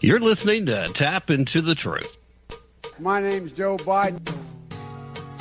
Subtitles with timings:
[0.00, 2.16] You're listening to Tap Into the Truth.
[2.98, 4.20] My name's Joe Biden.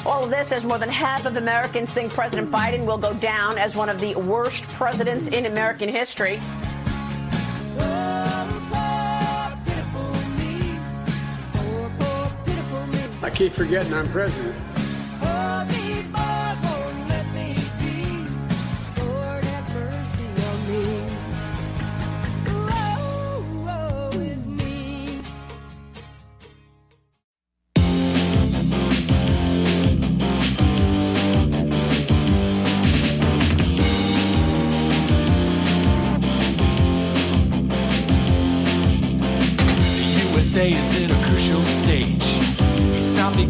[0.06, 3.58] All of this as more than half of Americans think President Biden will go down
[3.58, 6.40] as one of the worst presidents in American history.
[13.22, 14.53] I keep forgetting I'm president.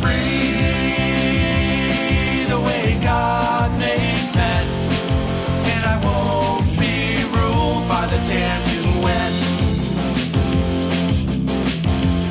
[0.00, 0.44] free
[2.48, 3.98] the way God made.
[5.72, 8.18] And I won't be ruled by the.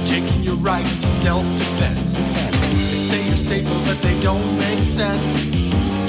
[0.06, 2.34] Taking your right to self-defense.
[2.34, 5.46] They say you're safer, but they don't make sense.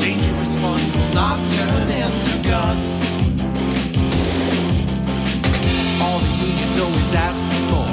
[0.01, 3.11] Dangerous ones will not turn into guns.
[6.03, 7.88] All the unions always ask for more.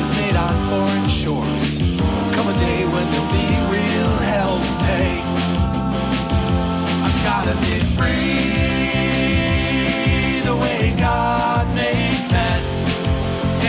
[0.00, 1.78] Is made on foreign shores.
[2.34, 5.22] Come a day when there'll be real hell to pay.
[7.06, 8.34] I've gotta be free
[10.42, 12.62] the way God made men.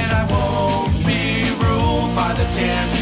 [0.02, 2.95] And I won't be ruled by the damn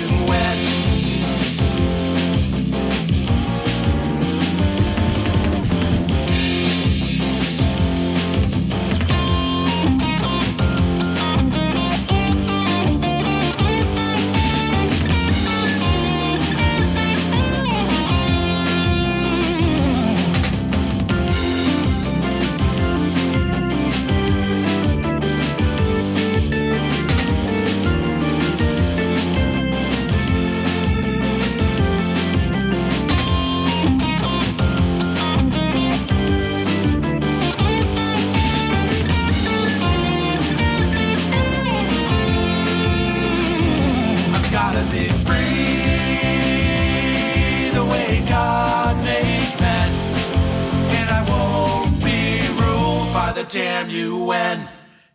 [53.54, 54.68] damn UN.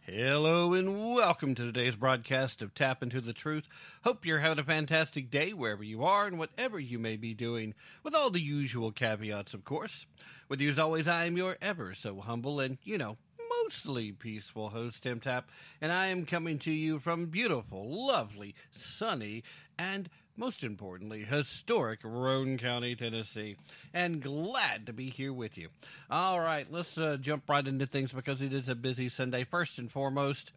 [0.03, 3.67] Hello and welcome to today's broadcast of Tap Into the Truth.
[4.05, 7.75] Hope you're having a fantastic day wherever you are and whatever you may be doing,
[8.05, 10.07] with all the usual caveats, of course.
[10.49, 13.17] With you as always, I am your ever so humble and, you know,
[13.65, 15.51] mostly peaceful host, Tim Tap,
[15.81, 19.43] and I am coming to you from beautiful, lovely, sunny,
[19.77, 23.57] and most importantly, historic Roane County, Tennessee,
[23.93, 25.69] and glad to be here with you.
[26.09, 29.43] All right, let's uh, jump right into things because it is a busy Sunday.
[29.43, 30.53] First and foremost,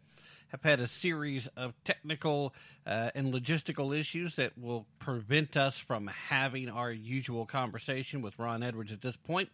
[0.50, 2.54] have had a series of technical
[2.86, 8.62] uh, and logistical issues that will prevent us from having our usual conversation with Ron
[8.62, 9.50] Edwards at this point,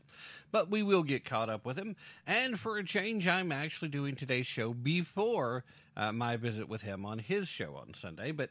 [0.50, 1.96] but we will get caught up with him.
[2.26, 5.64] And for a change, I'm actually doing today's show before
[5.96, 8.30] uh, my visit with him on his show on Sunday.
[8.30, 8.50] But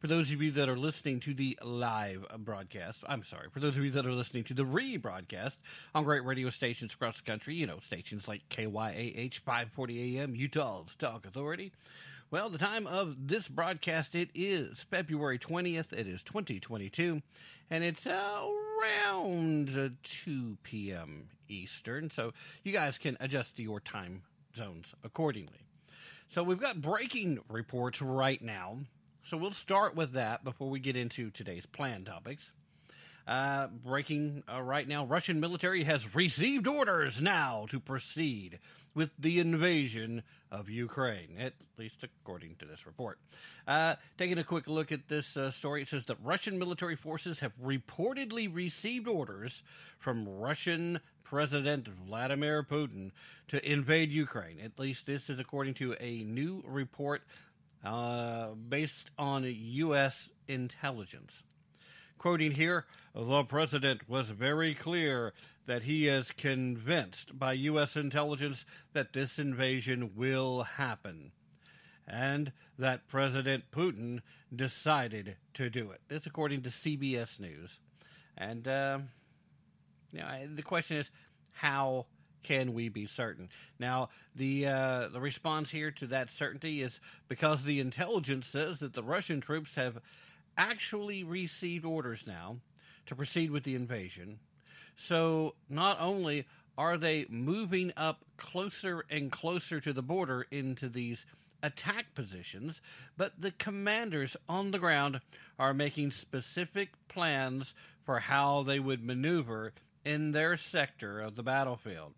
[0.00, 3.76] for those of you that are listening to the live broadcast, I'm sorry, for those
[3.76, 5.58] of you that are listening to the rebroadcast
[5.94, 10.94] on great radio stations across the country, you know, stations like KYAH 540 AM, Utah's
[10.98, 11.72] Talk Authority.
[12.30, 15.94] Well, the time of this broadcast, it is February 20th.
[15.94, 17.22] It is 2022,
[17.70, 21.30] and it's around uh, 2 p.m.
[21.48, 22.10] Eastern.
[22.10, 25.64] So you guys can adjust your time zones accordingly.
[26.28, 28.80] So we've got breaking reports right now.
[29.24, 32.52] So we'll start with that before we get into today's planned topics.
[33.26, 38.58] Uh, breaking uh, right now, Russian military has received orders now to proceed
[38.98, 43.20] with the invasion of Ukraine, at least according to this report.
[43.64, 47.38] Uh, taking a quick look at this uh, story, it says that Russian military forces
[47.38, 49.62] have reportedly received orders
[50.00, 53.12] from Russian President Vladimir Putin
[53.46, 54.58] to invade Ukraine.
[54.58, 57.22] At least this is according to a new report
[57.84, 60.28] uh, based on U.S.
[60.48, 61.44] intelligence.
[62.18, 62.84] Quoting here,
[63.14, 65.32] the president was very clear
[65.66, 67.96] that he is convinced by U.S.
[67.96, 71.32] intelligence that this invasion will happen
[72.06, 74.20] and that President Putin
[74.54, 76.00] decided to do it.
[76.08, 77.80] This, according to CBS News.
[78.36, 79.00] And uh,
[80.12, 81.10] you know, the question is,
[81.52, 82.06] how
[82.42, 83.48] can we be certain?
[83.78, 88.94] Now, the uh, the response here to that certainty is because the intelligence says that
[88.94, 89.98] the Russian troops have
[90.58, 92.56] actually received orders now
[93.06, 94.40] to proceed with the invasion.
[94.96, 96.46] So not only
[96.76, 101.24] are they moving up closer and closer to the border into these
[101.62, 102.80] attack positions,
[103.16, 105.20] but the commanders on the ground
[105.58, 107.74] are making specific plans
[108.04, 109.72] for how they would maneuver
[110.04, 112.14] in their sector of the battlefield.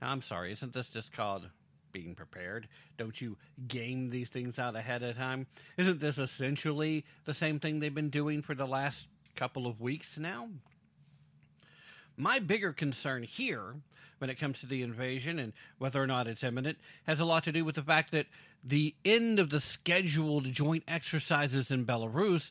[0.00, 1.50] Now, I'm sorry, isn't this just called
[1.96, 2.68] being prepared?
[2.98, 5.46] Don't you game these things out ahead of time?
[5.78, 10.18] Isn't this essentially the same thing they've been doing for the last couple of weeks
[10.18, 10.50] now?
[12.14, 13.76] My bigger concern here,
[14.18, 16.76] when it comes to the invasion and whether or not it's imminent,
[17.06, 18.26] has a lot to do with the fact that
[18.62, 22.50] the end of the scheduled joint exercises in Belarus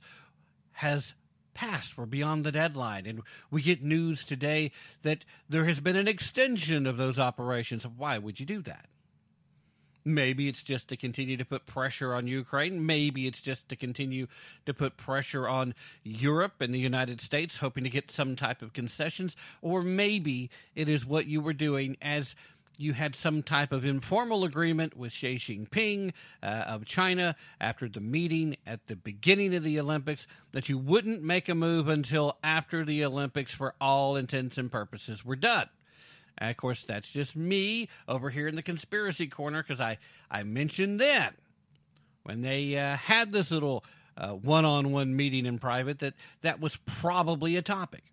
[0.71, 1.13] has
[1.53, 1.99] passed.
[1.99, 3.05] We're beyond the deadline.
[3.05, 3.21] And
[3.51, 4.71] we get news today
[5.03, 7.85] that there has been an extension of those operations.
[7.85, 8.87] Why would you do that?
[10.07, 12.85] Maybe it's just to continue to put pressure on Ukraine.
[12.85, 14.27] Maybe it's just to continue
[14.67, 15.73] to put pressure on
[16.03, 19.35] Europe and the United States, hoping to get some type of concessions.
[19.63, 22.35] Or maybe it is what you were doing as
[22.77, 26.13] you had some type of informal agreement with Xi Jinping
[26.43, 31.23] uh, of China after the meeting at the beginning of the Olympics that you wouldn't
[31.23, 35.69] make a move until after the Olympics for all intents and purposes were done.
[36.37, 39.97] And of course, that's just me over here in the conspiracy corner because I,
[40.29, 41.33] I mentioned then
[42.23, 43.83] when they uh, had this little
[44.17, 48.03] one on one meeting in private that that was probably a topic.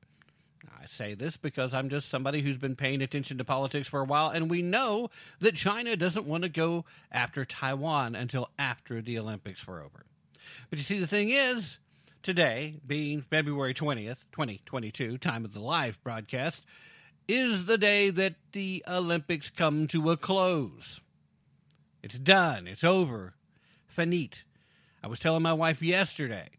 [0.80, 4.04] I say this because I'm just somebody who's been paying attention to politics for a
[4.04, 9.19] while, and we know that China doesn't want to go after Taiwan until after the
[9.19, 10.04] Olympics were over.
[10.70, 11.78] But you see, the thing is,
[12.24, 16.64] today, being February 20th, 2022, time of the live broadcast,
[17.28, 21.00] is the day that the Olympics come to a close.
[22.02, 22.66] It's done.
[22.66, 23.34] It's over.
[23.86, 24.44] Finite.
[25.02, 26.50] I was telling my wife yesterday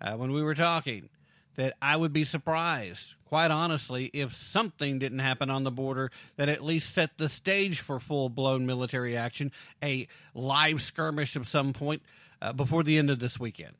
[0.00, 1.08] uh, when we were talking
[1.56, 6.48] that I would be surprised, quite honestly, if something didn't happen on the border that
[6.48, 9.52] at least set the stage for full blown military action,
[9.82, 12.02] a live skirmish of some point
[12.40, 13.74] uh, before the end of this weekend.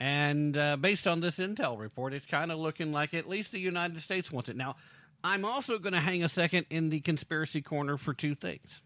[0.00, 3.60] And uh, based on this intel report, it's kind of looking like at least the
[3.60, 4.56] United States wants it.
[4.56, 4.76] Now,
[5.24, 8.82] I'm also going to hang a second in the conspiracy corner for two things.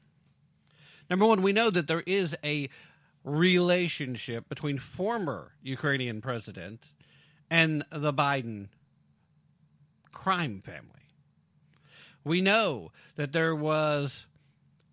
[1.11, 2.69] Number one, we know that there is a
[3.25, 6.93] relationship between former Ukrainian president
[7.51, 8.69] and the Biden
[10.13, 11.09] crime family.
[12.23, 14.27] We know that there was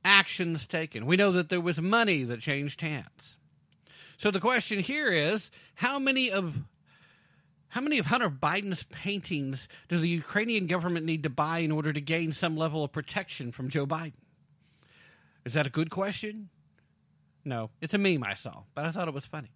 [0.04, 1.06] actions taken.
[1.06, 3.38] We know that there was money that changed hands.
[4.18, 6.56] So the question here is how many of
[7.76, 11.92] how many of Hunter Biden's paintings does the Ukrainian government need to buy in order
[11.92, 14.14] to gain some level of protection from Joe Biden?
[15.44, 16.48] Is that a good question?
[17.44, 19.52] No, it's a meme I saw, but I thought it was funny.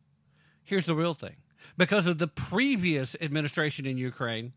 [0.66, 1.38] Here's the real thing
[1.77, 4.51] because of the previous administration in Ukraine,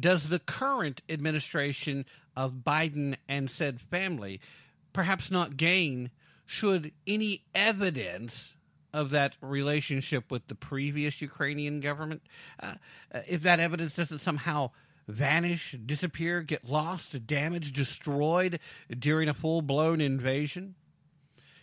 [0.00, 4.40] does the current administration of Biden and said family
[4.94, 6.12] perhaps not gain
[6.46, 8.54] should any evidence
[8.98, 12.22] of that relationship with the previous Ukrainian government,
[12.60, 12.74] uh,
[13.14, 14.70] uh, if that evidence doesn't somehow
[15.06, 18.58] vanish, disappear, get lost, damaged, destroyed
[18.98, 20.74] during a full blown invasion?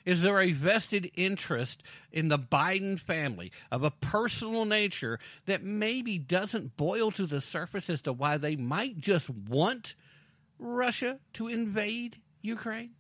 [0.06, 6.18] Is there a vested interest in the Biden family of a personal nature that maybe
[6.18, 9.96] doesn't boil to the surface as to why they might just want
[10.58, 12.92] Russia to invade Ukraine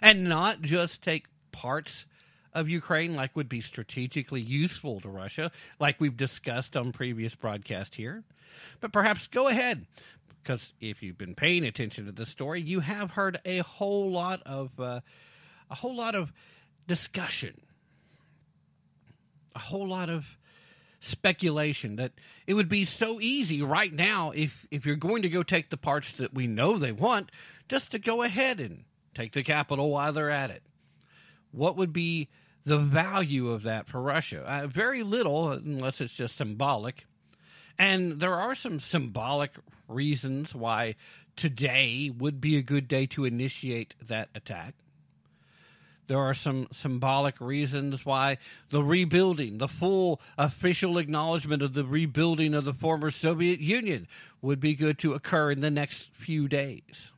[0.00, 2.06] and not just take parts
[2.54, 7.94] of Ukraine like would be strategically useful to Russia, like we've discussed on previous broadcast
[7.94, 8.24] here?
[8.80, 9.86] But perhaps go ahead
[10.42, 14.42] because if you've been paying attention to the story, you have heard a whole lot
[14.44, 15.00] of uh,
[15.70, 16.32] a whole lot of
[16.86, 17.60] discussion,
[19.54, 20.36] a whole lot of
[20.98, 22.12] speculation that
[22.46, 25.76] it would be so easy right now if if you're going to go take the
[25.76, 27.28] parts that we know they want
[27.68, 30.62] just to go ahead and take the capital while they're at it
[31.50, 32.28] what would be
[32.64, 37.06] the value of that for Russia uh, very little unless it's just symbolic
[37.78, 39.52] and there are some symbolic
[39.88, 40.94] reasons why
[41.36, 44.74] today would be a good day to initiate that attack
[46.08, 48.38] There are some symbolic reasons why
[48.70, 54.06] the rebuilding, the full official acknowledgement of the rebuilding of the former Soviet Union,
[54.42, 57.12] would be good to occur in the next few days.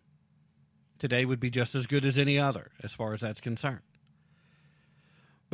[0.98, 3.80] Today would be just as good as any other, as far as that's concerned.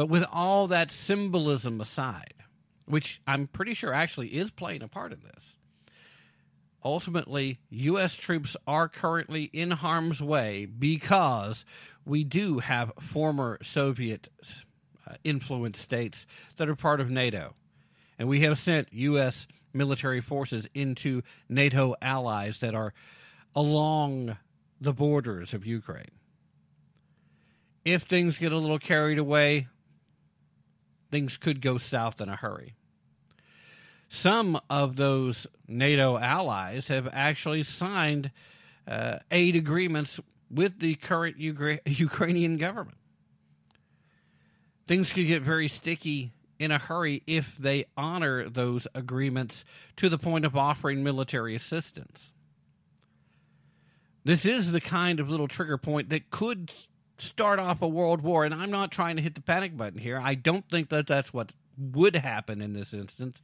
[0.00, 2.32] But with all that symbolism aside,
[2.86, 5.44] which I'm pretty sure actually is playing a part in this,
[6.82, 8.14] ultimately, U.S.
[8.14, 11.66] troops are currently in harm's way because
[12.06, 14.30] we do have former Soviet
[15.06, 16.24] uh, influenced states
[16.56, 17.54] that are part of NATO.
[18.18, 19.46] And we have sent U.S.
[19.74, 22.94] military forces into NATO allies that are
[23.54, 24.38] along
[24.80, 26.12] the borders of Ukraine.
[27.84, 29.68] If things get a little carried away,
[31.10, 32.74] things could go south in a hurry.
[34.08, 38.32] Some of those NATO allies have actually signed
[38.86, 40.18] uh, aid agreements
[40.50, 42.98] with the current Ukra- Ukrainian government.
[44.86, 49.64] Things could get very sticky in a hurry if they honor those agreements
[49.96, 52.32] to the point of offering military assistance.
[54.24, 56.70] This is the kind of little trigger point that could
[57.20, 60.20] start off a world war, and I'm not trying to hit the panic button here.
[60.22, 63.42] I don't think that that's what would happen in this instance,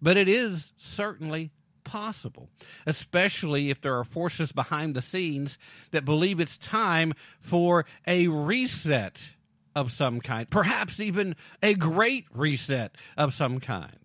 [0.00, 1.50] but it is certainly
[1.84, 2.48] possible,
[2.86, 5.58] especially if there are forces behind the scenes
[5.90, 9.20] that believe it's time for a reset
[9.74, 13.96] of some kind, perhaps even a great reset of some kind.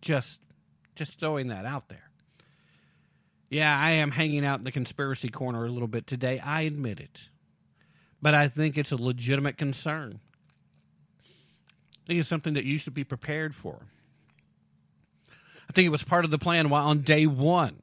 [0.00, 0.40] Just
[0.94, 2.05] just throwing that out there.
[3.48, 6.40] Yeah, I am hanging out in the conspiracy corner a little bit today.
[6.40, 7.28] I admit it.
[8.20, 10.20] But I think it's a legitimate concern.
[11.24, 13.86] I think it's something that you should be prepared for.
[15.68, 17.82] I think it was part of the plan while on day one,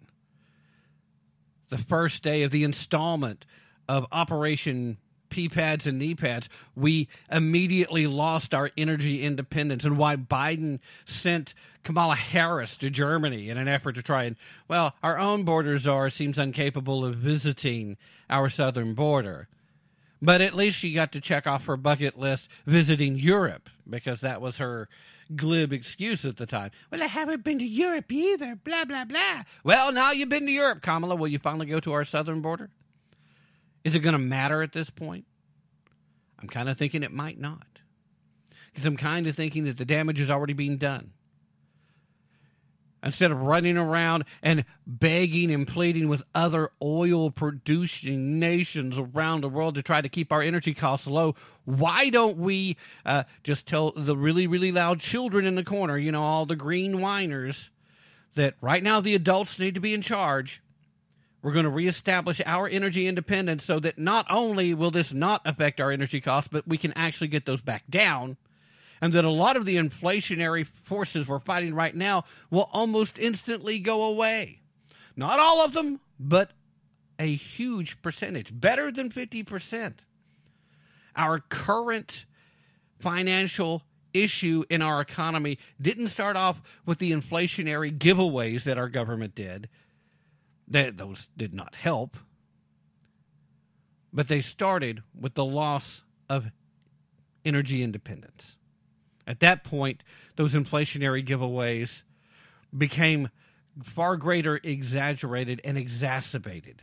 [1.69, 3.45] the first day of the installment
[3.87, 4.97] of Operation
[5.29, 11.55] P pads and knee pads, we immediately lost our energy independence, and why Biden sent
[11.83, 14.35] Kamala Harris to Germany in an effort to try and,
[14.67, 17.97] well, our own border czar seems incapable of visiting
[18.29, 19.47] our southern border.
[20.21, 24.39] But at least she got to check off her bucket list visiting Europe because that
[24.39, 24.87] was her
[25.35, 26.71] glib excuse at the time.
[26.89, 29.43] Well, I haven't been to Europe either, blah, blah, blah.
[29.65, 31.15] Well, now you've been to Europe, Kamala.
[31.15, 32.69] Will you finally go to our southern border?
[33.83, 35.25] Is it going to matter at this point?
[36.39, 37.67] I'm kind of thinking it might not.
[38.71, 41.11] Because I'm kind of thinking that the damage is already being done.
[43.03, 49.49] Instead of running around and begging and pleading with other oil producing nations around the
[49.49, 53.91] world to try to keep our energy costs low, why don't we uh, just tell
[53.95, 57.69] the really, really loud children in the corner, you know, all the green whiners,
[58.35, 60.61] that right now the adults need to be in charge
[61.43, 65.81] we're going to reestablish our energy independence so that not only will this not affect
[65.81, 68.37] our energy costs, but we can actually get those back down.
[69.03, 73.77] And that a lot of the inflationary forces we're fighting right now will almost instantly
[73.77, 74.61] go away.
[75.17, 76.51] Not all of them, but
[77.19, 79.95] a huge percentage, better than 50%.
[81.17, 82.23] Our current
[82.97, 83.83] financial
[84.13, 89.67] issue in our economy didn't start off with the inflationary giveaways that our government did
[90.65, 92.15] that those did not help.
[94.13, 96.51] But they started with the loss of
[97.43, 98.55] energy independence.
[99.25, 100.03] At that point,
[100.35, 102.03] those inflationary giveaways
[102.75, 103.29] became
[103.83, 106.81] far greater, exaggerated, and exacerbated.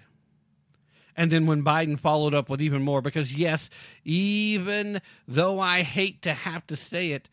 [1.17, 3.69] And then when Biden followed up with even more, because yes,
[4.05, 7.29] even though I hate to have to say it,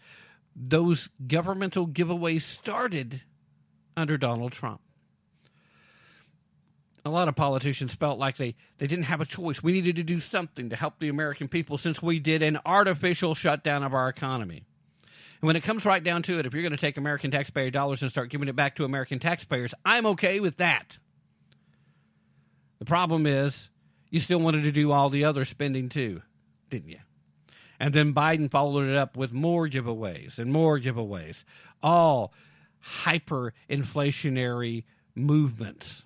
[0.55, 3.21] those governmental giveaways started
[3.95, 4.81] under Donald Trump
[7.07, 9.63] a lot of politicians felt like they, they didn't have a choice.
[9.63, 13.33] We needed to do something to help the American people since we did an artificial
[13.33, 14.65] shutdown of our economy.
[15.41, 17.69] And when it comes right down to it, if you're going to take American taxpayer
[17.69, 20.97] dollars and start giving it back to American taxpayers, I'm okay with that.
[22.79, 23.69] The problem is,
[24.09, 26.21] you still wanted to do all the other spending too,
[26.69, 26.99] didn't you?
[27.79, 31.43] And then Biden followed it up with more giveaways and more giveaways,
[31.83, 32.33] all
[33.03, 36.03] hyperinflationary movements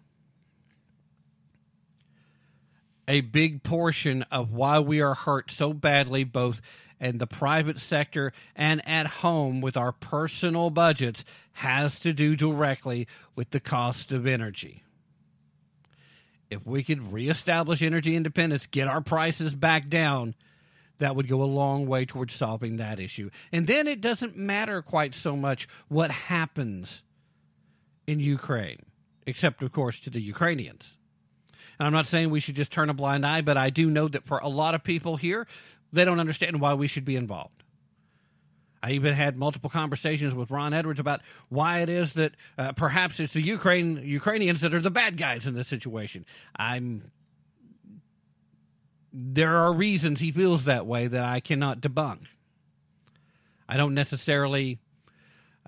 [3.11, 6.61] a big portion of why we are hurt so badly, both
[7.01, 13.08] in the private sector and at home with our personal budgets, has to do directly
[13.36, 14.84] with the cost of energy.
[16.50, 20.36] If we could reestablish energy independence, get our prices back down,
[21.00, 23.31] that would go a long way towards solving that issue.
[23.51, 27.01] And then it doesn't matter quite so much what happens
[28.05, 28.86] in Ukraine,
[29.25, 30.98] except, of course, to the Ukrainians.
[31.79, 34.08] And I'm not saying we should just turn a blind eye, but I do know
[34.10, 35.48] that for a lot of people here,
[35.91, 37.63] they don't understand why we should be involved.
[38.83, 43.19] I even had multiple conversations with Ron Edwards about why it is that uh, perhaps
[43.19, 46.25] it's the Ukraine Ukrainians that are the bad guys in this situation.
[46.55, 47.12] I'm
[49.13, 52.27] there are reasons he feels that way that I cannot debunk.
[53.67, 54.79] I don't necessarily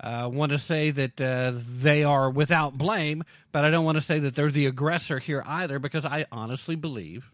[0.00, 4.02] uh, want to say that uh, they are without blame, but I don't want to
[4.02, 7.30] say that they're the aggressor here either because I honestly believe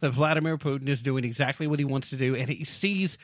[0.00, 3.16] that Vladimir Putin is doing exactly what he wants to do and he sees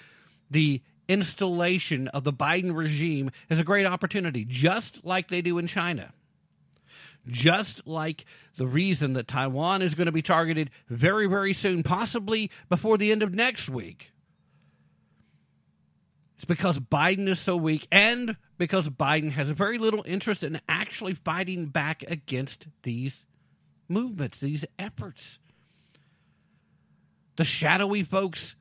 [0.51, 5.67] the installation of the Biden regime as a great opportunity, just like they do in
[5.67, 6.13] China.
[7.29, 8.25] Just like
[8.57, 13.13] the reason that Taiwan is going to be targeted very, very soon, possibly before the
[13.13, 14.13] end of next week.
[16.37, 21.15] It's because Biden is so weak and because Biden has very little interest in actually
[21.15, 23.27] fighting back against these
[23.89, 25.39] movements, these efforts.
[27.43, 28.55] The shadowy folks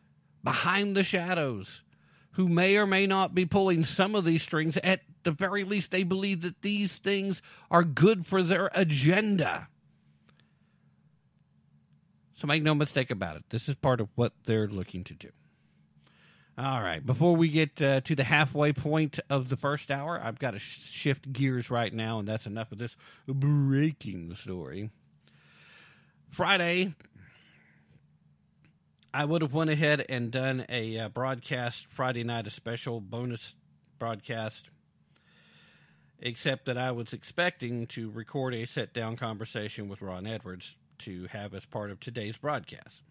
[0.44, 1.84] behind the shadows
[2.32, 5.92] who may or may not be pulling some of these strings, at the very least,
[5.92, 9.68] they believe that these things are good for their agenda.
[12.34, 13.44] So make no mistake about it.
[13.52, 15.30] This is part of what they're looking to do.
[16.58, 17.06] All right.
[17.06, 20.60] Before we get uh, to the halfway point of the first hour, I've got to
[20.60, 22.98] sh- shift gears right now, and that's enough of this
[23.28, 24.90] breaking story.
[26.32, 26.96] Friday,
[29.14, 33.56] I would have went ahead and done a uh, broadcast Friday night, a special bonus
[34.00, 34.70] broadcast,
[36.20, 41.28] except that I was expecting to record a sit down conversation with Ron Edwards to
[41.32, 43.02] have as part of today's broadcast.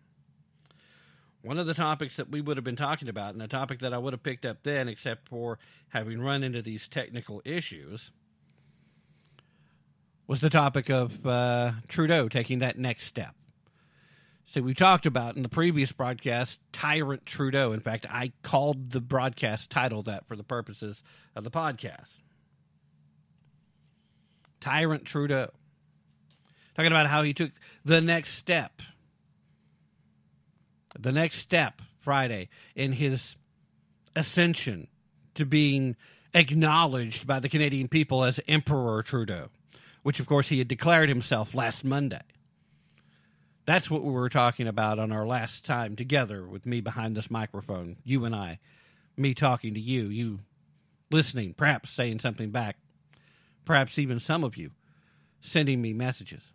[1.43, 3.93] One of the topics that we would have been talking about, and a topic that
[3.93, 8.11] I would have picked up then, except for having run into these technical issues,
[10.27, 13.35] was the topic of uh, Trudeau taking that next step.
[14.51, 17.71] So we talked about in the previous broadcast, Tyrant Trudeau.
[17.71, 21.05] In fact, I called the broadcast title that for the purposes
[21.37, 22.09] of the podcast.
[24.61, 25.51] Tyrant Trudeau.
[26.75, 27.53] Talking about how he took
[27.85, 28.83] the next step.
[30.99, 33.37] The next step Friday in his
[34.17, 34.89] ascension
[35.37, 35.95] to being
[36.35, 39.51] acknowledged by the Canadian people as Emperor Trudeau,
[40.03, 42.23] which of course he had declared himself last Monday.
[43.71, 47.31] That's what we were talking about on our last time together with me behind this
[47.31, 48.59] microphone, you and I.
[49.17, 50.41] Me talking to you, you
[51.09, 52.79] listening, perhaps saying something back,
[53.65, 54.73] perhaps even some of you
[55.41, 56.53] sending me messages.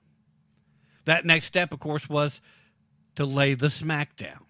[1.05, 2.41] That next step, of course, was
[3.15, 4.43] to lay the smackdown.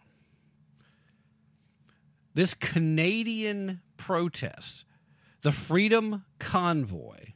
[2.33, 4.85] This Canadian protest,
[5.43, 7.33] the Freedom Convoy,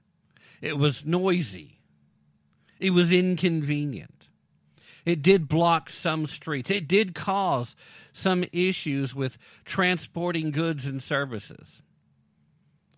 [0.60, 1.82] it was noisy.
[2.80, 4.19] It was inconvenient.
[5.06, 6.70] It did block some streets.
[6.70, 7.76] It did cause
[8.14, 11.82] some issues with transporting goods and services.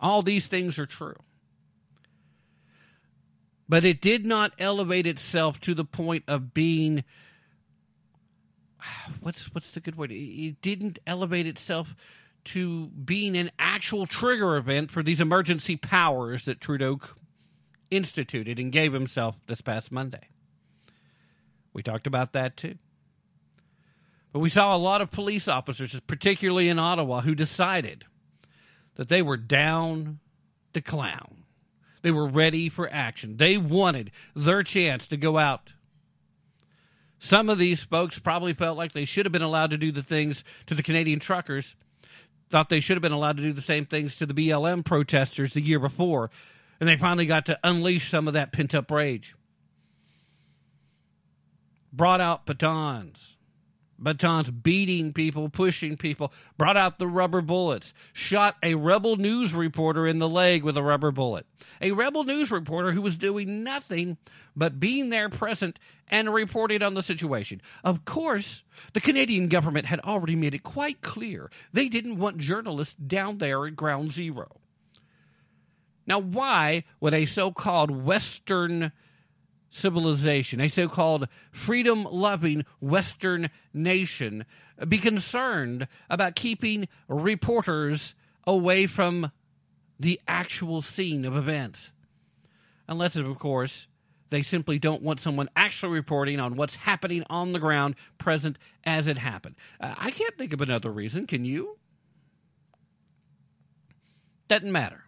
[0.00, 1.16] All these things are true.
[3.68, 7.04] But it did not elevate itself to the point of being
[9.20, 10.10] what's what's the good word?
[10.12, 11.94] It didn't elevate itself
[12.44, 17.00] to being an actual trigger event for these emergency powers that Trudeau
[17.90, 20.28] instituted and gave himself this past Monday.
[21.72, 22.76] We talked about that too.
[24.32, 28.04] But we saw a lot of police officers, particularly in Ottawa, who decided
[28.94, 30.20] that they were down
[30.72, 31.44] to clown.
[32.00, 33.36] They were ready for action.
[33.36, 35.72] They wanted their chance to go out.
[37.18, 40.02] Some of these folks probably felt like they should have been allowed to do the
[40.02, 41.76] things to the Canadian truckers,
[42.50, 45.54] thought they should have been allowed to do the same things to the BLM protesters
[45.54, 46.30] the year before,
[46.80, 49.36] and they finally got to unleash some of that pent up rage
[51.92, 53.36] brought out batons.
[53.98, 60.08] Batons beating people, pushing people, brought out the rubber bullets, shot a rebel news reporter
[60.08, 61.46] in the leg with a rubber bullet.
[61.80, 64.16] A rebel news reporter who was doing nothing
[64.56, 65.78] but being there present
[66.08, 67.62] and reporting on the situation.
[67.84, 72.94] Of course, the Canadian government had already made it quite clear they didn't want journalists
[72.94, 74.60] down there at ground zero.
[76.06, 78.90] Now, why would a so called Western
[79.72, 84.44] civilization, a so called freedom loving Western nation,
[84.86, 88.14] be concerned about keeping reporters
[88.46, 89.32] away from
[89.98, 91.90] the actual scene of events.
[92.86, 93.86] Unless, of course,
[94.30, 99.06] they simply don't want someone actually reporting on what's happening on the ground, present as
[99.06, 99.56] it happened.
[99.80, 101.26] Uh, I can't think of another reason.
[101.26, 101.78] Can you?
[104.48, 105.04] Doesn't matter.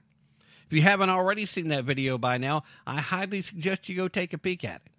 [0.67, 4.33] If you haven't already seen that video by now, I highly suggest you go take
[4.33, 4.93] a peek at it.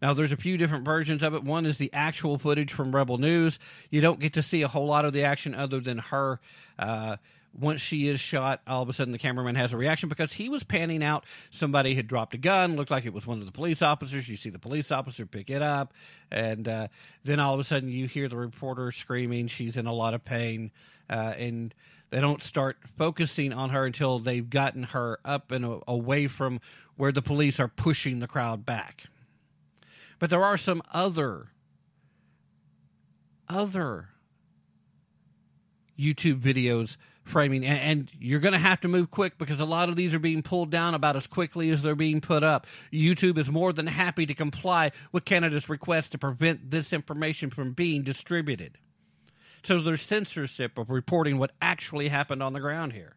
[0.00, 1.42] Now, there's a few different versions of it.
[1.42, 3.58] One is the actual footage from Rebel News.
[3.90, 6.38] You don't get to see a whole lot of the action other than her.
[6.78, 7.16] Uh,
[7.58, 10.48] once she is shot, all of a sudden the cameraman has a reaction because he
[10.48, 11.24] was panning out.
[11.50, 14.28] Somebody had dropped a gun, looked like it was one of the police officers.
[14.28, 15.92] You see the police officer pick it up,
[16.30, 16.88] and uh,
[17.24, 19.48] then all of a sudden you hear the reporter screaming.
[19.48, 20.70] She's in a lot of pain,
[21.10, 21.74] uh, and
[22.10, 26.60] they don't start focusing on her until they've gotten her up and away from
[26.96, 29.04] where the police are pushing the crowd back.
[30.18, 31.48] But there are some other
[33.48, 34.10] other
[35.98, 39.88] YouTube videos framing and, and you're going to have to move quick because a lot
[39.88, 42.66] of these are being pulled down about as quickly as they're being put up.
[42.92, 47.72] YouTube is more than happy to comply with Canada's request to prevent this information from
[47.72, 48.78] being distributed.
[49.62, 53.16] So there's censorship of reporting what actually happened on the ground here.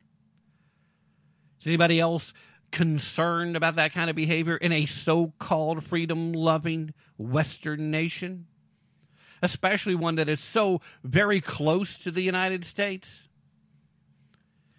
[1.60, 2.34] Is anybody else
[2.72, 8.48] concerned about that kind of behavior in a so called freedom loving Western nation,
[9.42, 13.28] especially one that is so very close to the United States.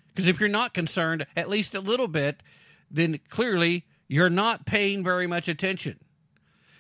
[0.09, 2.43] Because if you're not concerned, at least a little bit,
[2.91, 5.99] then clearly you're not paying very much attention.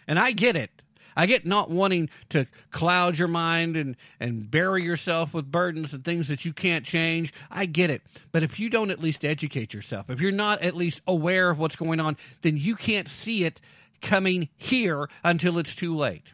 [0.07, 0.82] And I get it.
[1.17, 6.05] I get not wanting to cloud your mind and, and bury yourself with burdens and
[6.05, 7.33] things that you can't change.
[7.51, 8.03] I get it.
[8.31, 11.59] But if you don't at least educate yourself, if you're not at least aware of
[11.59, 13.61] what's going on, then you can't see it
[14.01, 16.33] coming here until it's too late.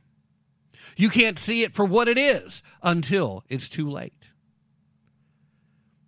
[0.97, 4.31] You can't see it for what it is until it's too late.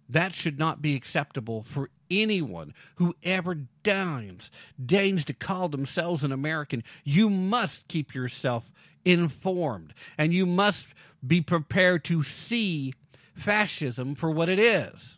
[0.09, 4.51] That should not be acceptable for anyone who ever deigns,
[4.85, 6.83] deigns to call themselves an American.
[7.05, 8.71] You must keep yourself
[9.05, 10.89] informed and you must
[11.27, 12.95] be prepared to see
[13.35, 15.17] fascism for what it is.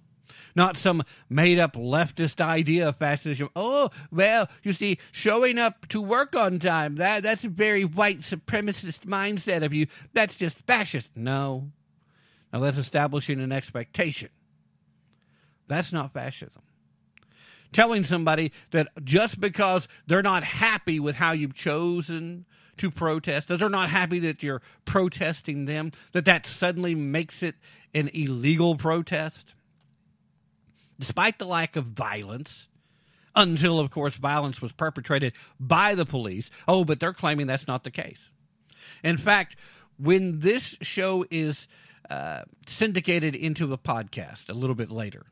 [0.54, 3.48] Not some made up leftist idea of fascism.
[3.56, 8.20] Oh, well, you see, showing up to work on time, that, that's a very white
[8.20, 9.86] supremacist mindset of you.
[10.12, 11.08] That's just fascist.
[11.16, 11.70] No.
[12.52, 14.28] Now that's establishing an expectation.
[15.68, 16.62] That's not fascism
[17.72, 22.44] telling somebody that just because they're not happy with how you've chosen
[22.76, 27.54] to protest, that they're not happy that you're protesting them, that that suddenly makes it
[27.94, 29.54] an illegal protest.
[30.98, 32.68] Despite the lack of violence,
[33.34, 36.50] until, of course, violence was perpetrated by the police.
[36.68, 38.30] Oh, but they're claiming that's not the case.
[39.02, 39.56] In fact,
[39.96, 41.66] when this show is
[42.10, 45.26] uh, syndicated into a podcast a little bit later,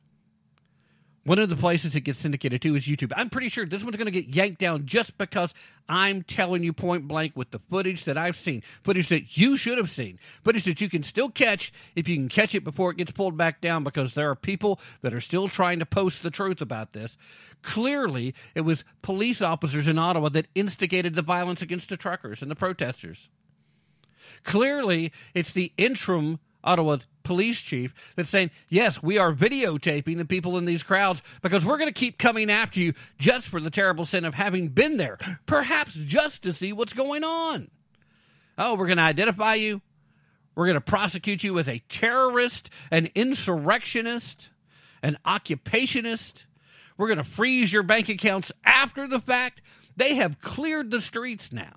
[1.25, 3.13] one of the places it gets syndicated to is YouTube.
[3.15, 5.53] I'm pretty sure this one's going to get yanked down just because
[5.89, 9.77] I'm telling you point blank with the footage that I've seen, footage that you should
[9.77, 12.97] have seen, footage that you can still catch if you can catch it before it
[12.97, 16.31] gets pulled back down because there are people that are still trying to post the
[16.31, 17.19] truth about this.
[17.63, 22.51] Clearly, it was police officers in Ottawa that instigated the violence against the truckers and
[22.51, 23.29] the protesters.
[24.45, 30.57] Clearly, it's the interim Ottawa police chief that's saying, yes, we are videotaping the people
[30.59, 34.07] in these crowds because we're going to keep coming after you just for the terrible
[34.07, 37.71] sin of having been there, perhaps just to see what's going on.
[38.59, 39.81] Oh, we're going to identify you.
[40.55, 44.51] We're going to prosecute you as a terrorist, an insurrectionist,
[45.03, 46.45] an occupationist.
[46.97, 49.63] We're going to freeze your bank accounts after the fact.
[49.97, 51.77] They have cleared the streets now.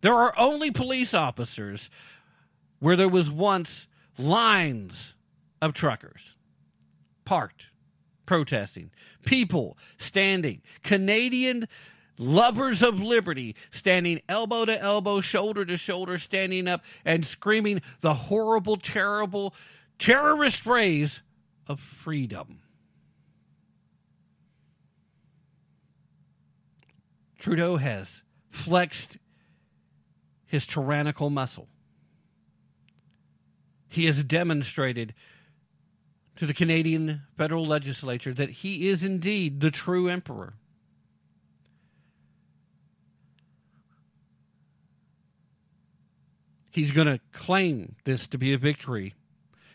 [0.00, 1.88] There are only police officers
[2.82, 3.86] where there was once
[4.18, 5.14] lines
[5.60, 6.34] of truckers
[7.24, 7.66] parked,
[8.26, 8.90] protesting,
[9.24, 11.68] people standing, Canadian
[12.18, 18.14] lovers of liberty standing elbow to elbow, shoulder to shoulder, standing up and screaming the
[18.14, 19.54] horrible, terrible,
[20.00, 21.22] terrorist phrase
[21.68, 22.62] of freedom.
[27.38, 29.18] Trudeau has flexed
[30.46, 31.68] his tyrannical muscle
[33.92, 35.12] he has demonstrated
[36.34, 40.54] to the Canadian federal legislature that he is indeed the true emperor.
[46.70, 49.14] He's going to claim this to be a victory.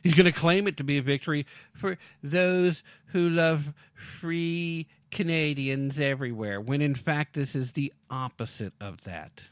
[0.01, 3.71] He's going to claim it to be a victory for those who love
[4.19, 9.43] free Canadians everywhere, when in fact this is the opposite of that.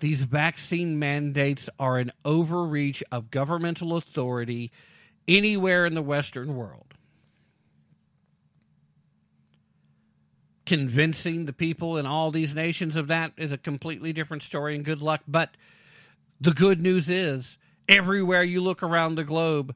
[0.00, 4.72] These vaccine mandates are an overreach of governmental authority
[5.28, 6.94] anywhere in the Western world.
[10.64, 14.84] Convincing the people in all these nations of that is a completely different story, and
[14.84, 15.20] good luck.
[15.28, 15.56] But
[16.40, 17.58] the good news is,
[17.88, 19.74] everywhere you look around the globe,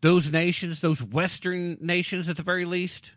[0.00, 3.12] those nations, those Western nations at the very least,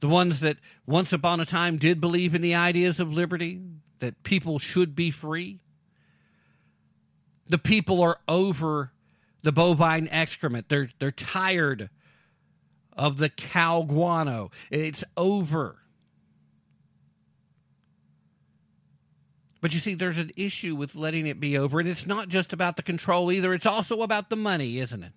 [0.00, 3.62] the ones that once upon a time did believe in the ideas of liberty,
[4.00, 5.60] that people should be free.
[7.48, 8.92] The people are over
[9.42, 10.68] the bovine excrement.
[10.68, 11.90] They're they're tired
[12.96, 14.50] of the cow guano.
[14.70, 15.78] It's over.
[19.60, 22.52] But you see, there's an issue with letting it be over, and it's not just
[22.52, 23.54] about the control either.
[23.54, 25.12] It's also about the money, isn't it?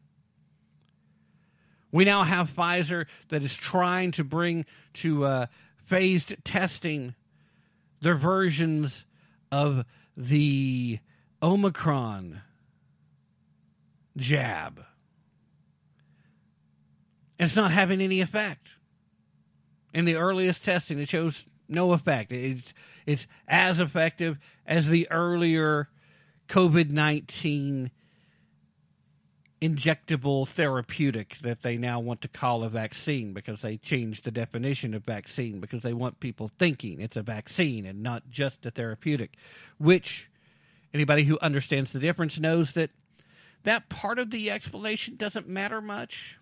[1.92, 5.46] We now have Pfizer that is trying to bring to uh,
[5.86, 7.16] phased testing
[8.01, 9.05] their versions
[9.51, 10.99] of the
[11.41, 12.41] Omicron
[14.15, 14.83] jab.
[17.39, 18.69] It's not having any effect.
[19.93, 22.31] In the earliest testing, it shows no effect.
[22.31, 22.73] It's
[23.05, 25.89] it's as effective as the earlier
[26.49, 27.91] COVID nineteen
[29.62, 34.93] injectable therapeutic that they now want to call a vaccine because they changed the definition
[34.93, 39.34] of vaccine because they want people thinking it's a vaccine and not just a therapeutic,
[39.80, 40.30] which
[40.93, 42.91] anybody who understands the difference knows that
[43.63, 46.38] that part of the explanation doesn't matter much.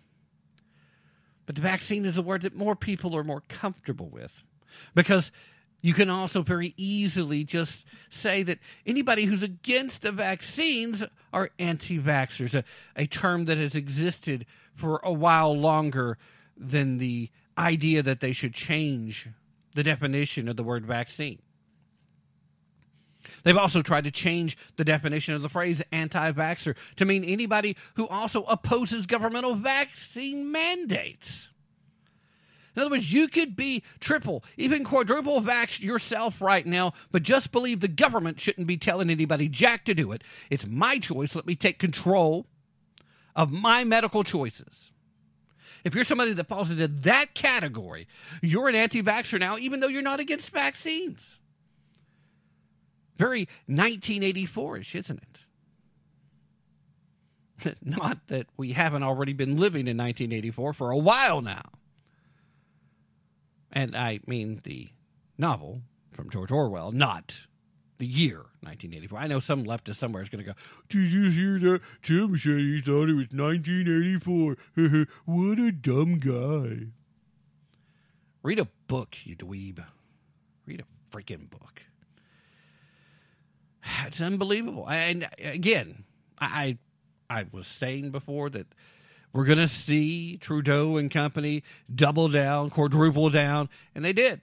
[1.46, 4.42] But the vaccine is a word that more people are more comfortable with
[4.94, 5.32] because
[5.80, 11.98] you can also very easily just say that anybody who's against the vaccines are anti
[11.98, 12.64] vaxxers, a,
[12.96, 16.18] a term that has existed for a while longer
[16.56, 19.28] than the idea that they should change
[19.74, 21.40] the definition of the word vaccine.
[23.44, 27.76] They've also tried to change the definition of the phrase anti vaxxer to mean anybody
[27.94, 31.48] who also opposes governmental vaccine mandates.
[32.76, 37.50] In other words, you could be triple, even quadruple vaxxed yourself right now, but just
[37.50, 40.22] believe the government shouldn't be telling anybody jack to do it.
[40.50, 41.34] It's my choice.
[41.34, 42.46] Let me take control
[43.34, 44.90] of my medical choices.
[45.84, 48.08] If you're somebody that falls into that category,
[48.42, 51.38] you're an anti vaxxer now, even though you're not against vaccines.
[53.16, 55.22] Very 1984 ish, isn't
[57.64, 57.76] it?
[57.82, 61.62] Not that we haven't already been living in 1984 for a while now.
[63.76, 64.88] And I mean the
[65.36, 67.46] novel from George Orwell, not
[67.98, 69.18] the year 1984.
[69.18, 70.56] I know some leftist somewhere is going to go,
[70.88, 71.82] Did you hear that?
[72.02, 74.56] Tim said he thought it was 1984.
[75.26, 76.86] what a dumb guy.
[78.42, 79.84] Read a book, you dweeb.
[80.64, 81.82] Read a freaking book.
[84.06, 84.88] It's unbelievable.
[84.88, 86.04] And again,
[86.40, 86.78] I
[87.28, 88.68] I was saying before that
[89.36, 91.62] we're going to see Trudeau and company
[91.94, 94.40] double down, quadruple down, and they did.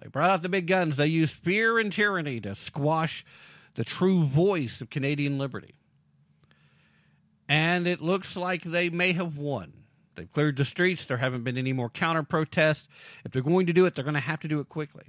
[0.00, 0.94] They brought out the big guns.
[0.94, 3.24] They used fear and tyranny to squash
[3.74, 5.74] the true voice of Canadian liberty.
[7.48, 9.72] And it looks like they may have won.
[10.14, 11.04] They've cleared the streets.
[11.04, 12.86] There haven't been any more counter protests.
[13.24, 15.06] If they're going to do it, they're going to have to do it quickly.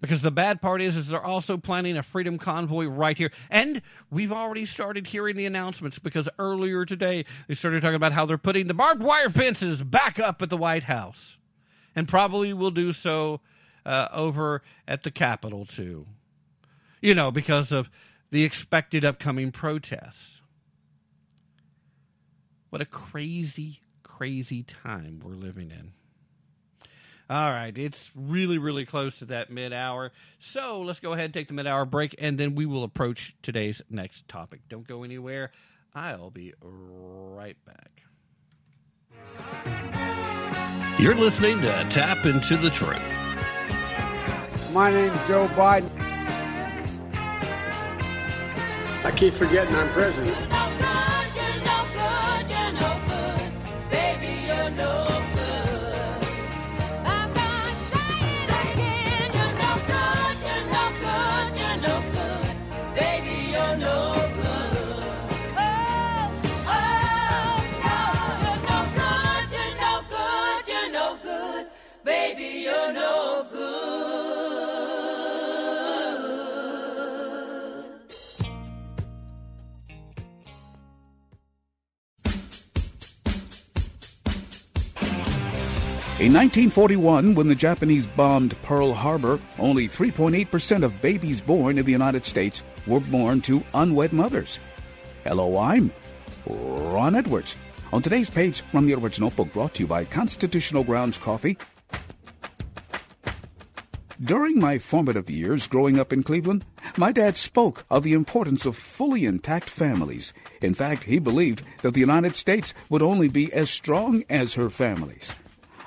[0.00, 3.30] Because the bad part is, is they're also planning a freedom convoy right here.
[3.50, 8.24] And we've already started hearing the announcements because earlier today they started talking about how
[8.24, 11.36] they're putting the barbed wire fences back up at the White House.
[11.94, 13.40] And probably will do so
[13.84, 16.06] uh, over at the Capitol too.
[17.02, 17.90] You know, because of
[18.30, 20.40] the expected upcoming protests.
[22.70, 25.92] What a crazy, crazy time we're living in.
[27.30, 30.10] All right, it's really, really close to that mid hour.
[30.40, 33.36] So let's go ahead and take the mid hour break, and then we will approach
[33.40, 34.62] today's next topic.
[34.68, 35.52] Don't go anywhere.
[35.94, 38.02] I'll be right back.
[40.98, 43.00] You're listening to Tap Into the Truth.
[44.72, 45.88] My name's Joe Biden.
[49.04, 50.36] I keep forgetting I'm president.
[86.20, 91.92] In 1941, when the Japanese bombed Pearl Harbor, only 3.8% of babies born in the
[91.92, 94.58] United States were born to unwed mothers.
[95.24, 95.90] Hello, I'm
[96.44, 97.54] Ron Edwards.
[97.90, 101.56] On today's page from the Edwards Notebook brought to you by Constitutional Grounds Coffee.
[104.22, 106.66] During my formative years growing up in Cleveland,
[106.98, 110.34] my dad spoke of the importance of fully intact families.
[110.60, 114.68] In fact, he believed that the United States would only be as strong as her
[114.68, 115.32] families.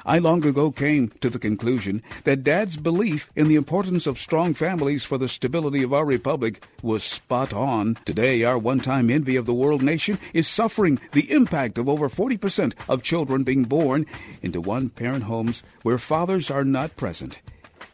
[0.06, 4.54] I long ago came to the conclusion that Dad's belief in the importance of strong
[4.54, 7.98] families for the stability of our republic was spot on.
[8.06, 12.10] Today, our one time envy of the world nation is suffering the impact of over
[12.10, 14.06] 40% of children being born
[14.42, 17.40] into one parent homes where fathers are not present.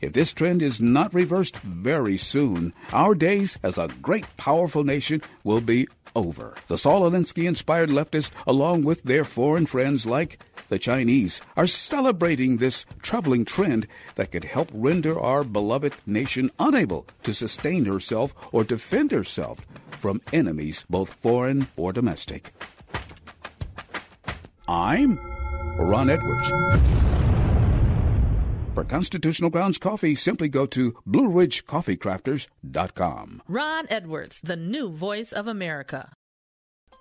[0.02, 5.22] If this trend is not reversed very soon, our days as a great, powerful nation
[5.44, 6.56] will be over.
[6.68, 12.58] The Saul Alinsky inspired leftists, along with their foreign friends like the Chinese, are celebrating
[12.58, 18.64] this troubling trend that could help render our beloved nation unable to sustain herself or
[18.64, 19.60] defend herself
[20.00, 22.54] from enemies, both foreign or domestic.
[24.68, 25.20] I'm
[25.78, 26.48] Ron Edwards.
[28.76, 33.42] For Constitutional Grounds Coffee, simply go to BlueRidgeCoffeeCrafters.com.
[33.48, 36.14] Ron Edwards, the new voice of America.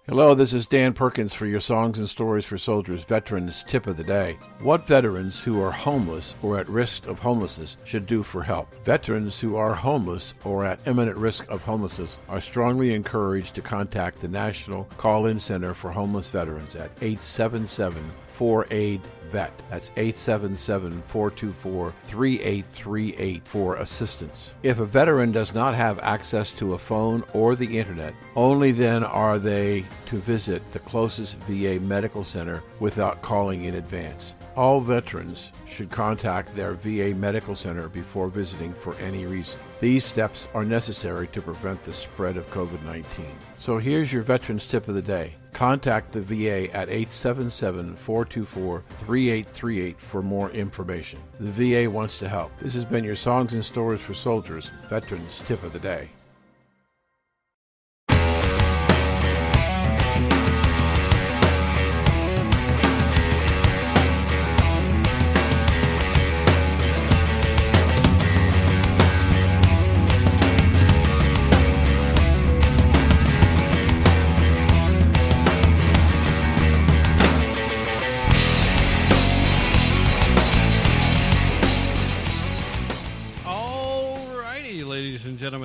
[0.08, 3.98] Hello, this is Dan Perkins for your Songs and Stories for Soldiers Veterans Tip of
[3.98, 4.38] the Day.
[4.60, 8.74] What veterans who are homeless or at risk of homelessness should do for help?
[8.86, 14.20] Veterans who are homeless or at imminent risk of homelessness are strongly encouraged to contact
[14.20, 19.52] the National Call In Center for Homeless Veterans at 877 4 aid vet.
[19.70, 24.52] That's 877 424 3838 for assistance.
[24.62, 29.04] If a veteran does not have access to a phone or the internet, only then
[29.04, 34.34] are they to visit the closest VA medical center without calling in advance.
[34.58, 39.60] All veterans should contact their VA medical center before visiting for any reason.
[39.80, 43.24] These steps are necessary to prevent the spread of COVID 19.
[43.60, 45.36] So here's your veterans tip of the day.
[45.52, 51.20] Contact the VA at 877 424 3838 for more information.
[51.38, 52.50] The VA wants to help.
[52.58, 56.10] This has been your Songs and Stories for Soldiers Veterans Tip of the Day.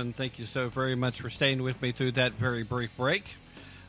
[0.04, 3.24] Gentlemen, thank you so very much for staying with me through that very brief break.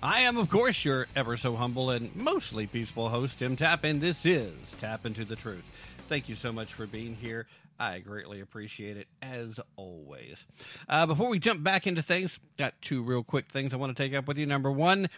[0.00, 4.00] I am, of course, your ever so humble and mostly peaceful host, Tim Tapp, and
[4.00, 5.64] this is Tap Into the Truth.
[6.08, 7.48] Thank you so much for being here.
[7.80, 10.46] I greatly appreciate it, as always.
[10.88, 14.00] Uh, before we jump back into things, got two real quick things I want to
[14.00, 14.46] take up with you.
[14.46, 15.08] Number one,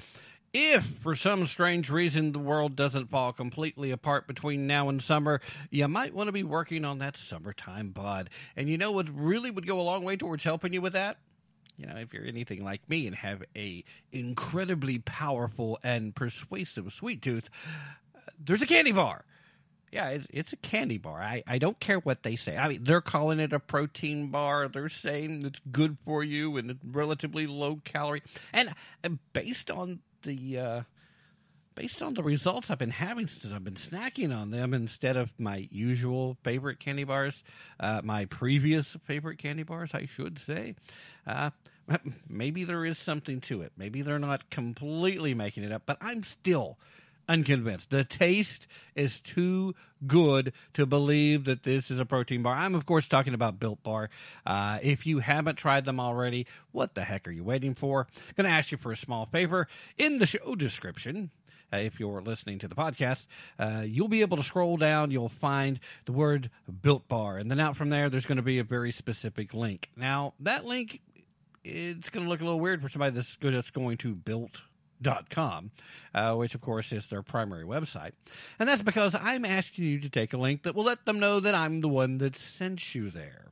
[0.58, 5.42] if for some strange reason the world doesn't fall completely apart between now and summer,
[5.70, 8.30] you might want to be working on that summertime bod.
[8.56, 11.18] And you know what really would go a long way towards helping you with that?
[11.76, 17.20] You know, if you're anything like me and have a incredibly powerful and persuasive sweet
[17.20, 17.50] tooth,
[18.42, 19.26] there's a candy bar.
[19.92, 21.22] Yeah, it's, it's a candy bar.
[21.22, 22.56] I, I don't care what they say.
[22.56, 24.68] I mean, they're calling it a protein bar.
[24.68, 28.22] They're saying it's good for you and it's relatively low calorie.
[28.54, 30.82] And uh, based on the uh,
[31.74, 35.32] based on the results I've been having since I've been snacking on them instead of
[35.38, 37.42] my usual favorite candy bars,
[37.78, 40.74] uh, my previous favorite candy bars, I should say.
[41.26, 41.50] Uh,
[42.28, 43.72] maybe there is something to it.
[43.76, 46.78] Maybe they're not completely making it up, but I'm still
[47.28, 47.90] unconvinced.
[47.90, 49.74] The taste is too
[50.06, 52.54] good to believe that this is a protein bar.
[52.54, 54.10] I'm, of course, talking about Built Bar.
[54.44, 58.06] Uh, if you haven't tried them already, what the heck are you waiting for?
[58.36, 59.68] Going to ask you for a small favor.
[59.98, 61.30] In the show description,
[61.72, 63.26] uh, if you're listening to the podcast,
[63.58, 65.10] uh, you'll be able to scroll down.
[65.10, 66.50] You'll find the word
[66.82, 69.90] Built Bar, and then out from there, there's going to be a very specific link.
[69.96, 71.00] Now, that link,
[71.64, 74.62] it's going to look a little weird for somebody that's just going to built
[75.00, 75.70] dot com,
[76.14, 78.12] uh, which of course is their primary website,
[78.58, 81.40] and that's because I'm asking you to take a link that will let them know
[81.40, 83.42] that I'm the one that sent you there.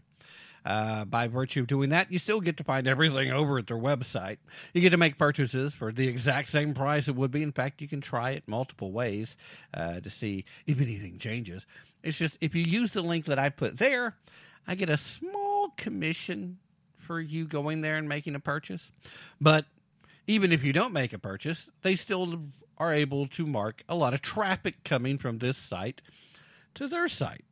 [0.65, 3.77] Uh, by virtue of doing that, you still get to find everything over at their
[3.77, 4.39] website.
[4.73, 7.43] You get to make purchases for the exact same price it would be.
[7.43, 9.37] In fact, you can try it multiple ways
[9.75, 11.67] uh, to see if anything changes.
[12.03, 14.17] It's just if you use the link that I put there,
[14.67, 16.57] I get a small commission
[16.97, 18.91] for you going there and making a purchase.
[19.39, 19.67] But
[20.27, 22.45] even if you don't make a purchase, they still
[22.79, 26.03] are able to mark a lot of traffic coming from this site
[26.75, 27.45] to their site.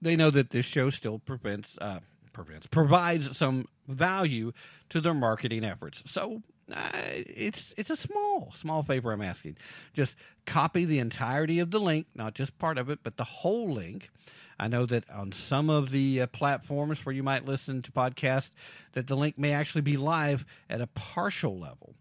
[0.00, 2.00] They know that this show still prevents, uh,
[2.32, 4.52] prevents provides some value
[4.90, 6.02] to their marketing efforts.
[6.06, 6.42] So
[6.72, 9.56] uh, it's it's a small small favor I'm asking.
[9.92, 13.72] Just copy the entirety of the link, not just part of it, but the whole
[13.72, 14.10] link.
[14.58, 18.50] I know that on some of the uh, platforms where you might listen to podcasts,
[18.92, 21.94] that the link may actually be live at a partial level.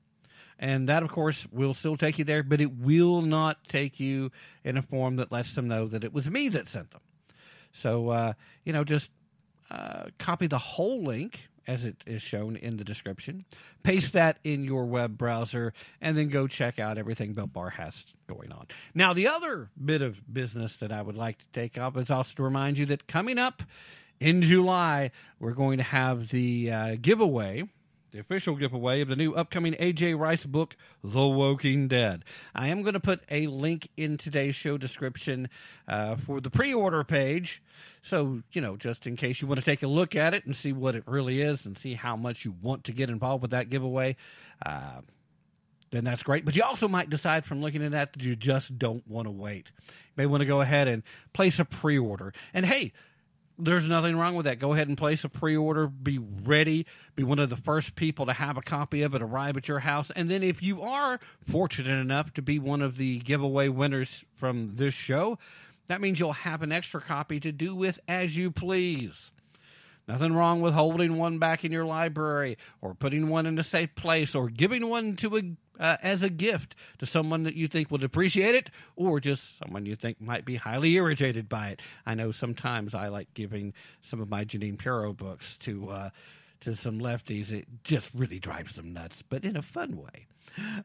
[0.60, 4.32] And that, of course, will still take you there, but it will not take you
[4.64, 7.02] in a form that lets them know that it was me that sent them.
[7.72, 8.34] So, uh,
[8.64, 9.10] you know, just
[9.72, 13.46] uh, copy the whole link as it is shown in the description,
[13.84, 18.06] paste that in your web browser, and then go check out everything Built Bar has
[18.28, 18.68] going on.
[18.94, 22.34] Now, the other bit of business that I would like to take up is also
[22.36, 23.64] to remind you that coming up
[24.20, 27.64] in July, we're going to have the uh, giveaway
[28.14, 32.24] the official giveaway of the new upcoming AJ Rice book, The Woking Dead.
[32.54, 35.50] I am going to put a link in today's show description
[35.88, 37.62] uh, for the pre order page.
[38.04, 40.56] So, you know, just in case you want to take a look at it and
[40.56, 43.52] see what it really is and see how much you want to get involved with
[43.52, 44.16] that giveaway,
[44.64, 45.02] uh,
[45.90, 46.46] then that's great.
[46.46, 49.32] But you also might decide from looking at that that you just don't want to
[49.32, 49.72] wait.
[49.88, 51.02] You may want to go ahead and
[51.34, 52.32] place a pre order.
[52.54, 52.94] And hey,
[53.58, 54.60] there's nothing wrong with that.
[54.60, 55.88] Go ahead and place a pre order.
[55.88, 56.86] Be ready.
[57.16, 59.80] Be one of the first people to have a copy of it arrive at your
[59.80, 60.12] house.
[60.16, 64.76] And then, if you are fortunate enough to be one of the giveaway winners from
[64.76, 65.38] this show,
[65.88, 69.32] that means you'll have an extra copy to do with as you please.
[70.08, 73.96] Nothing wrong with holding one back in your library or putting one in a safe
[73.96, 75.42] place or giving one to a
[75.80, 79.86] uh, as a gift to someone that you think would appreciate it or just someone
[79.86, 81.82] you think might be highly irritated by it.
[82.06, 86.10] I know sometimes I like giving some of my Jeanine Pirro books to uh,
[86.62, 87.52] to some lefties.
[87.52, 90.28] It just really drives them nuts, but in a fun way.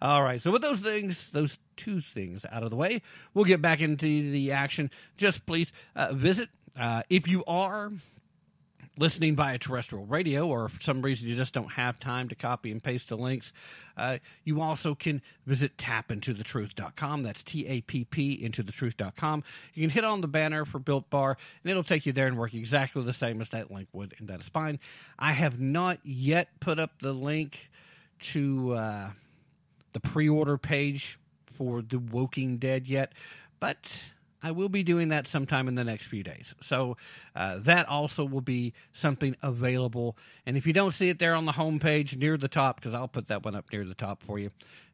[0.01, 3.03] All right, so with those things, those two things out of the way,
[3.35, 4.91] we'll get back into the action.
[5.17, 6.49] Just please uh, visit
[6.79, 7.93] uh, if you are
[8.99, 12.71] listening via terrestrial radio, or for some reason you just don't have time to copy
[12.71, 13.53] and paste the links,
[13.97, 17.23] uh, you also can visit tappintothetruth.com.
[17.23, 19.45] That's T A P P truth.com.
[19.75, 22.37] You can hit on the banner for Built Bar, and it'll take you there and
[22.37, 24.79] work exactly the same as that link would, and that is fine.
[25.19, 27.71] I have not yet put up the link
[28.33, 29.11] to uh,
[29.93, 31.19] the pre order page
[31.57, 33.13] for The Woking Dead yet,
[33.61, 34.03] but
[34.43, 36.55] I will be doing that sometime in the next few days.
[36.63, 36.97] So
[37.35, 40.17] uh, that also will be something available.
[40.47, 43.09] And if you don't see it there on the homepage near the top, because I'll
[43.09, 44.51] put that one up near the top for you,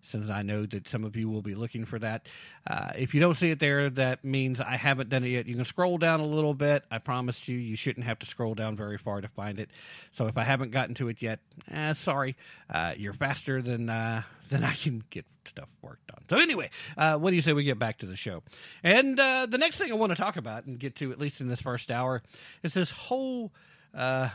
[0.09, 2.29] since I know that some of you will be looking for that.
[2.67, 5.47] Uh, if you don't see it there, that means I haven't done it yet.
[5.47, 6.85] You can scroll down a little bit.
[6.91, 9.71] I promised you, you shouldn't have to scroll down very far to find it.
[10.13, 11.41] So if I haven't gotten to it yet,
[11.71, 12.37] eh, sorry.
[12.69, 16.23] Uh, you're faster than uh, than I can get stuff worked on.
[16.29, 18.43] So anyway, uh, what do you say we get back to the show?
[18.83, 21.41] And uh, the next thing I want to talk about and get to, at least
[21.41, 22.23] in this first hour,
[22.63, 23.53] is this whole
[23.95, 24.31] uh,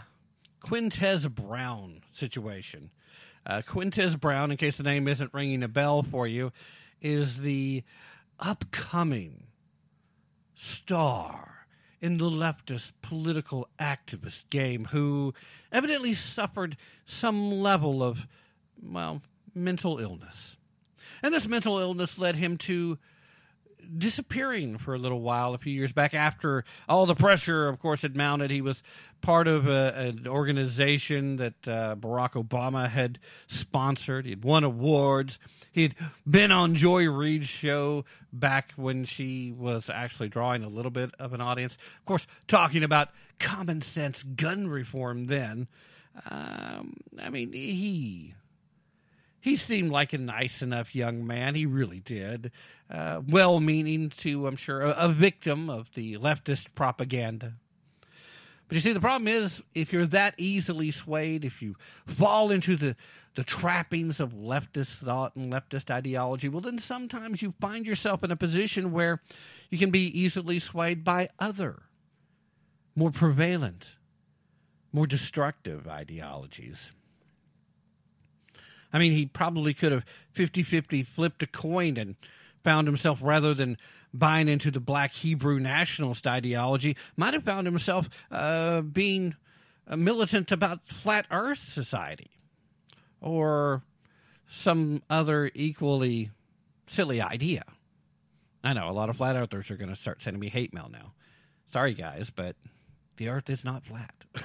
[0.62, 2.92] Quintez Brown situation.
[3.50, 6.52] Uh, Quintez Brown, in case the name isn't ringing a bell for you,
[7.02, 7.84] is the
[8.40, 9.46] upcoming
[10.54, 11.66] star
[12.00, 15.34] in the leftist political activist game who
[15.72, 16.78] evidently suffered
[17.08, 18.28] some level of,
[18.80, 19.24] well,
[19.56, 20.58] mental illness.
[21.24, 23.00] And this mental illness led him to
[23.98, 28.02] disappearing for a little while a few years back after all the pressure, of course,
[28.02, 28.52] had mounted.
[28.52, 28.84] He was
[29.22, 34.26] part of a, an organization that uh, Barack Obama had sponsored.
[34.26, 35.40] He'd won awards.
[35.72, 35.96] He'd
[36.30, 41.34] been on Joy Reid's show back when she was actually drawing a little bit of
[41.34, 41.78] an audience.
[42.00, 43.10] Of course, talking about
[43.40, 45.68] common sense gun reform then.
[46.30, 48.34] Um, I mean, he
[49.42, 51.56] he seemed like a nice enough young man.
[51.56, 52.52] He really did.
[52.90, 57.54] Uh, well meaning to, I'm sure, a, a, victim of the leftist propaganda.
[58.68, 61.76] But you see, the problem is if you're that easily swayed, if you
[62.08, 62.96] fall into the,
[63.36, 68.32] the trappings of leftist thought and leftist ideology, well, then sometimes you find yourself in
[68.32, 69.22] a position where
[69.70, 71.84] you can be easily swayed by other,
[72.96, 73.98] more prevalent,
[74.92, 76.92] more destructive ideologies.
[78.92, 82.16] I mean, he probably could have 50 50 flipped a coin and
[82.64, 83.78] found himself, rather than
[84.14, 89.36] buying into the black Hebrew nationalist ideology, might have found himself uh, being
[89.88, 92.32] a militant about flat earth society
[93.22, 93.84] or
[94.50, 96.32] some other equally
[96.88, 97.64] silly idea.
[98.64, 100.90] I know a lot of flat earthers are going to start sending me hate mail
[100.92, 101.14] now.
[101.72, 102.56] Sorry, guys, but
[103.18, 104.14] the earth is not flat.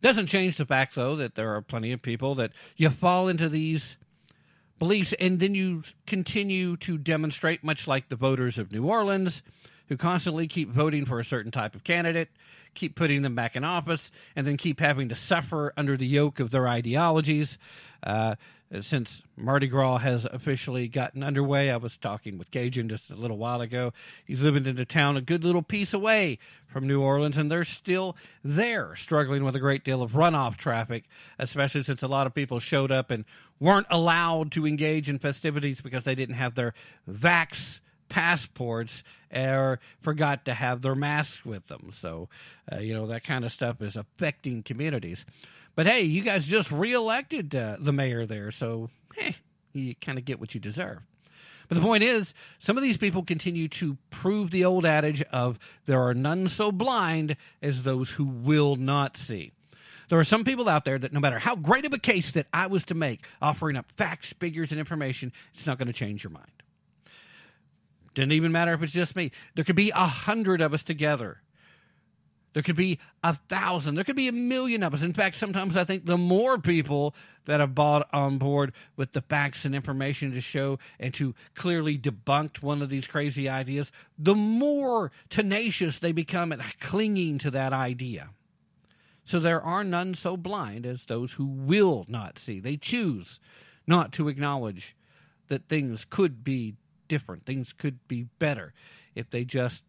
[0.00, 3.48] Doesn't change the fact, though, that there are plenty of people that you fall into
[3.48, 3.96] these
[4.78, 9.42] beliefs and then you continue to demonstrate, much like the voters of New Orleans,
[9.88, 12.28] who constantly keep voting for a certain type of candidate,
[12.74, 16.40] keep putting them back in office, and then keep having to suffer under the yoke
[16.40, 17.58] of their ideologies.
[18.02, 18.36] Uh,
[18.80, 21.70] since Mardi Gras has officially gotten underway.
[21.70, 23.92] I was talking with Cajun just a little while ago.
[24.26, 27.64] He's living in a town a good little piece away from New Orleans, and they're
[27.64, 31.04] still there, struggling with a great deal of runoff traffic,
[31.38, 33.24] especially since a lot of people showed up and
[33.58, 36.74] weren't allowed to engage in festivities because they didn't have their
[37.10, 39.02] vax passports
[39.34, 41.90] or forgot to have their masks with them.
[41.92, 42.28] So,
[42.72, 45.24] uh, you know, that kind of stuff is affecting communities.
[45.78, 48.90] But hey, you guys just reelected uh, the mayor there, so
[49.72, 50.98] you kind of get what you deserve.
[51.68, 55.56] But the point is, some of these people continue to prove the old adage of
[55.86, 59.52] there are none so blind as those who will not see.
[60.08, 62.48] There are some people out there that no matter how great of a case that
[62.52, 66.24] I was to make, offering up facts, figures, and information, it's not going to change
[66.24, 66.64] your mind.
[68.14, 69.30] Didn't even matter if it's just me.
[69.54, 71.40] There could be a hundred of us together
[72.54, 73.94] there could be a thousand.
[73.94, 75.02] There could be a million of us.
[75.02, 79.22] In fact, sometimes I think the more people that have bought on board with the
[79.22, 84.34] facts and information to show and to clearly debunk one of these crazy ideas, the
[84.34, 88.30] more tenacious they become at clinging to that idea.
[89.24, 92.60] So there are none so blind as those who will not see.
[92.60, 93.40] They choose
[93.86, 94.96] not to acknowledge
[95.48, 96.74] that things could be
[97.08, 98.72] different, things could be better
[99.14, 99.82] if they just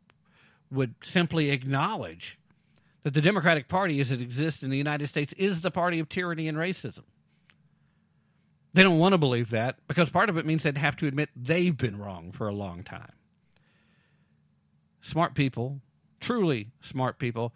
[0.71, 2.38] would simply acknowledge
[3.03, 6.09] that the Democratic Party, as it exists in the United States, is the party of
[6.09, 7.03] tyranny and racism.
[8.73, 11.29] They don't want to believe that because part of it means they'd have to admit
[11.35, 13.13] they've been wrong for a long time.
[15.01, 15.81] Smart people,
[16.19, 17.53] truly smart people,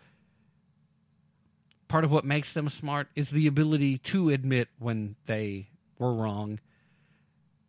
[1.88, 5.70] part of what makes them smart is the ability to admit when they
[6.00, 6.60] were wrong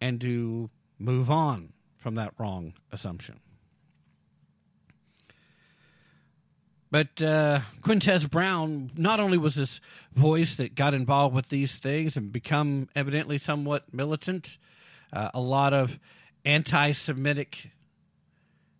[0.00, 3.40] and to move on from that wrong assumption.
[6.94, 9.80] But uh, Quintez Brown not only was this
[10.14, 14.58] voice that got involved with these things and become evidently somewhat militant,
[15.12, 15.98] uh, a lot of
[16.44, 17.72] anti Semitic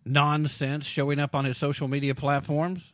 [0.05, 2.93] nonsense showing up on his social media platforms,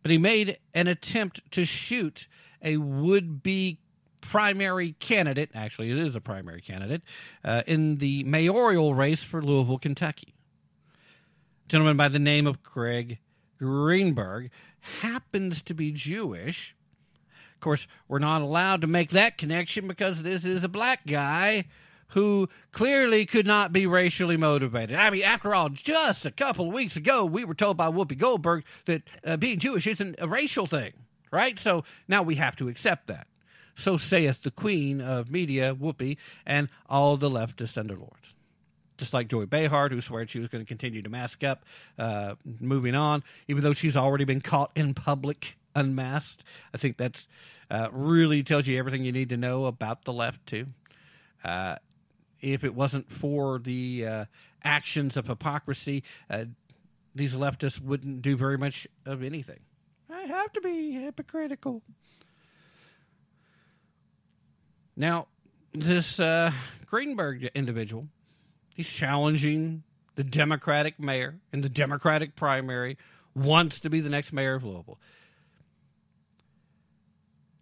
[0.00, 2.28] but he made an attempt to shoot
[2.62, 3.80] a would be
[4.20, 7.02] primary candidate, actually, it is a primary candidate,
[7.44, 10.34] uh, in the mayoral race for Louisville, Kentucky.
[11.64, 13.18] A gentleman by the name of Craig
[13.58, 14.50] Greenberg
[15.00, 16.74] happens to be Jewish.
[17.54, 21.64] Of course, we're not allowed to make that connection because this is a black guy
[22.08, 24.96] who clearly could not be racially motivated.
[24.96, 28.16] I mean, after all, just a couple of weeks ago, we were told by Whoopi
[28.18, 30.92] Goldberg that uh, being Jewish isn't a racial thing,
[31.32, 31.58] right?
[31.58, 33.26] So now we have to accept that.
[33.76, 38.34] So saith the queen of media, Whoopi, and all the leftist underlords
[38.96, 41.64] just like Joy Behar, who swears she was going to continue to mask up,
[41.98, 46.44] uh, moving on, even though she's already been caught in public unmasked.
[46.72, 47.26] I think that's
[47.70, 50.66] uh, really tells you everything you need to know about the left, too.
[51.44, 51.76] Uh,
[52.40, 54.24] if it wasn't for the uh,
[54.62, 56.44] actions of hypocrisy, uh,
[57.14, 59.60] these leftists wouldn't do very much of anything.
[60.10, 61.82] I have to be hypocritical.
[64.96, 65.26] Now,
[65.72, 66.52] this uh,
[66.86, 68.08] Greenberg individual
[68.74, 69.84] He's challenging
[70.16, 72.98] the Democratic mayor in the Democratic primary,
[73.34, 74.98] wants to be the next mayor of Louisville.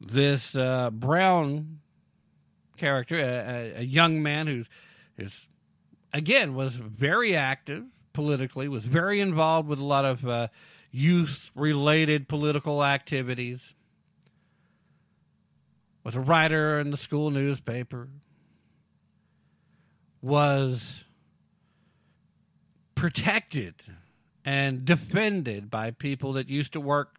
[0.01, 1.81] This uh, Brown
[2.77, 4.67] character, a, a, young man who's,
[5.17, 5.49] who's,
[6.13, 10.49] again, was very active politically, was very involved with a lot of uh,
[10.91, 13.75] youth related political activities,
[16.05, 18.09] was a writer in the school newspaper,
[20.23, 21.05] was
[22.95, 23.75] protected
[24.45, 27.19] and defended by people that used to work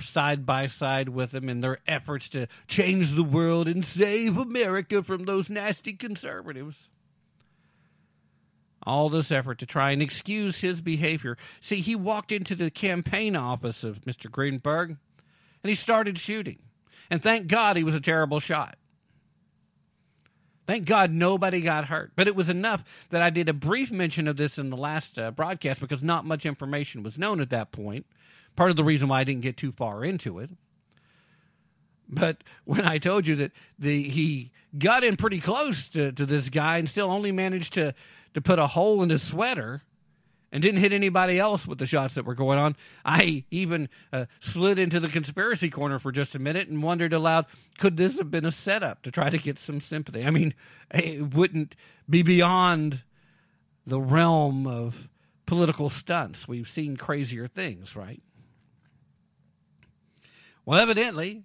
[0.00, 5.02] side by side with him in their efforts to change the world and save America
[5.02, 6.88] from those nasty conservatives.
[8.86, 11.36] All this effort to try and excuse his behavior.
[11.60, 14.30] See, he walked into the campaign office of Mr.
[14.30, 14.96] Greenberg
[15.62, 16.58] and he started shooting.
[17.10, 18.76] And thank God he was a terrible shot.
[20.66, 22.12] Thank God nobody got hurt.
[22.16, 25.18] But it was enough that I did a brief mention of this in the last
[25.18, 28.06] uh, broadcast because not much information was known at that point.
[28.56, 30.50] Part of the reason why I didn't get too far into it.
[32.08, 36.48] But when I told you that the he got in pretty close to, to this
[36.48, 37.94] guy and still only managed to,
[38.34, 39.82] to put a hole in his sweater
[40.54, 42.76] and didn't hit anybody else with the shots that were going on.
[43.04, 47.46] I even uh, slid into the conspiracy corner for just a minute and wondered aloud
[47.76, 50.24] could this have been a setup to try to get some sympathy?
[50.24, 50.54] I mean,
[50.92, 51.74] it wouldn't
[52.08, 53.02] be beyond
[53.84, 55.08] the realm of
[55.44, 56.46] political stunts.
[56.46, 58.22] We've seen crazier things, right?
[60.64, 61.42] Well, evidently,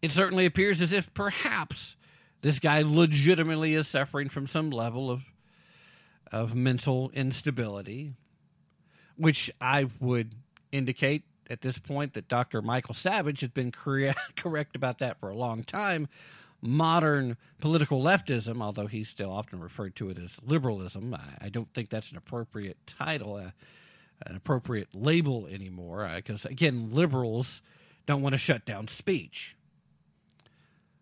[0.00, 1.96] it certainly appears as if perhaps
[2.42, 5.24] this guy legitimately is suffering from some level of
[6.32, 8.14] of mental instability,
[9.16, 10.34] which I would
[10.72, 12.62] indicate at this point that Dr.
[12.62, 13.72] Michael Savage has been
[14.36, 16.08] correct about that for a long time.
[16.62, 21.72] Modern political leftism, although he's still often referred to it as liberalism, I, I don't
[21.74, 23.50] think that's an appropriate title, uh,
[24.26, 27.62] an appropriate label anymore, because uh, again, liberals
[28.06, 29.56] don't want to shut down speech.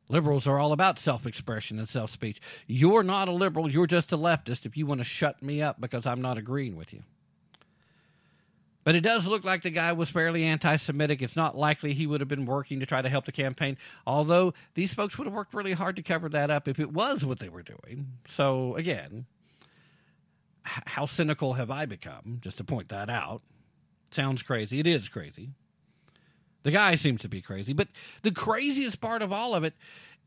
[0.08, 2.40] Liberals are all about self expression and self speech.
[2.66, 5.80] You're not a liberal, you're just a leftist if you want to shut me up
[5.80, 7.02] because I'm not agreeing with you.
[8.84, 11.20] But it does look like the guy was fairly anti Semitic.
[11.20, 14.54] It's not likely he would have been working to try to help the campaign, although
[14.72, 17.38] these folks would have worked really hard to cover that up if it was what
[17.38, 18.12] they were doing.
[18.28, 19.26] So, again,
[20.62, 23.42] how cynical have I become, just to point that out?
[24.10, 24.80] Sounds crazy.
[24.80, 25.50] It is crazy.
[26.62, 27.72] The guy seems to be crazy.
[27.72, 27.88] But
[28.22, 29.74] the craziest part of all of it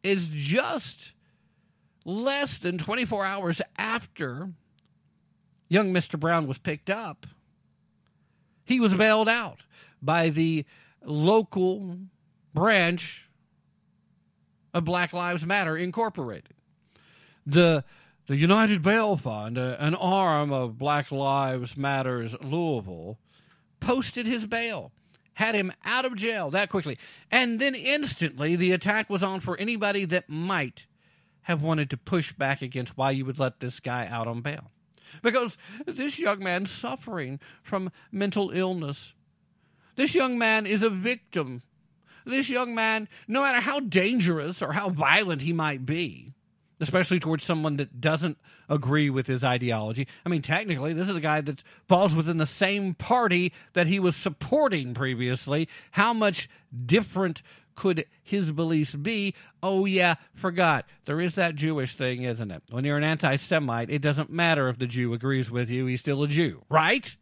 [0.04, 1.14] is just
[2.06, 4.50] less than 24 hours after
[5.70, 6.20] young Mr.
[6.20, 7.26] Brown was picked up,
[8.66, 9.62] he was bailed out
[10.02, 10.66] by the
[11.04, 11.98] local
[12.54, 13.30] branch
[14.74, 16.54] of Black Lives Matter Incorporated.
[17.46, 17.84] The
[18.28, 23.18] the United Bail Fund, uh, an arm of Black Lives Matters Louisville,
[23.80, 24.92] posted his bail
[25.36, 26.98] had him out of jail that quickly.
[27.30, 30.86] And then instantly, the attack was on for anybody that might
[31.44, 34.72] have wanted to push back against why you would let this guy out on bail.
[35.22, 39.14] Because this young man's suffering from mental illness.
[39.96, 41.64] This young man is a victim.
[42.26, 46.34] This young man, no matter how dangerous or how violent he might be,
[46.82, 50.08] especially towards someone that doesn't agree with his ideology.
[50.26, 54.00] I mean, technically, this is a guy that falls within the same party that he
[54.00, 55.70] was supporting previously.
[55.92, 56.50] How much
[56.86, 57.44] different
[57.76, 59.36] could his beliefs be?
[59.62, 60.86] Oh, yeah, forgot.
[61.06, 62.64] There is that Jewish thing, isn't it?
[62.70, 66.02] When you're an anti Semite, it doesn't matter if the Jew agrees with you, he's
[66.02, 67.16] still a Jew, right?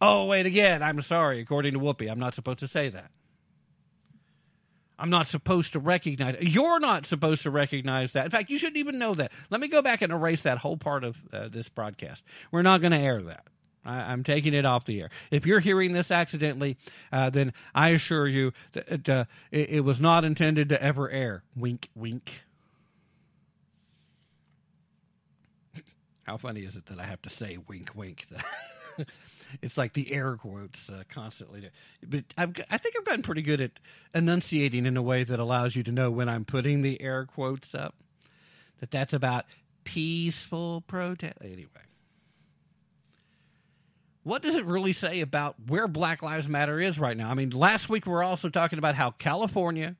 [0.00, 1.40] Oh, wait, again, I'm sorry.
[1.40, 3.10] According to Whoopi, I'm not supposed to say that.
[4.98, 6.36] I'm not supposed to recognize.
[6.40, 8.24] You're not supposed to recognize that.
[8.24, 9.30] In fact, you shouldn't even know that.
[9.50, 12.22] Let me go back and erase that whole part of uh, this broadcast.
[12.50, 13.46] We're not going to air that.
[13.84, 15.10] I, am taking it off the air.
[15.30, 16.76] If you're hearing this accidentally,
[17.12, 21.08] uh, then I assure you that it, uh, it, it was not intended to ever
[21.10, 21.44] air.
[21.54, 22.42] Wink, wink.
[26.24, 28.26] How funny is it that I have to say wink, wink?
[29.62, 31.68] it's like the air quotes uh, constantly.
[32.06, 33.72] But I've, I think I've gotten pretty good at
[34.14, 37.74] enunciating in a way that allows you to know when I'm putting the air quotes
[37.74, 37.94] up
[38.80, 39.46] that that's about
[39.84, 41.38] peaceful protest.
[41.42, 41.68] Anyway,
[44.22, 47.30] what does it really say about where Black Lives Matter is right now?
[47.30, 49.96] I mean, last week we were also talking about how California,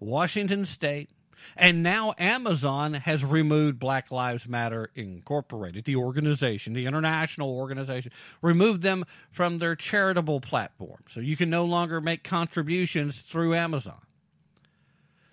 [0.00, 1.10] Washington State,
[1.56, 8.12] and now Amazon has removed Black Lives Matter Incorporated, the organization, the international organization,
[8.42, 11.00] removed them from their charitable platform.
[11.08, 14.00] So you can no longer make contributions through Amazon.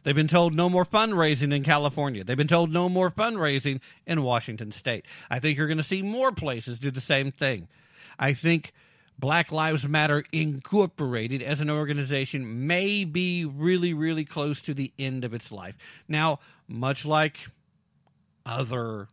[0.03, 2.23] They've been told no more fundraising in California.
[2.23, 5.05] They've been told no more fundraising in Washington state.
[5.29, 7.69] I think you're going to see more places do the same thing.
[8.19, 8.73] I think
[9.17, 15.23] Black Lives Matter Incorporated as an organization may be really, really close to the end
[15.23, 15.75] of its life.
[16.07, 17.39] Now, much like
[18.45, 19.07] other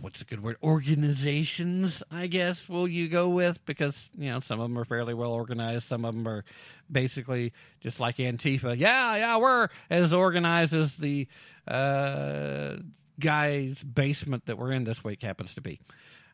[0.00, 3.64] what's a good word organizations i guess will you go with?
[3.66, 5.86] Because you know some of them are fairly well organized.
[5.86, 6.44] Some of them are
[6.90, 8.78] basically just like antifa.
[8.78, 11.26] Yeah yeah we're as organized as the
[11.68, 12.76] uh,
[13.18, 15.80] guy's basement that we're in this week happens to be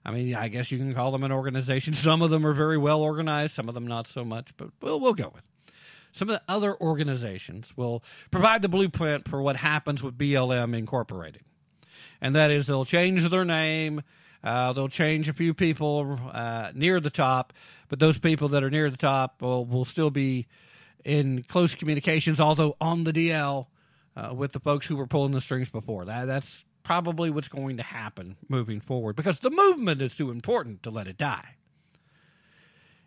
[0.07, 1.93] I mean, I guess you can call them an organization.
[1.95, 5.01] Some of them are very well organized, some of them not so much, but we'll,
[5.01, 5.43] we'll go with.
[6.13, 11.43] Some of the other organizations will provide the blueprint for what happens with BLM Incorporated.
[12.23, 14.03] And that is they'll change their name,
[14.43, 17.53] uh, they'll change a few people uh, near the top,
[17.89, 20.47] but those people that are near the top will, will still be
[21.05, 23.67] in close communications, although on the DL
[24.17, 26.05] uh, with the folks who were pulling the strings before.
[26.05, 30.85] That, that's probably what's going to happen moving forward because the movement is too important
[30.85, 31.57] to let it die.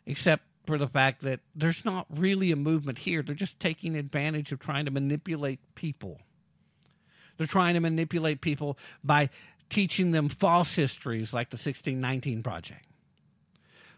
[0.05, 3.23] Except for the fact that there's not really a movement here.
[3.23, 6.19] They're just taking advantage of trying to manipulate people.
[7.37, 9.29] They're trying to manipulate people by
[9.69, 12.85] teaching them false histories like the 1619 Project.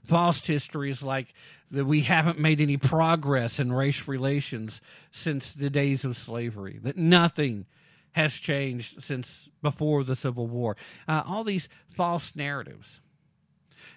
[0.05, 1.33] False histories like
[1.71, 4.79] that we haven't made any progress in race relations
[5.11, 7.65] since the days of slavery, that nothing
[8.13, 10.75] has changed since before the Civil War.
[11.07, 13.01] Uh, all these false narratives.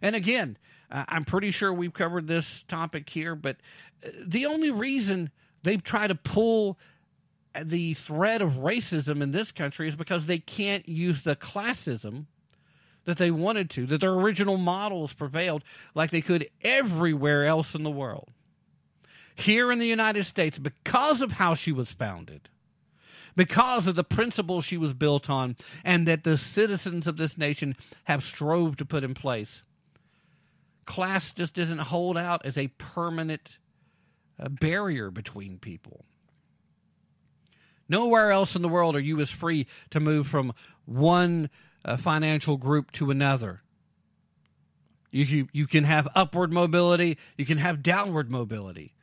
[0.00, 0.56] And again,
[0.90, 3.56] uh, I'm pretty sure we've covered this topic here, but
[4.04, 5.30] uh, the only reason
[5.62, 6.78] they try to pull
[7.62, 12.26] the threat of racism in this country is because they can't use the classism
[13.04, 15.62] that they wanted to, that their original models prevailed
[15.94, 18.30] like they could everywhere else in the world.
[19.34, 22.48] Here in the United States, because of how she was founded,
[23.36, 27.76] because of the principles she was built on, and that the citizens of this nation
[28.04, 29.62] have strove to put in place,
[30.86, 33.58] class just doesn't hold out as a permanent
[34.38, 36.04] uh, barrier between people.
[37.88, 40.54] Nowhere else in the world are you as free to move from
[40.86, 41.50] one
[41.84, 43.60] uh, financial group to another.
[45.10, 48.93] You, you, you can have upward mobility, you can have downward mobility.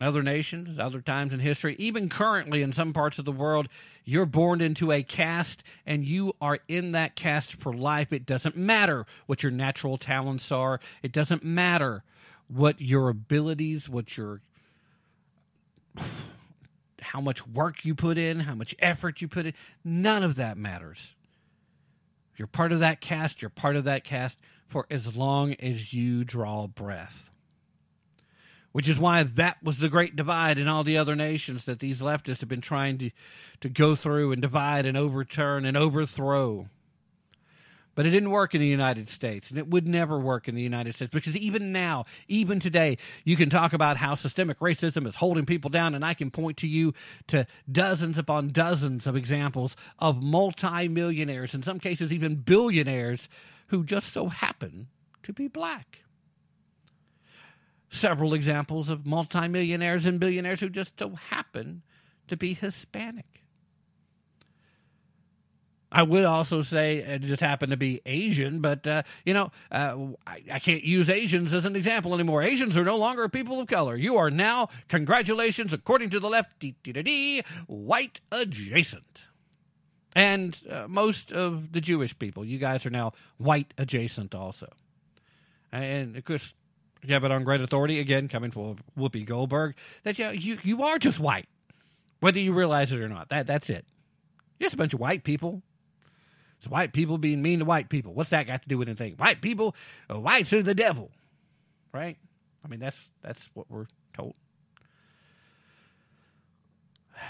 [0.00, 3.68] Other nations, other times in history, even currently in some parts of the world,
[4.02, 8.10] you're born into a caste and you are in that caste for life.
[8.10, 12.02] It doesn't matter what your natural talents are, it doesn't matter
[12.48, 14.40] what your abilities, what your
[17.02, 20.56] how much work you put in, how much effort you put in, none of that
[20.56, 21.14] matters.
[22.36, 26.24] You're part of that caste, you're part of that caste for as long as you
[26.24, 27.29] draw breath.
[28.72, 32.00] Which is why that was the great divide in all the other nations that these
[32.00, 33.10] leftists have been trying to,
[33.60, 36.68] to go through and divide and overturn and overthrow.
[37.96, 40.62] But it didn't work in the United States, and it would never work in the
[40.62, 45.16] United States because even now, even today, you can talk about how systemic racism is
[45.16, 46.94] holding people down, and I can point to you
[47.26, 53.28] to dozens upon dozens of examples of multimillionaires, in some cases even billionaires,
[53.66, 54.86] who just so happen
[55.24, 55.98] to be black.
[57.90, 61.82] Several examples of multimillionaires and billionaires who just so happen
[62.28, 63.40] to be Hispanic.
[65.92, 69.96] I would also say it just happened to be Asian, but uh, you know, uh,
[70.24, 72.42] I, I, can't use Asians as an example anymore.
[72.42, 73.96] Asians are no longer people of color.
[73.96, 76.64] You are now, congratulations, according to the left,
[77.66, 79.22] white adjacent.
[80.14, 84.68] And uh, most of the Jewish people, you guys are now white adjacent also.
[85.72, 86.52] And of course,
[87.02, 89.74] you but on great authority, again, coming from Whoopi Goldberg,
[90.04, 91.48] that you, you, you are just white,
[92.20, 93.28] whether you realize it or not.
[93.30, 93.86] That That's it.
[94.60, 95.62] Just a bunch of white people
[96.60, 98.12] it's white people being mean to white people.
[98.12, 99.14] What's that got to do with anything?
[99.14, 99.74] White people,
[100.10, 101.10] whites are the devil,
[101.90, 102.18] right?
[102.62, 104.34] I mean, that's that's what we're told.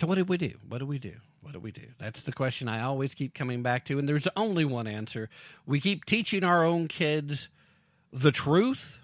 [0.00, 0.54] So what do we do?
[0.68, 1.14] What do we do?
[1.48, 1.86] What do we do?
[1.98, 5.30] That's the question I always keep coming back to, and there's only one answer.
[5.64, 7.48] We keep teaching our own kids
[8.12, 8.98] the truth.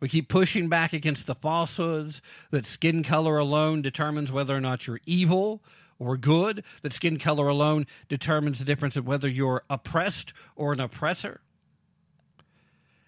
[0.00, 4.88] We keep pushing back against the falsehoods that skin color alone determines whether or not
[4.88, 5.62] you're evil,
[5.96, 10.80] or good, that skin color alone determines the difference of whether you're oppressed or an
[10.80, 11.40] oppressor.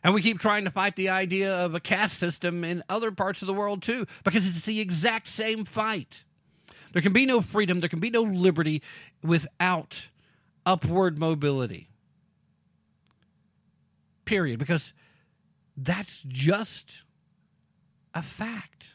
[0.04, 3.42] And we keep trying to fight the idea of a caste system in other parts
[3.42, 6.22] of the world too, because it's the exact same fight.
[6.94, 8.80] There can be no freedom, there can be no liberty
[9.22, 10.08] without
[10.64, 11.90] upward mobility.
[14.24, 14.60] Period.
[14.60, 14.94] Because
[15.76, 17.02] that's just
[18.14, 18.94] a fact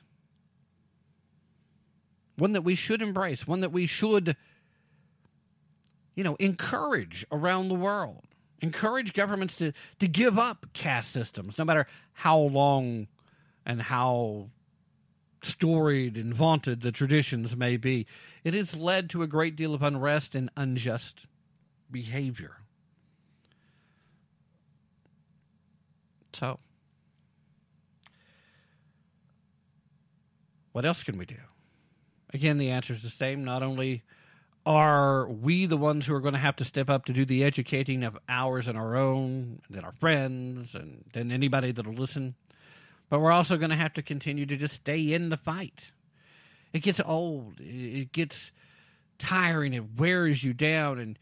[2.38, 4.38] one that we should embrace, one that we should,
[6.16, 8.24] you know, encourage around the world.
[8.62, 13.08] Encourage governments to, to give up caste systems, no matter how long
[13.66, 14.50] and how
[15.42, 18.06] storied and vaunted the traditions may be.
[18.44, 21.28] It has led to a great deal of unrest and unjust
[21.92, 22.58] behavior.
[26.34, 26.60] So,
[30.72, 31.36] what else can we do?
[32.34, 33.44] Again, the answer is the same.
[33.44, 34.04] Not only
[34.66, 37.44] are we the ones who are going to have to step up to do the
[37.44, 42.36] educating of ours and our own, and then our friends, and then anybody that'll listen,
[43.10, 45.92] but we're also going to have to continue to just stay in the fight.
[46.74, 47.56] It gets old.
[47.60, 48.52] It gets
[49.18, 49.74] tiring.
[49.74, 51.20] It wears you down, and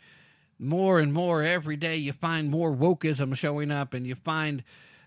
[0.60, 4.64] more and more every day you find more wokeism showing up, and you find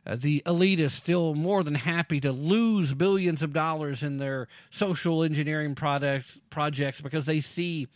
[0.07, 4.49] uh, the elite is still more than happy to lose billions of dollars in their
[4.71, 7.87] social engineering products, projects because they see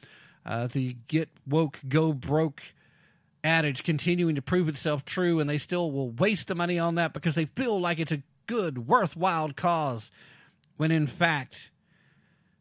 [0.45, 2.63] uh, the get woke, go broke
[3.43, 7.13] adage continuing to prove itself true, and they still will waste the money on that
[7.13, 10.11] because they feel like it's a good, worthwhile cause,
[10.77, 11.71] when in fact,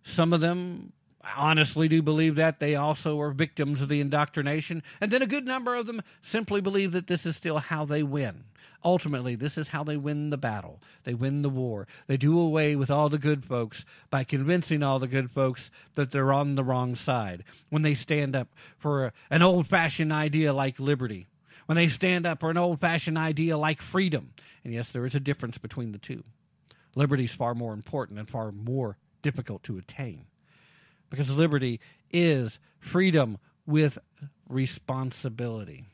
[0.03, 0.93] some of them
[1.35, 2.59] honestly do believe that.
[2.59, 4.83] They also are victims of the indoctrination.
[4.99, 8.03] And then a good number of them simply believe that this is still how they
[8.03, 8.43] win.
[8.85, 10.81] Ultimately, this is how they win the battle.
[11.05, 11.87] They win the war.
[12.07, 16.11] They do away with all the good folks by convincing all the good folks that
[16.11, 20.79] they're on the wrong side when they stand up for an old fashioned idea like
[20.81, 21.27] liberty,
[21.65, 24.31] when they stand up for an old fashioned idea like freedom.
[24.63, 26.23] And yes, there is a difference between the two.
[26.95, 30.25] liberty is far more important and far more difficult to attain.
[31.09, 31.79] Because liberty
[32.11, 33.97] is freedom with
[34.47, 35.85] responsibility.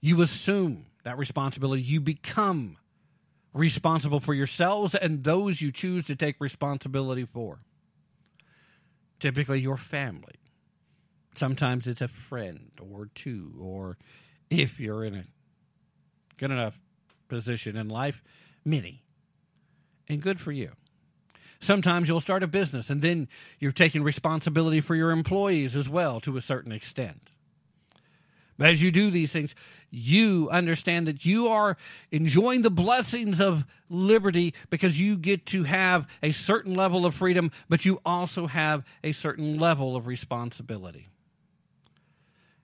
[0.00, 2.76] You assume that responsibility, you become
[3.54, 7.60] responsible for yourselves and those you choose to take responsibility for.
[9.18, 10.37] Typically, your family.
[11.36, 13.96] Sometimes it's a friend or two, or
[14.50, 15.24] if you're in a
[16.36, 16.78] good enough
[17.28, 18.22] position in life,
[18.64, 19.02] many.
[20.08, 20.72] And good for you.
[21.60, 26.20] Sometimes you'll start a business and then you're taking responsibility for your employees as well
[26.20, 27.30] to a certain extent.
[28.56, 29.54] But as you do these things,
[29.90, 31.76] you understand that you are
[32.10, 37.52] enjoying the blessings of liberty because you get to have a certain level of freedom,
[37.68, 41.08] but you also have a certain level of responsibility.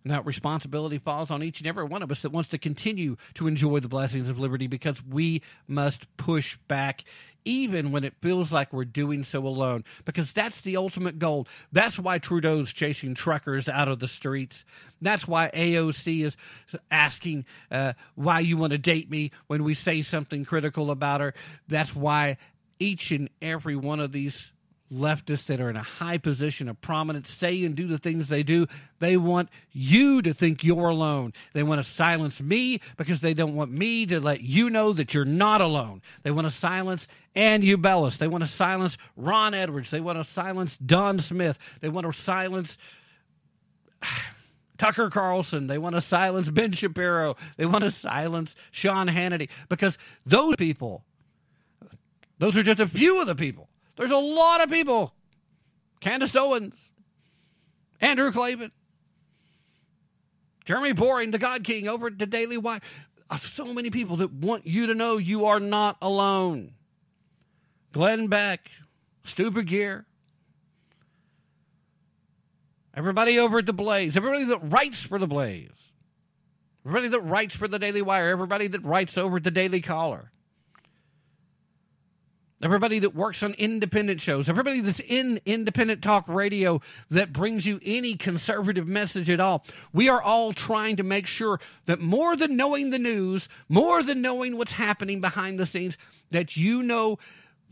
[0.05, 3.17] And that responsibility falls on each and every one of us that wants to continue
[3.35, 7.05] to enjoy the blessings of liberty because we must push back
[7.45, 11.47] even when it feels like we're doing so alone, because that's the ultimate goal.
[11.73, 14.65] That's why Trudeau's chasing truckers out of the streets.
[15.01, 16.37] That's why AOC is
[16.91, 21.35] asking uh, why you want to date me when we say something critical about her.
[21.69, 22.39] That's why
[22.79, 24.53] each and every one of these
[24.93, 28.43] leftists that are in a high position of prominence say and do the things they
[28.43, 28.67] do.
[28.99, 31.33] They want you to think you're alone.
[31.53, 35.15] They want to silence me because they don't want me to let you know that
[35.15, 36.03] you're not alone.
[36.23, 38.19] They want to silence Ann Ubelis.
[38.19, 39.91] They want to silence Ron Edwards.
[39.91, 41.59] They want to silence Don Smith.
[41.81, 42.77] They want to silence.
[44.77, 45.67] Tucker Carlson.
[45.67, 47.37] They want to silence Ben Shapiro.
[47.57, 51.05] They want to silence Sean Hannity because those people,
[52.39, 55.15] those are just a few of the people there's a lot of people.
[56.01, 56.75] Candace Owens,
[58.01, 58.73] Andrew Klavan,
[60.65, 62.81] Jeremy Boring, the God King over at the Daily Wire.
[63.31, 66.73] Uh, so many people that want you to know you are not alone.
[67.93, 68.71] Glenn Beck,
[69.25, 70.05] Stu Burguiere,
[72.95, 75.93] everybody over at the Blaze, everybody that writes for the Blaze,
[76.85, 80.33] everybody that writes for the Daily Wire, everybody that writes over at the Daily Caller
[82.65, 87.81] everybody that works on independent shows, everybody that's in independent talk radio that brings you
[87.85, 89.65] any conservative message at all.
[89.93, 94.23] We are all trying to make sure that more than knowing the news, more than
[94.23, 95.97] knowing what's happening behind the scenes,
[96.31, 97.19] that you know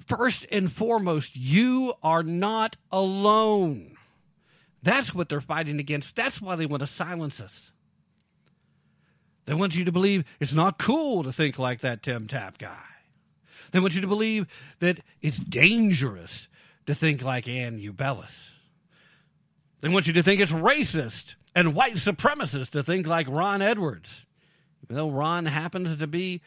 [0.06, 3.96] first and foremost, you are not alone.
[4.82, 6.16] That's what they're fighting against.
[6.16, 7.70] That's why they want to silence us.
[9.46, 12.91] They want you to believe it's not cool to think like that Tim Tapp guy.
[13.72, 14.46] They want you to believe
[14.78, 16.46] that it's dangerous
[16.86, 18.50] to think like Ann Ubelis.
[19.80, 24.24] They want you to think it's racist and white supremacist to think like Ron Edwards,
[24.84, 26.40] even though Ron happens to be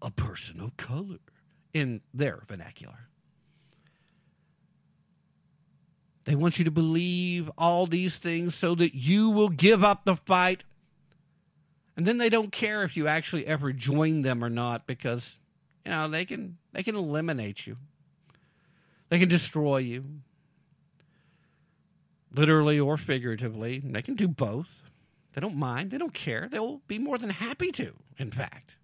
[0.00, 1.18] a person of color
[1.74, 3.08] in their vernacular.
[6.24, 10.16] They want you to believe all these things so that you will give up the
[10.16, 10.62] fight.
[11.96, 15.38] And then they don't care if you actually ever join them or not because
[15.88, 17.76] you know, they can they can eliminate you.
[19.08, 20.04] They can destroy you.
[22.32, 23.82] Literally or figuratively.
[23.84, 24.68] They can do both.
[25.32, 25.90] They don't mind.
[25.90, 26.48] They don't care.
[26.48, 28.76] They'll be more than happy to, in fact.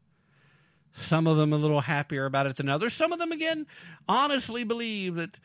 [0.97, 2.95] Some of them a little happier about it than others.
[2.95, 3.65] Some of them, again,
[4.09, 5.39] honestly believe that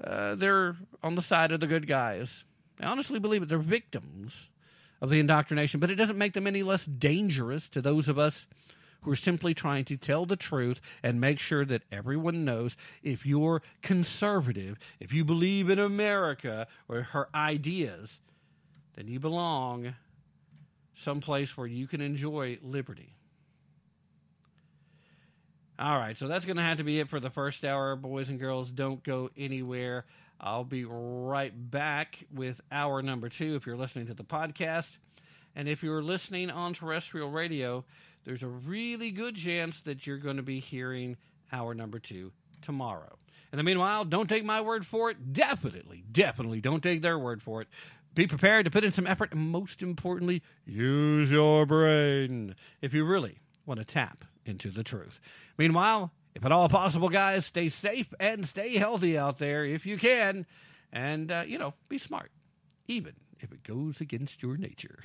[0.00, 2.44] uh, they're on the side of the good guys.
[2.78, 4.48] They honestly believe that they're victims
[5.00, 8.46] of the indoctrination, but it doesn't make them any less dangerous to those of us
[9.06, 13.24] who are simply trying to tell the truth and make sure that everyone knows if
[13.24, 18.18] you're conservative, if you believe in America or her ideas,
[18.96, 19.94] then you belong
[20.96, 23.14] someplace where you can enjoy liberty.
[25.78, 28.28] All right, so that's going to have to be it for the first hour, boys
[28.28, 28.72] and girls.
[28.72, 30.04] Don't go anywhere.
[30.40, 34.88] I'll be right back with hour number two if you're listening to the podcast.
[35.54, 37.84] And if you're listening on terrestrial radio,
[38.26, 41.16] there's a really good chance that you're going to be hearing
[41.52, 43.16] hour number two tomorrow.
[43.52, 45.32] In the meanwhile, don't take my word for it.
[45.32, 47.68] Definitely, definitely don't take their word for it.
[48.14, 53.04] Be prepared to put in some effort, and most importantly, use your brain if you
[53.04, 55.20] really want to tap into the truth.
[55.56, 59.98] Meanwhile, if at all possible, guys, stay safe and stay healthy out there if you
[59.98, 60.46] can.
[60.92, 62.32] And, uh, you know, be smart,
[62.88, 65.04] even if it goes against your nature.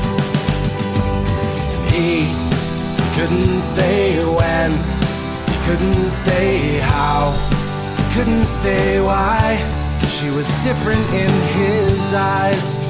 [2.01, 2.25] He
[3.13, 4.71] couldn't say when,
[5.51, 7.29] he couldn't say how,
[7.95, 9.57] he couldn't say why.
[10.09, 11.29] She was different in
[11.59, 12.89] his eyes.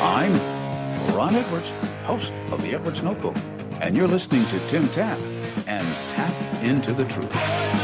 [0.00, 0.32] I'm
[1.16, 1.72] Ron Edwards,
[2.04, 3.34] host of the Edwards Notebook,
[3.80, 5.18] and you're listening to Tim Tapp
[5.66, 5.84] and
[6.14, 7.83] Tap into the Truth.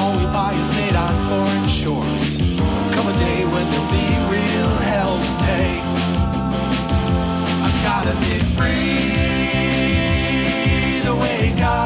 [0.00, 2.38] All we buy is made on foreign shores.
[2.94, 5.70] Come a day when there'll be real hell to pay.
[7.64, 9.10] I've gotta be free
[11.08, 11.79] the way God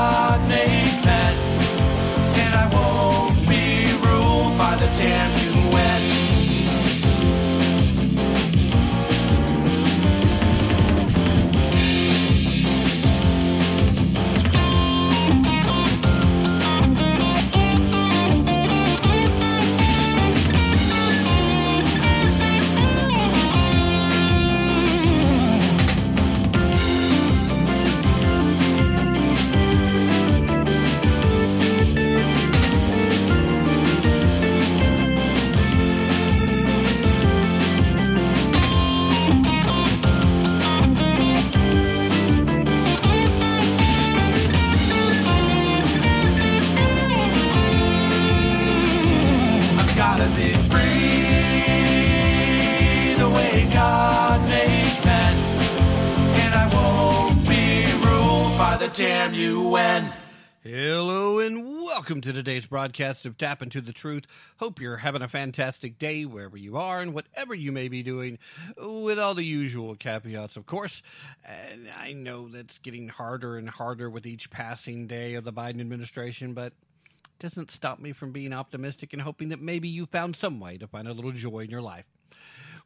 [62.65, 64.25] today's broadcast of Tapp into the Truth.
[64.59, 68.39] Hope you're having a fantastic day wherever you are and whatever you may be doing,
[68.79, 71.03] with all the usual caveats, of course.
[71.45, 75.81] And I know that's getting harder and harder with each passing day of the Biden
[75.81, 80.35] administration, but it doesn't stop me from being optimistic and hoping that maybe you found
[80.35, 82.07] some way to find a little joy in your life.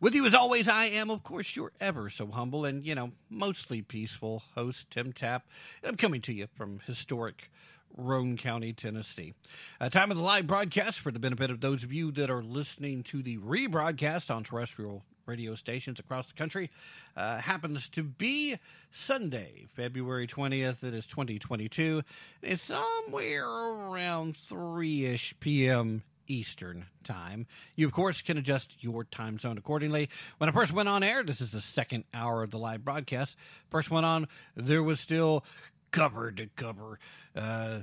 [0.01, 3.13] With you as always, I am, of course, your ever so humble and, you know,
[3.31, 5.47] mostly peaceful host, Tim Tapp.
[5.85, 7.51] I'm coming to you from historic
[7.99, 9.35] Roane County, Tennessee.
[9.81, 12.43] Uh, time of the live broadcast for the benefit of those of you that are
[12.43, 16.71] listening to the rebroadcast on terrestrial radio stations across the country
[17.17, 18.57] uh, happens to be
[18.91, 20.83] Sunday, February 20th.
[20.83, 22.03] It is 2022.
[22.41, 26.03] It's somewhere around 3 ish p.m.
[26.29, 27.47] Eastern Time.
[27.75, 30.09] You, of course, can adjust your time zone accordingly.
[30.37, 33.37] When I first went on air, this is the second hour of the live broadcast.
[33.71, 35.45] First went on, there was still
[35.91, 36.99] cover to cover,
[37.37, 37.81] uh,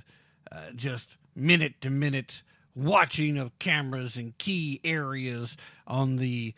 [0.51, 2.43] uh, just minute to minute
[2.75, 5.55] watching of cameras in key areas
[5.87, 6.53] on the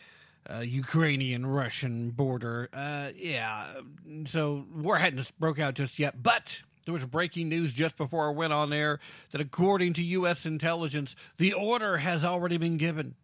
[0.49, 2.69] uh, Ukrainian Russian border.
[2.73, 3.73] Uh, yeah,
[4.25, 8.31] so war hadn't broke out just yet, but there was breaking news just before I
[8.31, 8.99] went on air
[9.31, 10.45] that according to U.S.
[10.45, 13.15] intelligence, the order has already been given.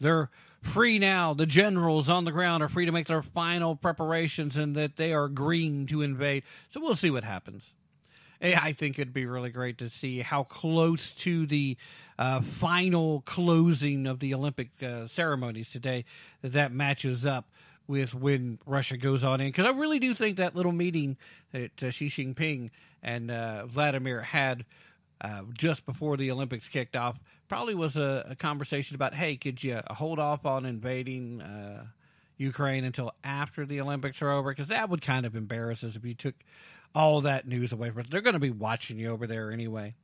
[0.00, 0.30] They're
[0.62, 1.34] free now.
[1.34, 5.12] The generals on the ground are free to make their final preparations and that they
[5.12, 6.42] are agreeing to invade.
[6.70, 7.72] So we'll see what happens.
[8.42, 11.76] I think it'd be really great to see how close to the
[12.18, 16.04] uh, final closing of the Olympic uh, ceremonies today
[16.42, 17.46] that that matches up
[17.86, 19.48] with when Russia goes on in.
[19.48, 21.16] Because I really do think that little meeting
[21.52, 22.70] that uh, Xi Jinping
[23.02, 24.64] and uh, Vladimir had
[25.20, 27.18] uh, just before the Olympics kicked off
[27.48, 31.84] probably was a, a, conversation about, hey, could you hold off on invading uh,
[32.36, 34.52] Ukraine until after the Olympics are over?
[34.52, 36.34] Because that would kind of embarrass us if you took
[36.94, 38.06] all that news away from us.
[38.10, 39.94] They're going to be watching you over there anyway.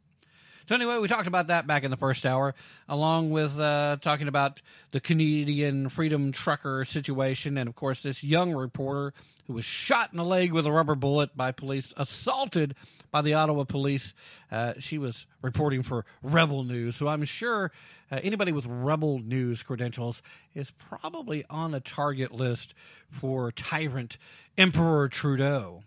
[0.69, 2.55] So anyway, we talked about that back in the first hour,
[2.89, 4.63] along with uh, talking about
[4.93, 9.13] the Canadian Freedom Trucker situation, and of course this young reporter
[9.47, 12.77] who was shot in the leg with a rubber bullet by police, assaulted
[13.13, 14.15] by the Ottawa police.
[14.51, 17.71] Uh, she was reporting for Rebel News, so I'm sure
[18.11, 20.23] uh, anybody with Rebel News credentials
[20.55, 22.75] is probably on a target list
[23.11, 24.19] for tyrant
[24.59, 25.85] Emperor Trudeau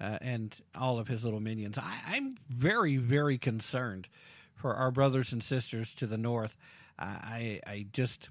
[0.00, 1.76] uh, and all of his little minions.
[1.76, 4.08] I, am very, very concerned
[4.54, 6.56] for our brothers and sisters to the north.
[6.98, 8.28] I, I just,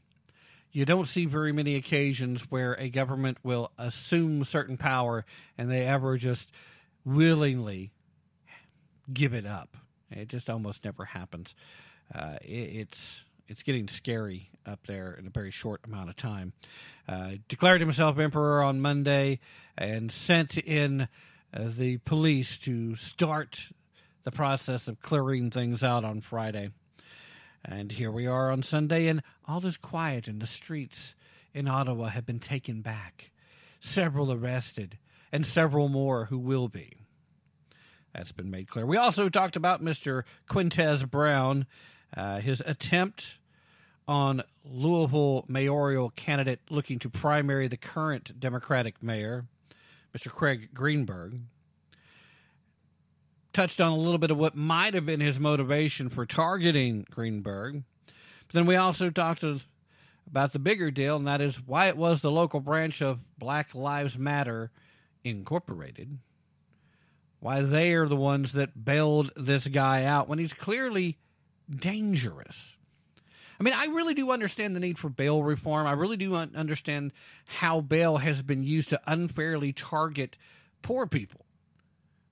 [0.71, 5.25] you don't see very many occasions where a government will assume certain power
[5.57, 6.51] and they ever just
[7.03, 7.91] willingly
[9.13, 9.77] give it up.
[10.11, 11.55] It just almost never happens.
[12.13, 16.53] Uh, it, it's it's getting scary up there in a very short amount of time.
[17.07, 19.39] Uh, declared himself emperor on Monday
[19.75, 21.07] and sent in
[21.51, 23.71] uh, the police to start
[24.23, 26.69] the process of clearing things out on Friday.
[27.65, 31.15] And here we are on Sunday, and all is quiet, and the streets
[31.53, 33.31] in Ottawa have been taken back.
[33.79, 34.97] Several arrested,
[35.31, 36.98] and several more who will be.
[38.13, 38.85] That's been made clear.
[38.85, 40.23] We also talked about Mr.
[40.49, 41.65] Quintez Brown,
[42.15, 43.37] uh, his attempt
[44.07, 49.45] on Louisville mayoral candidate looking to primary the current Democratic mayor.
[50.17, 50.31] Mr.
[50.31, 51.41] Craig Greenberg,
[53.53, 57.83] touched on a little bit of what might have been his motivation for targeting Greenberg.
[58.05, 59.43] But then we also talked
[60.27, 63.75] about the bigger deal, and that is why it was the local branch of Black
[63.75, 64.71] Lives Matter
[65.23, 66.17] Incorporated.
[67.39, 71.17] Why they are the ones that bailed this guy out when he's clearly
[71.69, 72.75] dangerous.
[73.59, 75.85] I mean, I really do understand the need for bail reform.
[75.85, 77.11] I really do understand
[77.45, 80.37] how bail has been used to unfairly target
[80.81, 81.45] poor people,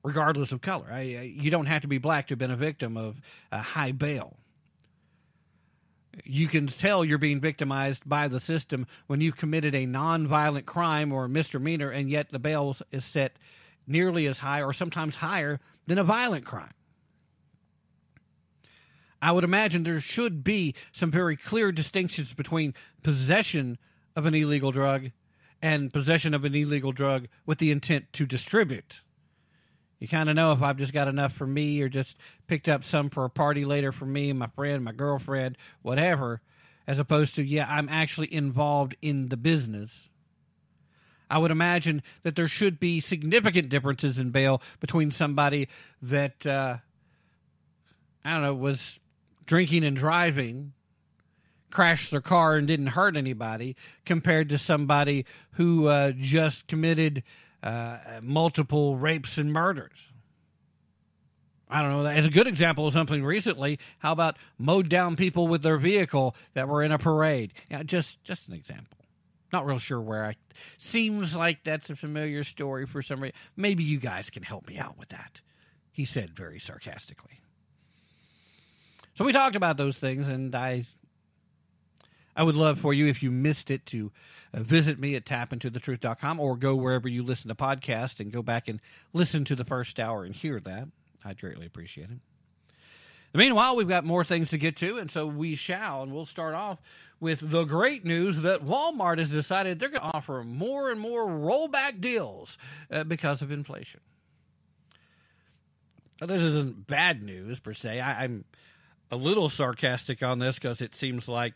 [0.04, 0.88] regardless of color.
[0.90, 3.92] I, I, you don't have to be black to have been a victim of high
[3.92, 4.38] bail.
[6.24, 11.12] You can tell you're being victimized by the system when you've committed a nonviolent crime
[11.12, 13.36] or misdemeanor, and yet the bail is set
[13.88, 16.74] nearly as high or sometimes higher than a violent crime.
[19.22, 23.78] I would imagine there should be some very clear distinctions between possession
[24.16, 25.12] of an illegal drug
[25.62, 29.02] and possession of an illegal drug with the intent to distribute.
[30.00, 32.84] You kind of know if I've just got enough for me or just picked up
[32.84, 36.42] some for a party later for me, my friend, my girlfriend, whatever,
[36.86, 40.07] as opposed to, yeah, I'm actually involved in the business.
[41.30, 45.68] I would imagine that there should be significant differences in bail between somebody
[46.02, 46.78] that, uh,
[48.24, 49.00] I don't know, was
[49.46, 50.74] drinking and driving
[51.70, 53.76] crashed their car and didn't hurt anybody
[54.06, 57.24] compared to somebody who uh, just committed
[57.64, 60.12] uh, multiple rapes and murders.
[61.70, 62.06] I don't know.
[62.06, 66.34] As a good example of something recently, how about mowed down people with their vehicle
[66.54, 67.54] that were in a parade?
[67.70, 68.97] Yeah, just just an example.
[69.52, 70.36] Not real sure where I.
[70.78, 73.38] Seems like that's a familiar story for some reason.
[73.56, 75.42] Maybe you guys can help me out with that.
[75.92, 77.40] He said very sarcastically.
[79.16, 80.86] So we talked about those things, and I
[82.38, 84.12] I would love for you, if you missed it, to
[84.54, 88.68] uh, visit me at tapintothetruth.com or go wherever you listen to podcasts and go back
[88.68, 88.80] and
[89.12, 90.88] listen to the first hour and hear that.
[91.26, 92.20] I'd greatly appreciate it.
[93.34, 96.02] Meanwhile, we've got more things to get to, and so we shall.
[96.04, 96.80] And we'll start off
[97.20, 101.28] with the great news that Walmart has decided they're going to offer more and more
[101.28, 102.58] rollback deals
[102.92, 104.00] uh, because of inflation.
[106.22, 108.00] Now, this isn't bad news per se.
[108.00, 108.46] I, I'm
[109.12, 111.54] a little sarcastic on this because it seems like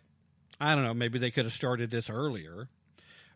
[0.62, 2.70] I don't know, maybe they could have started this earlier.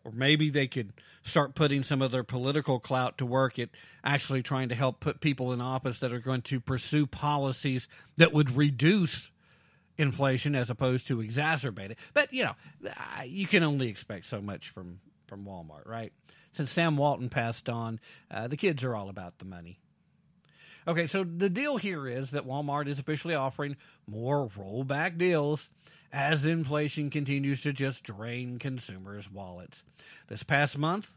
[0.06, 0.92] Or maybe they could
[1.24, 3.70] start putting some of their political clout to work at
[4.04, 8.32] actually trying to help put people in office that are going to pursue policies that
[8.32, 9.32] would reduce
[9.98, 11.98] inflation as opposed to exacerbate it.
[12.14, 12.54] But, you know,
[13.24, 16.12] you can only expect so much from, from Walmart, right?
[16.52, 17.98] Since Sam Walton passed on,
[18.30, 19.80] uh, the kids are all about the money.
[20.86, 23.76] Okay, so the deal here is that Walmart is officially offering
[24.06, 25.68] more rollback deals
[26.12, 29.82] as inflation continues to just drain consumers' wallets.
[30.28, 31.10] This past month,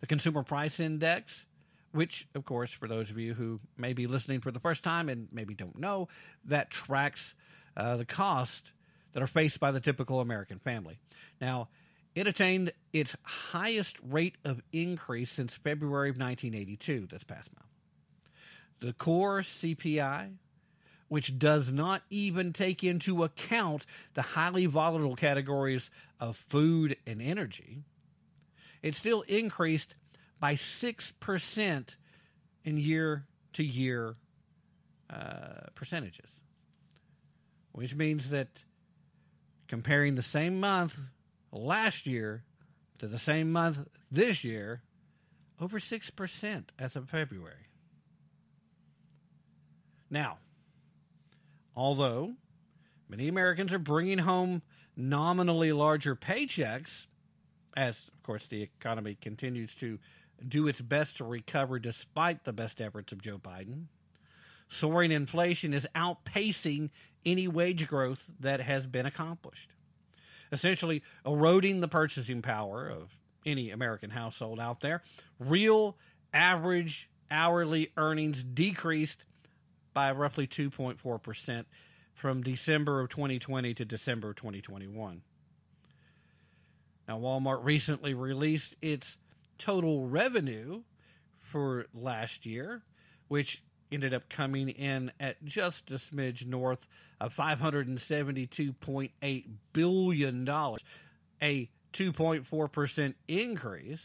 [0.00, 1.44] the Consumer Price Index,
[1.92, 5.08] which, of course, for those of you who may be listening for the first time
[5.08, 6.08] and maybe don't know,
[6.44, 7.34] that tracks
[7.76, 8.72] uh, the cost
[9.12, 10.98] that are faced by the typical American family.
[11.40, 11.68] Now,
[12.14, 17.68] it attained its highest rate of increase since February of 1982 this past month.
[18.80, 20.32] The core CPI,
[21.10, 23.84] which does not even take into account
[24.14, 27.82] the highly volatile categories of food and energy,
[28.80, 29.96] it still increased
[30.38, 31.96] by 6%
[32.64, 34.14] in year to year
[35.12, 36.30] uh, percentages,
[37.72, 38.62] which means that
[39.66, 40.96] comparing the same month
[41.50, 42.44] last year
[43.00, 43.80] to the same month
[44.12, 44.82] this year,
[45.60, 47.66] over 6% as of February.
[50.08, 50.38] Now,
[51.80, 52.34] although
[53.08, 54.60] many Americans are bringing home
[54.98, 57.06] nominally larger paychecks,
[57.74, 59.98] as of course the economy continues to
[60.46, 63.84] do its best to recover despite the best efforts of Joe Biden,
[64.68, 66.90] soaring inflation is outpacing
[67.24, 69.70] any wage growth that has been accomplished,
[70.52, 73.08] essentially eroding the purchasing power of
[73.46, 75.02] any American household out there.
[75.38, 75.96] Real
[76.34, 79.24] average hourly earnings decreased
[79.92, 81.64] by roughly 2.4%
[82.14, 85.22] from December of 2020 to December of 2021.
[87.08, 89.18] Now, Walmart recently released its
[89.58, 90.82] total revenue
[91.40, 92.82] for last year,
[93.28, 96.86] which ended up coming in at just a smidge north
[97.20, 100.48] of $572.8 billion,
[101.42, 104.00] a 2.4% increase.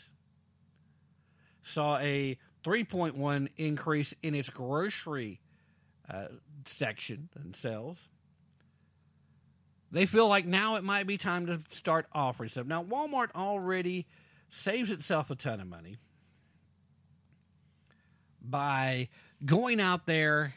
[1.64, 5.42] Saw a 3.1 increase in its grocery
[6.10, 6.28] uh,
[6.66, 7.98] section and sales.
[9.92, 12.66] They feel like now it might be time to start offering stuff.
[12.66, 14.08] Now, Walmart already
[14.50, 15.98] saves itself a ton of money
[18.42, 19.10] by
[19.46, 20.54] going out there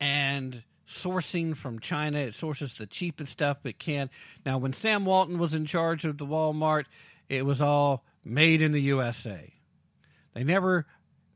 [0.00, 2.18] and sourcing from China.
[2.18, 4.10] It sources the cheapest stuff it can.
[4.44, 6.84] Now, when Sam Walton was in charge of the Walmart,
[7.28, 9.52] it was all made in the USA.
[10.34, 10.86] They never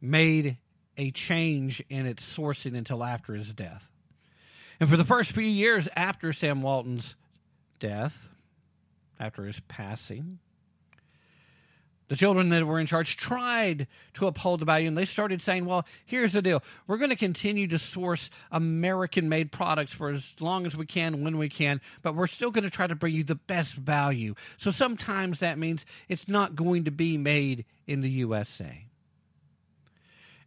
[0.01, 0.59] made
[0.97, 3.89] a change in its sourcing until after his death.
[4.81, 7.15] And for the first few years after Sam Walton's
[7.79, 8.29] death,
[9.19, 10.39] after his passing,
[12.09, 15.65] the children that were in charge tried to uphold the value and they started saying,
[15.65, 16.63] well, here's the deal.
[16.87, 21.25] We're going to continue to source American made products for as long as we can,
[21.25, 24.35] when we can, but we're still going to try to bring you the best value.
[24.59, 28.89] So sometimes that means it's not going to be made in the USA.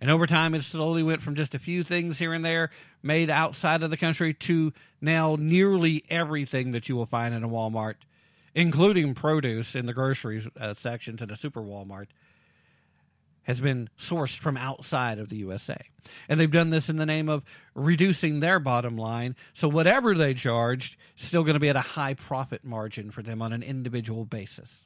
[0.01, 2.69] And over time, it slowly went from just a few things here and there
[3.01, 7.49] made outside of the country to now nearly everything that you will find in a
[7.49, 7.95] Walmart
[8.55, 12.07] including produce in the grocery uh, sections in a super Walmart,
[13.43, 15.77] has been sourced from outside of the USA.
[16.27, 17.43] And they've done this in the name of
[17.75, 19.35] reducing their bottom line.
[19.53, 23.43] So whatever they charged, still going to be at a high profit margin for them
[23.43, 24.85] on an individual basis.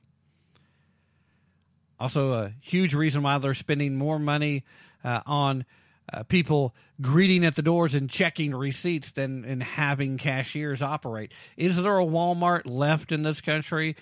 [2.02, 4.66] Also, a huge reason why they're spending more money
[5.04, 5.66] uh, on
[6.12, 11.32] uh, people greeting at the doors and checking receipts than and having cashiers operate.
[11.56, 13.96] Is there a Walmart left in this country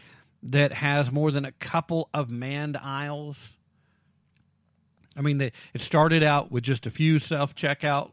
[0.43, 3.53] that has more than a couple of manned aisles?
[5.15, 8.11] I mean, they, it started out with just a few self checkout,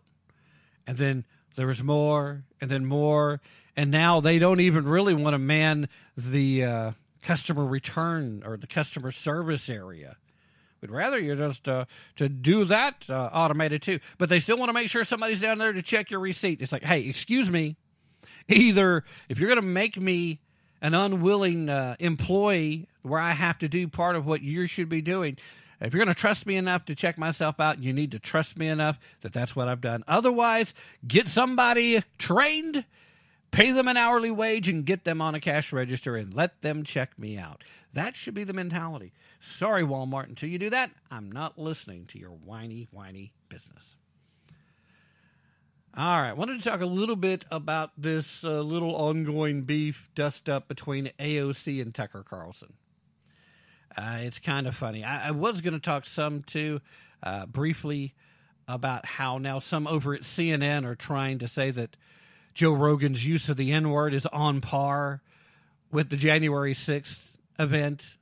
[0.87, 1.25] and then
[1.57, 3.41] there was more, and then more,
[3.77, 6.93] and now they don't even really want to man the uh,
[7.23, 10.17] customer return or the customer service area.
[10.85, 11.87] We'd rather you just uh,
[12.17, 14.01] to do that uh, automated too.
[14.19, 16.61] But they still want to make sure somebody's down there to check your receipt.
[16.61, 17.77] It's like, hey, excuse me.
[18.51, 20.41] Either if you're going to make me
[20.83, 25.01] an unwilling uh, employee where I have to do part of what you should be
[25.01, 25.39] doing,
[25.81, 28.59] if you're going to trust me enough to check myself out, you need to trust
[28.59, 30.05] me enough that that's what I've done.
[30.07, 30.75] Otherwise,
[31.09, 32.85] get somebody trained
[33.55, 36.83] pay them an hourly wage and get them on a cash register and let them
[36.83, 37.63] check me out.
[37.95, 39.13] That should be the mentality.
[39.41, 43.97] Sorry, Walmart, until you do that, I'm not listening to your whiny, whiny business.
[45.97, 50.49] All right, wanted to talk a little bit about this uh, little ongoing beef dust
[50.49, 52.73] up between AOC and Tucker Carlson.
[53.97, 55.05] Uh, it's kind of funny.
[55.05, 56.81] I, I was going to talk some too,
[57.23, 58.13] uh, briefly,
[58.67, 61.97] about how now some over at CNN are trying to say that
[62.55, 65.23] Joe Rogan's use of the N word is on par
[65.93, 68.17] with the January 6th event.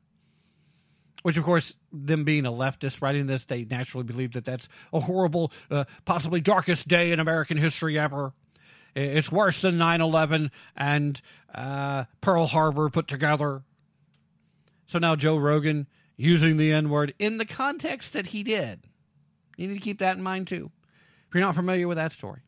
[1.22, 5.00] Which, of course, them being a leftist writing this, they naturally believe that that's a
[5.00, 8.32] horrible, uh, possibly darkest day in American history ever.
[8.94, 11.20] It's worse than 9 11 and
[11.54, 13.62] uh, Pearl Harbor put together.
[14.86, 15.86] So now Joe Rogan
[16.16, 18.80] using the N word in the context that he did.
[19.56, 20.70] You need to keep that in mind too.
[21.28, 22.40] If you're not familiar with that story,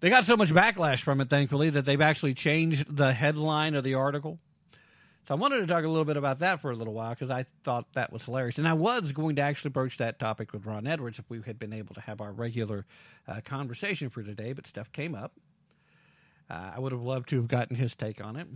[0.00, 3.84] they got so much backlash from it, thankfully, that they've actually changed the headline of
[3.84, 4.38] the article.
[5.28, 7.30] So I wanted to talk a little bit about that for a little while because
[7.30, 8.58] I thought that was hilarious.
[8.58, 11.58] And I was going to actually broach that topic with Ron Edwards if we had
[11.58, 12.86] been able to have our regular
[13.28, 15.32] uh, conversation for today, but stuff came up.
[16.50, 18.48] Uh, I would have loved to have gotten his take on it.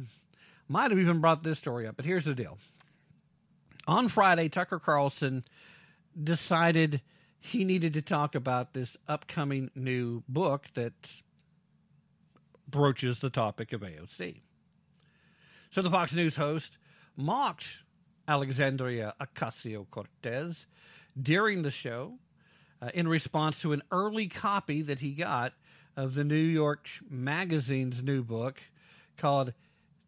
[0.69, 2.59] Might have even brought this story up, but here's the deal.
[3.87, 5.45] On Friday, Tucker Carlson
[6.21, 7.03] decided
[7.39, 10.93] he needed to talk about this upcoming new book that
[12.67, 14.41] broaches the topic of AOC.
[15.75, 16.79] So the Fox News host
[17.17, 17.67] mocked
[18.29, 20.67] Alexandria Ocasio Cortez
[21.21, 22.21] during the show
[22.81, 25.53] uh, in response to an early copy that he got
[25.97, 28.61] of the New York Magazine's new book
[29.17, 29.53] called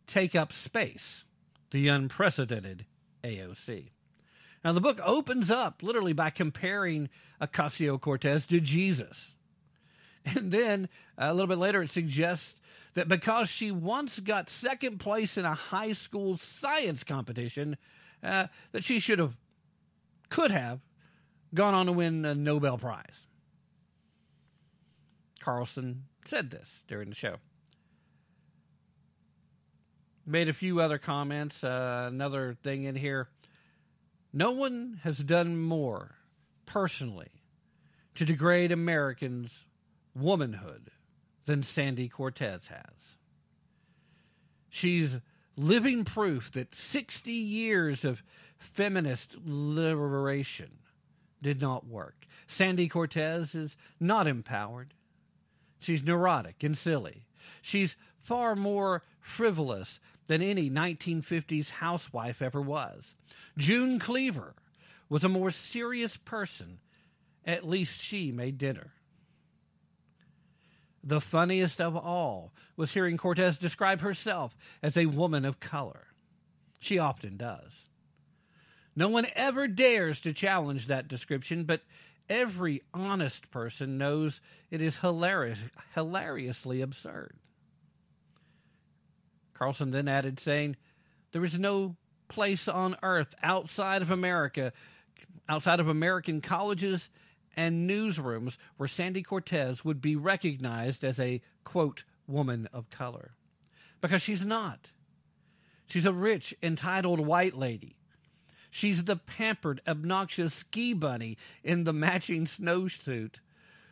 [0.06, 1.24] Take Up Space
[1.72, 2.86] The Unprecedented
[3.24, 3.88] AOC.
[4.64, 7.08] Now, the book opens up literally by comparing
[7.42, 9.32] Ocasio Cortez to Jesus.
[10.34, 12.56] And then a little bit later, it suggests
[12.94, 17.76] that because she once got second place in a high school science competition,
[18.24, 19.36] uh, that she should have,
[20.28, 20.80] could have,
[21.54, 23.26] gone on to win a Nobel Prize.
[25.40, 27.36] Carlson said this during the show.
[30.26, 31.62] Made a few other comments.
[31.62, 33.28] Uh, another thing in here.
[34.32, 36.16] No one has done more
[36.66, 37.30] personally
[38.16, 39.66] to degrade Americans'
[40.16, 40.90] womanhood
[41.44, 43.16] than Sandy Cortez has.
[44.68, 45.18] She's
[45.56, 48.22] living proof that 60 years of
[48.58, 50.78] feminist liberation
[51.42, 52.26] did not work.
[52.46, 54.94] Sandy Cortez is not empowered.
[55.78, 57.26] She's neurotic and silly.
[57.62, 63.14] She's far more frivolous than any 1950s housewife ever was.
[63.56, 64.54] June Cleaver
[65.08, 66.78] was a more serious person.
[67.44, 68.92] At least she made dinner.
[71.06, 76.08] The funniest of all was hearing Cortez describe herself as a woman of color.
[76.80, 77.90] She often does.
[78.96, 81.82] No one ever dares to challenge that description, but
[82.28, 85.60] every honest person knows it is hilarious,
[85.94, 87.36] hilariously absurd.
[89.54, 90.74] Carlson then added, saying,
[91.30, 91.94] There is no
[92.26, 94.72] place on earth outside of America,
[95.48, 97.08] outside of American colleges
[97.56, 103.32] and newsrooms, where Sandy Cortez would be recognized as a, quote, woman of color.
[104.00, 104.90] Because she's not.
[105.86, 107.96] She's a rich, entitled white lady.
[108.70, 113.36] She's the pampered, obnoxious ski bunny in the matching snowsuit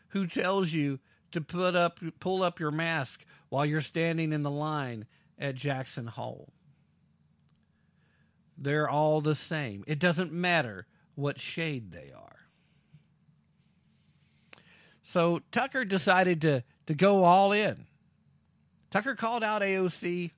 [0.08, 0.98] who tells you
[1.32, 5.06] to put up, pull up your mask while you're standing in the line
[5.38, 6.52] at Jackson Hole.
[8.56, 9.84] They're all the same.
[9.86, 12.33] It doesn't matter what shade they are.
[15.04, 17.86] So Tucker decided to, to go all in.
[18.90, 20.30] Tucker called out AOC.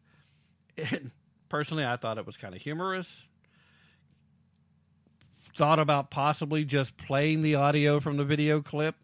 [0.77, 1.11] And
[1.49, 3.25] personally, I thought it was kind of humorous.
[5.57, 8.95] Thought about possibly just playing the audio from the video clip.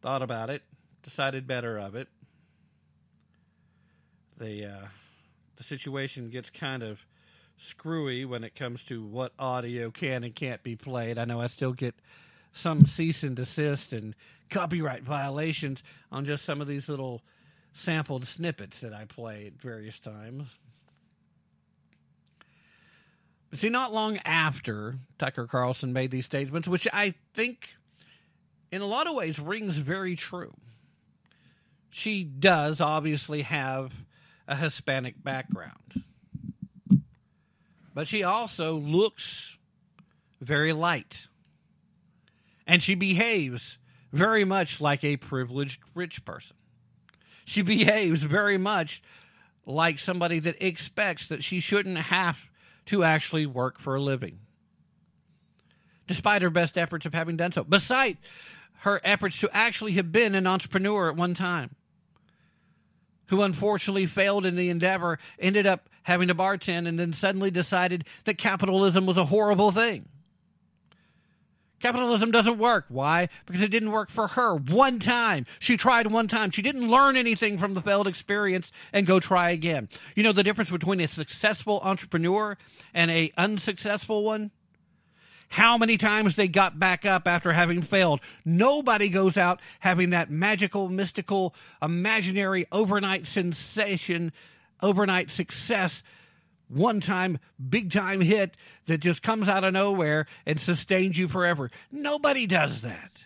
[0.00, 0.62] Thought about it.
[1.02, 2.08] Decided better of it
[4.38, 4.86] the uh,
[5.56, 7.04] the situation gets kind of
[7.56, 11.18] screwy when it comes to what audio can and can't be played.
[11.18, 11.94] I know I still get
[12.54, 14.14] some cease and desist and
[14.48, 17.20] copyright violations on just some of these little
[17.72, 20.48] sampled snippets that I play at various times.
[23.50, 27.76] But see, not long after Tucker Carlson made these statements, which I think
[28.70, 30.54] in a lot of ways rings very true,
[31.90, 33.92] she does obviously have
[34.46, 36.04] a Hispanic background.
[37.92, 39.56] But she also looks
[40.40, 41.28] very light.
[42.66, 43.78] And she behaves
[44.12, 46.56] very much like a privileged rich person.
[47.44, 49.02] She behaves very much
[49.66, 52.38] like somebody that expects that she shouldn't have
[52.86, 54.38] to actually work for a living.
[56.06, 58.18] Despite her best efforts of having done so, beside
[58.80, 61.74] her efforts to actually have been an entrepreneur at one time
[63.28, 68.04] who unfortunately failed in the endeavor, ended up having to bartend, and then suddenly decided
[68.24, 70.06] that capitalism was a horrible thing.
[71.80, 72.86] Capitalism doesn't work.
[72.88, 73.28] Why?
[73.46, 75.44] Because it didn't work for her one time.
[75.58, 76.50] She tried one time.
[76.50, 79.88] She didn't learn anything from the failed experience and go try again.
[80.14, 82.56] You know the difference between a successful entrepreneur
[82.94, 84.50] and a unsuccessful one?
[85.54, 88.18] how many times they got back up after having failed.
[88.44, 94.32] Nobody goes out having that magical, mystical, imaginary overnight sensation,
[94.82, 96.02] overnight success,
[96.68, 97.38] one time,
[97.68, 101.70] big time hit that just comes out of nowhere and sustains you forever.
[101.90, 103.24] Nobody does that.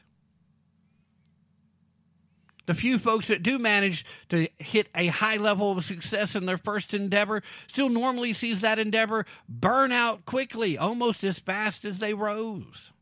[2.66, 6.58] The few folks that do manage to hit a high level of success in their
[6.58, 12.12] first endeavor still normally sees that endeavor burn out quickly, almost as fast as they
[12.12, 12.92] rose.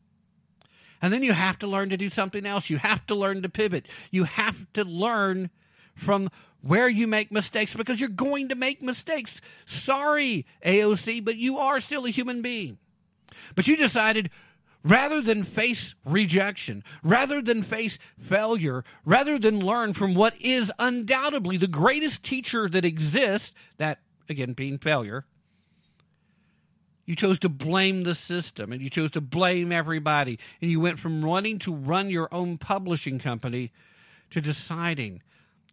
[1.01, 2.69] And then you have to learn to do something else.
[2.69, 3.87] You have to learn to pivot.
[4.09, 5.49] You have to learn
[5.95, 6.29] from
[6.67, 9.39] where you make mistakes because you're going to make mistakes.
[9.65, 12.77] Sorry, AOC, but you are still a human being.
[13.55, 14.29] But you decided
[14.83, 21.55] rather than face rejection, rather than face failure, rather than learn from what is undoubtedly
[21.55, 25.25] the greatest teacher that exists, that again being failure,
[27.05, 30.37] you chose to blame the system and you chose to blame everybody.
[30.61, 33.71] And you went from wanting to run your own publishing company
[34.31, 35.21] to deciding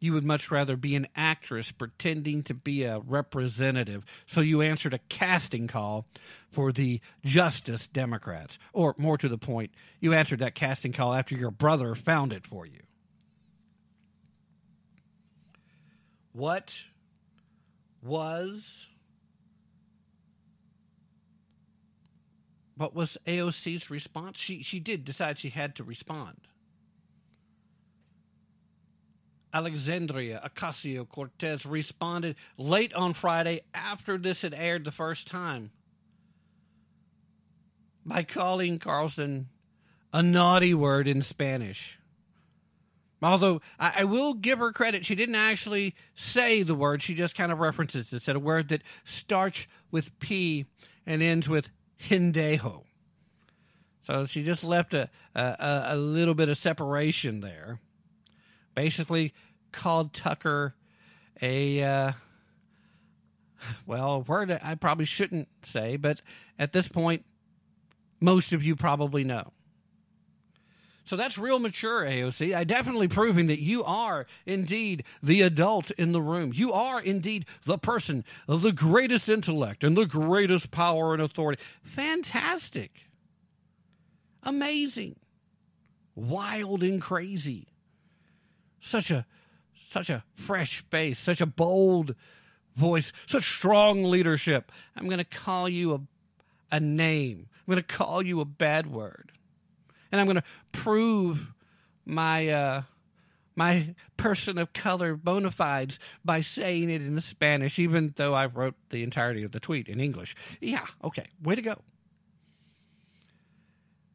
[0.01, 4.05] you would much rather be an actress pretending to be a representative.
[4.27, 6.07] So you answered a casting call
[6.51, 8.59] for the Justice Democrats.
[8.73, 12.47] Or more to the point, you answered that casting call after your brother found it
[12.47, 12.81] for you.
[16.33, 16.75] What
[18.03, 18.87] was.
[22.77, 24.37] What was AOC's response?
[24.37, 26.49] She she did decide she had to respond.
[29.55, 35.71] Alexandria Ocasio Cortez responded late on Friday after this had aired the first time
[38.05, 39.49] by calling Carlson
[40.13, 42.01] a naughty word in Spanish.
[43.23, 47.37] Although I, I, will give her credit, she didn't actually say the word, she just
[47.37, 48.23] kind of references it.
[48.23, 50.67] Said a word that starts with P
[51.07, 51.71] and ends with
[52.09, 52.83] Hindejo.
[54.03, 57.81] So she just left a, a, a little bit of separation there
[58.75, 59.33] basically
[59.73, 60.75] called Tucker
[61.43, 62.13] a uh,
[63.87, 66.23] well, a word I probably shouldn't say, but
[66.59, 67.25] at this point,
[68.21, 69.53] most of you probably know.
[71.07, 72.57] So that's real mature, AOC.
[72.57, 76.53] I definitely proving that you are indeed the adult in the room.
[76.55, 81.63] You are indeed the person of the greatest intellect and the greatest power and authority.
[81.83, 83.03] Fantastic.
[84.43, 85.17] Amazing.
[86.15, 87.74] Wild and crazy
[88.85, 89.27] such a
[89.89, 92.15] such a fresh face, such a bold
[92.77, 94.73] voice, such strong leadership.
[94.97, 96.01] I'm going to call you a
[96.71, 97.49] a name.
[97.61, 99.33] I'm going to call you a bad word,
[100.11, 101.53] and I'm going to prove
[102.05, 102.83] my uh,
[103.55, 108.75] my person of color bona fides by saying it in Spanish, even though I wrote
[108.91, 110.35] the entirety of the tweet in English.
[110.61, 111.77] Yeah, okay, way to go.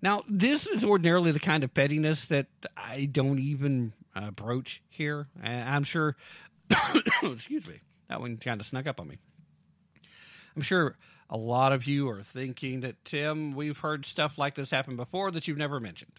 [0.01, 2.47] Now, this is ordinarily the kind of pettiness that
[2.77, 4.31] I don't even uh,
[4.89, 5.27] here.
[5.41, 6.15] I'm sure,
[7.23, 9.17] excuse me, that one kind of snuck up on me.
[10.55, 10.97] I'm sure
[11.29, 15.31] a lot of you are thinking that, Tim, we've heard stuff like this happen before
[15.31, 16.13] that you've never mentioned.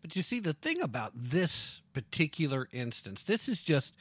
[0.00, 3.94] But you see, the thing about this particular instance, this is just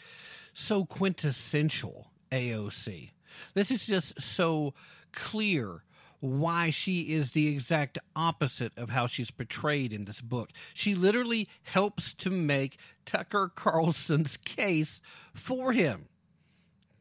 [0.54, 3.12] so quintessential AOC.
[3.54, 4.74] This is just so
[5.14, 5.84] clear
[6.24, 10.52] why she is the exact opposite of how she's portrayed in this book.
[10.74, 15.02] She literally helps to make Tucker Carlson's case
[15.34, 16.06] for him.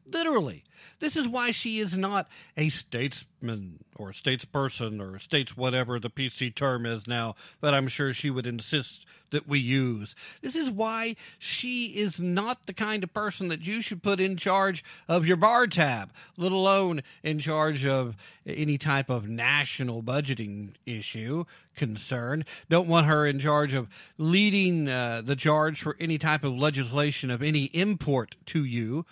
[0.05, 0.63] Literally.
[0.99, 6.53] This is why she is not a statesman or statesperson or states whatever the PC
[6.55, 10.15] term is now, but I'm sure she would insist that we use.
[10.41, 14.37] This is why she is not the kind of person that you should put in
[14.37, 18.15] charge of your bar tab, let alone in charge of
[18.45, 22.45] any type of national budgeting issue concern.
[22.69, 27.31] Don't want her in charge of leading uh, the charge for any type of legislation
[27.31, 29.05] of any import to you.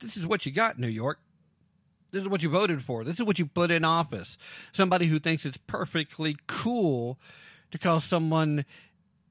[0.00, 1.18] This is what you got, in New York.
[2.10, 3.04] This is what you voted for.
[3.04, 4.38] This is what you put in office.
[4.72, 7.18] Somebody who thinks it's perfectly cool
[7.70, 8.64] to call someone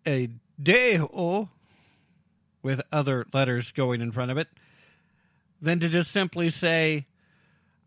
[0.06, 0.30] a
[0.62, 1.50] deo
[2.62, 4.50] with other letters going in front of it
[5.62, 7.06] than to just simply say,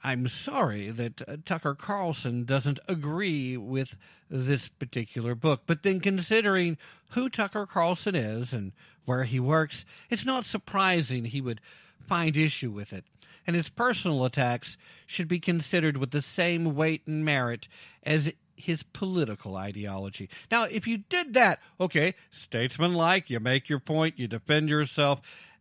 [0.02, 3.96] I'm sorry that uh, Tucker Carlson doesn't agree with
[4.30, 5.62] this particular book.
[5.66, 6.78] But then, considering
[7.10, 8.72] who Tucker Carlson is and
[9.04, 11.60] where he works, it's not surprising he would
[12.08, 13.04] find issue with it.
[13.46, 14.76] And his personal attacks
[15.06, 17.68] should be considered with the same weight and merit
[18.02, 20.28] as his political ideology.
[20.50, 25.20] Now, if you did that, okay, statesmanlike, you make your point, you defend yourself.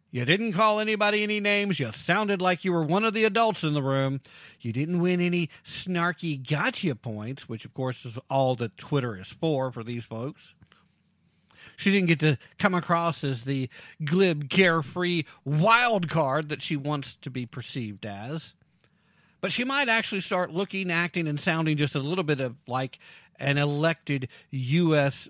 [0.09, 1.79] You didn't call anybody any names.
[1.79, 4.21] You sounded like you were one of the adults in the room.
[4.59, 9.27] You didn't win any snarky gotcha points, which, of course, is all that Twitter is
[9.27, 10.55] for for these folks.
[11.77, 13.69] She didn't get to come across as the
[14.03, 18.53] glib, carefree wild card that she wants to be perceived as.
[19.41, 22.97] But she might actually start looking, acting, and sounding just a little bit of like
[23.39, 25.27] an elected U.S.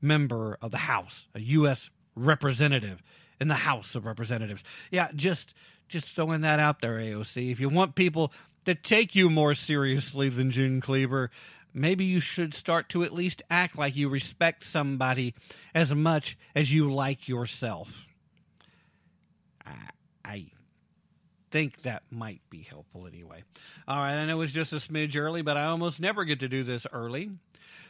[0.00, 1.90] member of the House, a U.S.
[2.16, 3.02] representative
[3.38, 4.64] in the House of Representatives.
[4.90, 5.52] Yeah, just
[5.88, 7.52] just throwing that out there, AOC.
[7.52, 8.32] If you want people
[8.64, 11.30] to take you more seriously than June Cleaver,
[11.74, 15.34] maybe you should start to at least act like you respect somebody
[15.74, 17.88] as much as you like yourself.
[19.64, 19.76] I,
[20.24, 20.46] I
[21.50, 23.44] think that might be helpful anyway.
[23.86, 26.48] All right, I know it's just a smidge early, but I almost never get to
[26.48, 27.30] do this early.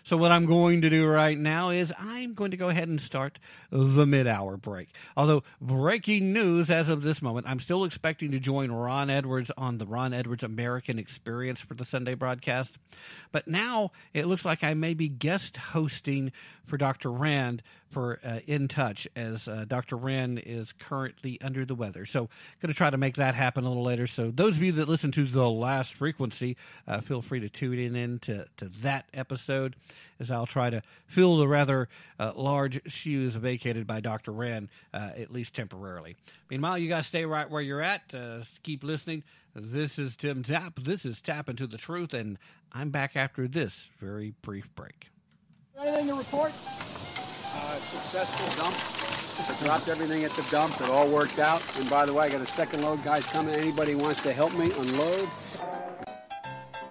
[0.05, 3.01] So, what I'm going to do right now is I'm going to go ahead and
[3.01, 3.39] start
[3.71, 4.89] the mid hour break.
[5.17, 9.79] Although, breaking news as of this moment, I'm still expecting to join Ron Edwards on
[9.79, 12.79] the Ron Edwards American Experience for the Sunday broadcast.
[13.31, 16.33] But now it looks like I may be guest hosting
[16.67, 17.13] for Dr.
[17.13, 17.63] Rand
[17.93, 19.97] for uh, In Touch, as uh, Dr.
[19.97, 22.07] Rand is currently under the weather.
[22.07, 22.29] So,
[22.61, 24.07] going to try to make that happen a little later.
[24.07, 26.57] So, those of you that listen to the last frequency,
[26.89, 29.77] uh, feel free to tune in, in to, to that episode
[30.19, 31.89] as I'll try to fill the rather
[32.19, 34.33] uh, large shoes vacated by Dr.
[34.33, 36.17] Rand, uh, at least temporarily.
[36.51, 38.03] Meanwhile, you guys stay right where you're at.
[38.15, 39.25] Uh, keep listening.
[39.55, 40.83] This is Tim Tapp.
[40.83, 42.39] This is Tapp into the Truth, and
[42.73, 45.09] I'm back after this very brief break.
[45.79, 46.53] Anything to report?
[47.55, 48.77] Uh, successful dump.
[49.49, 50.81] I dropped everything at the dump.
[50.81, 51.79] It all worked out.
[51.79, 53.03] And by the way, I got a second load.
[53.05, 53.55] Guys coming.
[53.55, 55.29] Anybody wants to help me unload?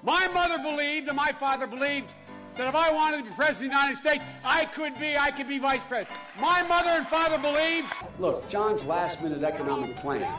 [0.03, 2.13] My mother believed and my father believed
[2.55, 5.31] that if I wanted to be president of the United States, I could be, I
[5.31, 6.19] could be vice president.
[6.39, 7.87] My mother and father believed.
[8.19, 10.31] Look, John's last minute economic plan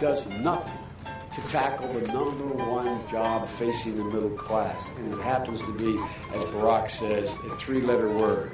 [0.00, 0.72] does nothing
[1.34, 4.90] to tackle the number one job facing the middle class.
[4.96, 5.98] And it happens to be,
[6.34, 8.50] as Barack says, a three letter word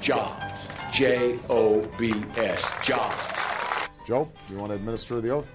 [0.00, 0.44] jobs.
[0.92, 2.64] J O B S.
[2.82, 3.14] Jobs.
[4.06, 5.48] Joe, you want to administer the oath?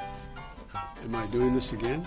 [0.00, 2.06] Am I doing this again?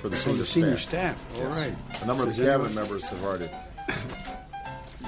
[0.00, 1.18] For the For senior, the senior staff.
[1.30, 1.42] staff.
[1.42, 1.74] All right.
[2.02, 3.50] A number of Does the cabinet anyone- members have already.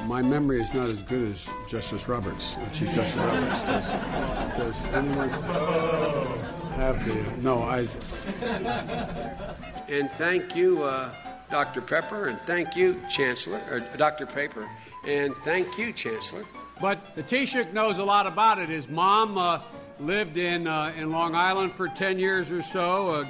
[0.07, 3.61] My memory is not as good as Justice Roberts, uh, Chief Justice Roberts.
[4.59, 5.29] Does, does anyone
[6.77, 7.15] have the?
[7.41, 7.87] No, I.
[9.89, 11.09] And thank you, uh,
[11.53, 11.83] Dr.
[11.83, 14.25] Pepper, and thank you, Chancellor, or Dr.
[14.25, 14.67] Paper,
[15.07, 16.45] and thank you, Chancellor.
[16.81, 18.71] But the Taoiseach knows a lot about it.
[18.71, 19.61] His mom uh,
[20.01, 23.11] lived in uh, in Long Island for ten years or so.
[23.11, 23.25] Uh,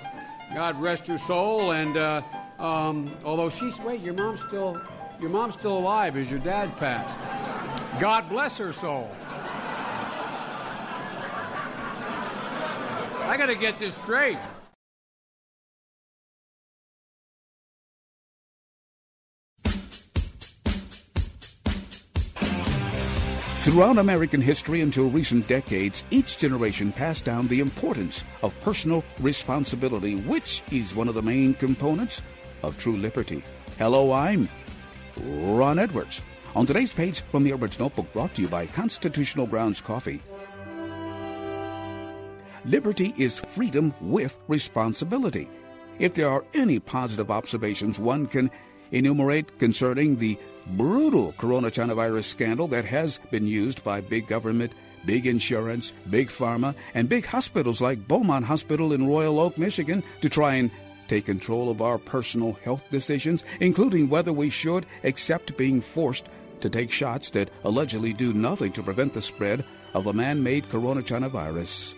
[0.55, 1.73] God rest her soul.
[1.73, 2.23] And uh,
[2.61, 4.81] um, although she's wait, your mom's still
[5.20, 7.19] your mom's still alive as your dad passed.
[8.01, 9.11] God bless her soul.
[13.24, 14.39] I got to get this straight.
[23.62, 30.16] Throughout American history until recent decades, each generation passed down the importance of personal responsibility,
[30.16, 32.22] which is one of the main components
[32.64, 33.40] of true liberty.
[33.78, 34.48] Hello, I'm
[35.16, 36.20] Ron Edwards.
[36.56, 40.20] On today's page from the Edwards Notebook, brought to you by Constitutional Grounds Coffee.
[42.64, 45.48] Liberty is freedom with responsibility.
[46.01, 48.51] If there are any positive observations one can
[48.90, 50.36] enumerate concerning the
[50.66, 54.72] brutal coronavirus scandal that has been used by big government,
[55.05, 60.28] big insurance, big pharma, and big hospitals like Beaumont Hospital in Royal Oak, Michigan to
[60.28, 60.70] try and
[61.09, 66.26] take control of our personal health decisions, including whether we should accept being forced
[66.60, 69.64] to take shots that allegedly do nothing to prevent the spread
[69.94, 71.94] of the man made coronavirus,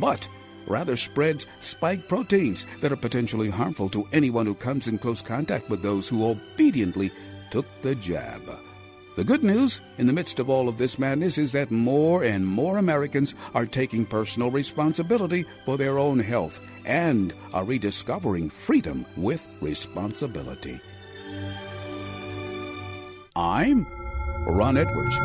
[0.00, 0.26] but
[0.66, 5.68] rather spreads spike proteins that are potentially harmful to anyone who comes in close contact
[5.70, 7.12] with those who obediently
[7.50, 8.42] took the jab.
[9.16, 12.46] The good news in the midst of all of this madness is that more and
[12.46, 19.46] more Americans are taking personal responsibility for their own health and are rediscovering freedom with
[19.62, 20.78] responsibility.
[23.34, 23.86] I'm
[24.46, 25.16] Ron Edwards.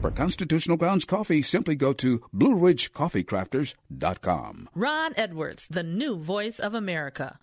[0.00, 4.68] For Constitutional Grounds Coffee, simply go to BlueRidgeCoffeeCrafters.com.
[4.74, 7.38] Ron Edwards, the new voice of America.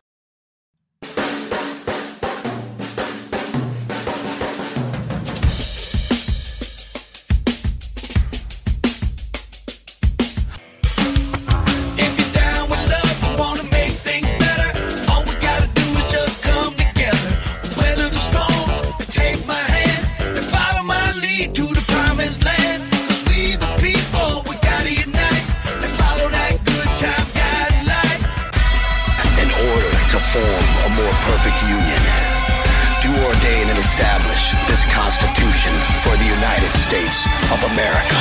[37.75, 38.14] America.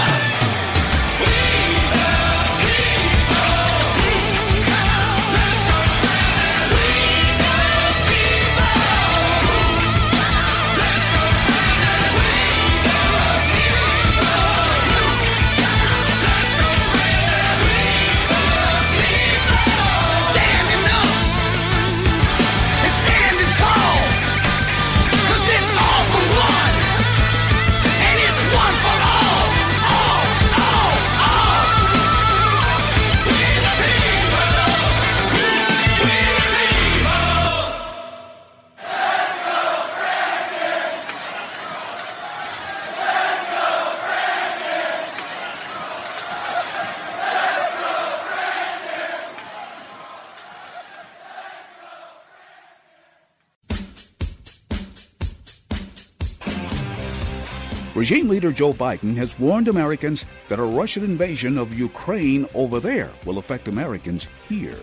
[58.05, 63.11] Regime leader Joe Biden has warned Americans that a Russian invasion of Ukraine over there
[63.25, 64.77] will affect Americans here.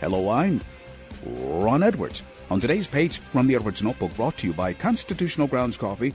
[0.00, 0.60] Hello, I'm
[1.24, 2.24] Ron Edwards.
[2.50, 6.12] On today's page from the Edwards Notebook, brought to you by Constitutional Grounds Coffee.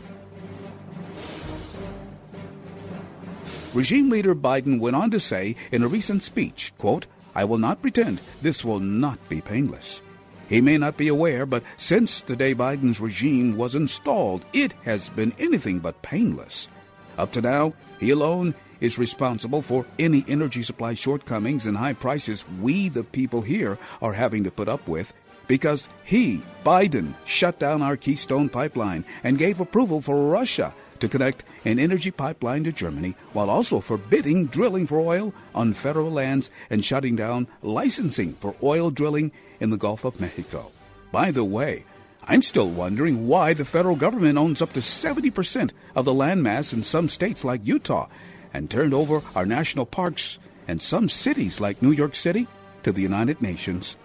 [3.73, 7.05] Regime leader Biden went on to say in a recent speech, quote,
[7.35, 10.01] I will not pretend this will not be painless.
[10.48, 15.10] He may not be aware, but since the day Biden's regime was installed, it has
[15.10, 16.69] been anything but painless.
[17.18, 22.45] Up to now, he alone is responsible for any energy supply shortcomings and high prices
[22.61, 25.14] we, the people here, are having to put up with
[25.48, 31.44] because he, Biden, shut down our Keystone pipeline and gave approval for Russia to connect
[31.65, 36.84] an energy pipeline to Germany while also forbidding drilling for oil on federal lands and
[36.84, 40.71] shutting down licensing for oil drilling in the Gulf of Mexico.
[41.11, 41.85] By the way,
[42.23, 46.84] I'm still wondering why the federal government owns up to 70% of the landmass in
[46.84, 48.07] some states like Utah
[48.53, 52.47] and turned over our national parks and some cities like New York City
[52.84, 53.95] to the United Nations.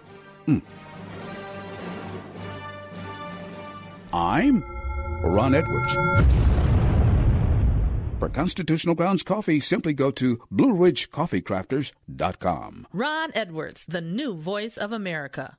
[0.45, 0.59] Hmm.
[4.13, 4.63] I'm
[5.21, 6.62] Ron Edwards.
[8.23, 12.87] For Constitutional Grounds Coffee, simply go to BlueRidgeCoffeeCrafters.com.
[12.93, 15.57] Ron Edwards, the new voice of America.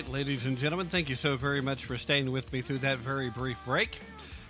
[0.00, 3.00] Right, ladies and gentlemen, thank you so very much for staying with me through that
[3.00, 3.98] very brief break.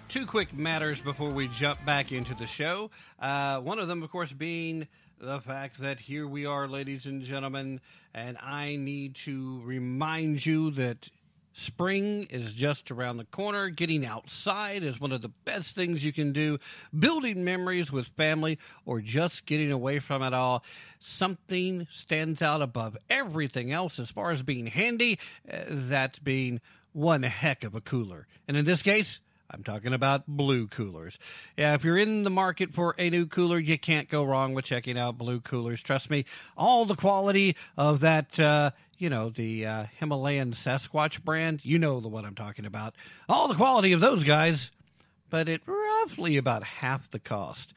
[0.09, 2.89] Two quick matters before we jump back into the show.
[3.19, 4.87] Uh, one of them, of course, being
[5.21, 7.81] the fact that here we are, ladies and gentlemen,
[8.15, 11.09] and I need to remind you that
[11.61, 13.69] Spring is just around the corner.
[13.69, 16.59] Getting outside is one of the best things you can do.
[16.99, 20.65] Building memories with family or just getting away from it all.
[21.01, 25.19] Something stands out above everything else as far as being handy.
[25.47, 26.63] Uh, that's being
[26.95, 28.27] one heck of a cooler.
[28.49, 29.21] And in this case,
[29.51, 31.19] I'm talking about blue coolers.
[31.57, 34.65] Yeah, if you're in the market for a new cooler, you can't go wrong with
[34.65, 35.83] checking out blue coolers.
[35.83, 36.25] Trust me,
[36.57, 38.71] all the quality of that, uh,
[39.01, 42.95] you know, the uh, Himalayan Sasquatch brand, you know the one I'm talking about.
[43.31, 44.71] All the quality of those guys,
[45.31, 47.73] but at roughly about half the cost.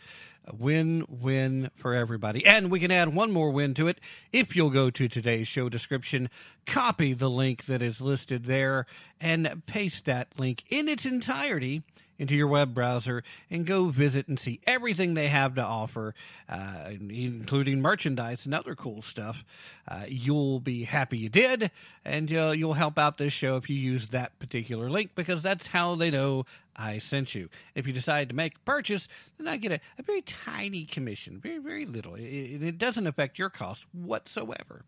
[0.45, 2.45] A win win for everybody.
[2.45, 4.01] And we can add one more win to it.
[4.33, 6.29] If you'll go to today's show description,
[6.65, 8.85] copy the link that is listed there,
[9.21, 11.83] and paste that link in its entirety
[12.19, 16.13] into your web browser and go visit and see everything they have to offer,
[16.47, 19.43] uh, including merchandise and other cool stuff.
[19.87, 21.71] Uh, you'll be happy you did,
[22.05, 25.67] and uh, you'll help out this show if you use that particular link because that's
[25.67, 26.45] how they know
[26.75, 27.49] I sent you.
[27.75, 29.07] If you decide to make a purchase,
[29.37, 32.15] then I get a, a very tiny commission, very, very little.
[32.15, 34.83] It, it doesn't affect your cost whatsoever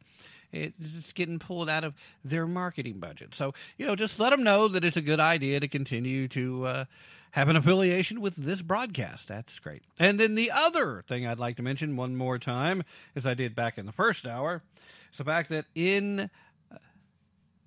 [0.51, 1.93] it's getting pulled out of
[2.23, 3.35] their marketing budget.
[3.35, 6.65] So, you know, just let them know that it's a good idea to continue to
[6.65, 6.85] uh,
[7.31, 9.27] have an affiliation with this broadcast.
[9.27, 9.83] That's great.
[9.99, 12.83] And then the other thing I'd like to mention one more time,
[13.15, 14.63] as I did back in the first hour,
[15.11, 16.29] is the fact that in
[16.71, 16.77] uh,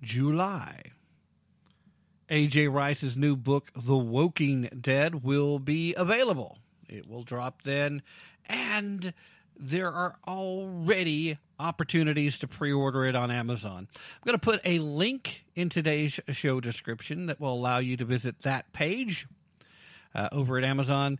[0.01, 0.93] July,
[2.29, 6.57] AJ Rice's new book, The Woking Dead, will be available.
[6.87, 8.01] It will drop then.
[8.47, 9.13] And
[9.59, 13.87] there are already opportunities to pre order it on Amazon.
[13.93, 18.05] I'm going to put a link in today's show description that will allow you to
[18.05, 19.27] visit that page
[20.15, 21.19] uh, over at Amazon.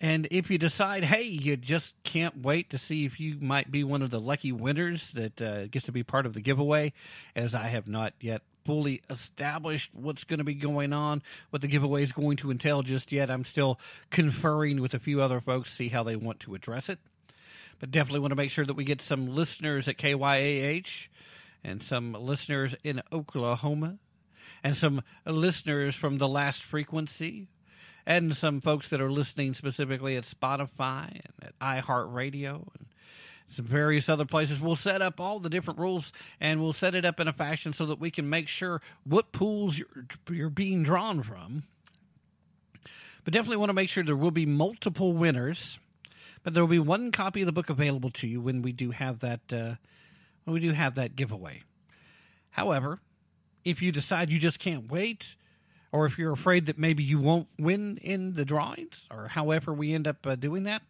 [0.00, 3.84] And if you decide, hey, you just can't wait to see if you might be
[3.84, 6.94] one of the lucky winners that uh, gets to be part of the giveaway,
[7.36, 11.68] as I have not yet fully established what's going to be going on, what the
[11.68, 13.30] giveaway is going to entail just yet.
[13.30, 13.78] I'm still
[14.10, 16.98] conferring with a few other folks, to see how they want to address it
[17.80, 21.08] but definitely want to make sure that we get some listeners at KYAH
[21.64, 23.96] and some listeners in Oklahoma
[24.62, 27.48] and some listeners from the last frequency
[28.06, 32.86] and some folks that are listening specifically at Spotify and at iHeartRadio and
[33.48, 34.60] some various other places.
[34.60, 37.72] We'll set up all the different rules and we'll set it up in a fashion
[37.72, 41.64] so that we can make sure what pools you're, you're being drawn from.
[43.24, 45.78] But definitely want to make sure there will be multiple winners
[46.42, 48.90] but there will be one copy of the book available to you when we do
[48.90, 49.74] have that uh,
[50.44, 51.62] when we do have that giveaway.
[52.50, 52.98] However,
[53.64, 55.36] if you decide you just can't wait,
[55.92, 59.92] or if you're afraid that maybe you won't win in the drawings, or however we
[59.92, 60.82] end up uh, doing that,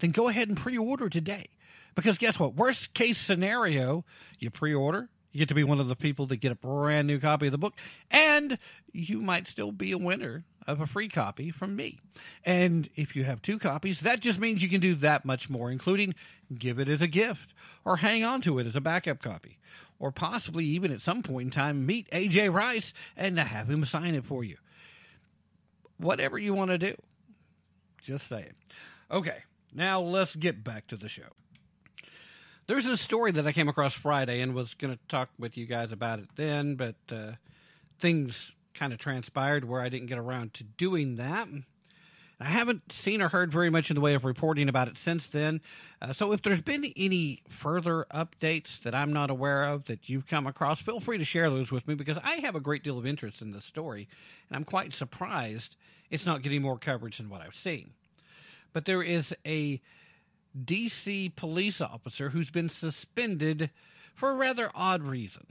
[0.00, 1.48] then go ahead and pre-order today.
[1.94, 2.54] Because guess what?
[2.54, 4.04] Worst case scenario,
[4.38, 7.18] you pre-order, You get to be one of the people that get a brand new
[7.18, 7.74] copy of the book,
[8.10, 8.58] and
[8.92, 11.98] you might still be a winner of a free copy from me.
[12.44, 15.70] And if you have two copies, that just means you can do that much more,
[15.70, 16.14] including
[16.56, 17.54] give it as a gift
[17.84, 19.58] or hang on to it as a backup copy,
[19.98, 24.14] or possibly even at some point in time meet AJ Rice and have him sign
[24.14, 24.56] it for you.
[25.96, 26.94] Whatever you want to do.
[28.02, 28.54] Just saying.
[29.10, 29.38] Okay,
[29.72, 31.30] now let's get back to the show.
[32.72, 35.66] There's a story that I came across Friday and was going to talk with you
[35.66, 37.32] guys about it then, but uh,
[37.98, 41.48] things kind of transpired where I didn't get around to doing that.
[42.40, 45.28] I haven't seen or heard very much in the way of reporting about it since
[45.28, 45.60] then.
[46.00, 50.26] Uh, so if there's been any further updates that I'm not aware of that you've
[50.26, 52.96] come across, feel free to share those with me because I have a great deal
[52.96, 54.08] of interest in this story,
[54.48, 55.76] and I'm quite surprised
[56.10, 57.90] it's not getting more coverage than what I've seen.
[58.72, 59.82] But there is a
[60.58, 63.70] DC police officer who's been suspended
[64.14, 65.46] for a rather odd reason.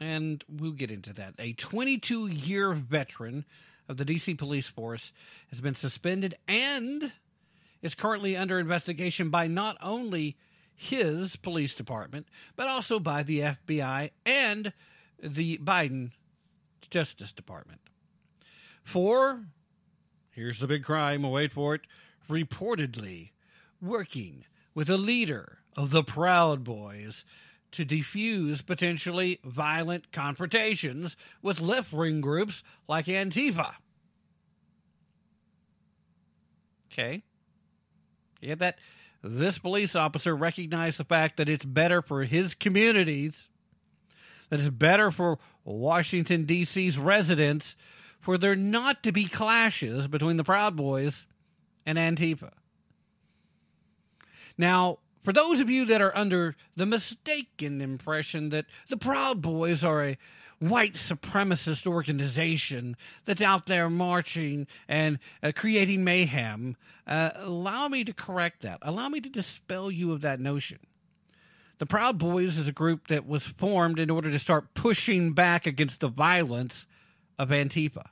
[0.00, 1.34] And we'll get into that.
[1.38, 3.44] A 22 year veteran
[3.88, 5.12] of the DC police force
[5.50, 7.12] has been suspended and
[7.82, 10.36] is currently under investigation by not only
[10.74, 14.72] his police department, but also by the FBI and
[15.20, 16.12] the Biden
[16.90, 17.80] Justice Department.
[18.84, 19.40] For,
[20.30, 21.82] here's the big crime, wait for it,
[22.30, 23.30] reportedly
[23.80, 24.44] working
[24.74, 27.24] with a leader of the Proud Boys
[27.72, 33.74] to defuse potentially violent confrontations with left wing groups like Antifa.
[36.92, 37.22] Okay.
[38.40, 38.78] You get that?
[39.22, 43.48] This police officer recognized the fact that it's better for his communities,
[44.48, 47.74] that it's better for Washington, D.C.'s residents,
[48.20, 51.26] for there not to be clashes between the Proud Boys
[51.84, 52.52] and Antifa.
[54.58, 59.84] Now, for those of you that are under the mistaken impression that the Proud Boys
[59.84, 60.18] are a
[60.58, 66.76] white supremacist organization that's out there marching and uh, creating mayhem,
[67.06, 68.78] uh, allow me to correct that.
[68.82, 70.78] Allow me to dispel you of that notion.
[71.78, 75.64] The Proud Boys is a group that was formed in order to start pushing back
[75.64, 76.86] against the violence
[77.38, 78.06] of Antifa.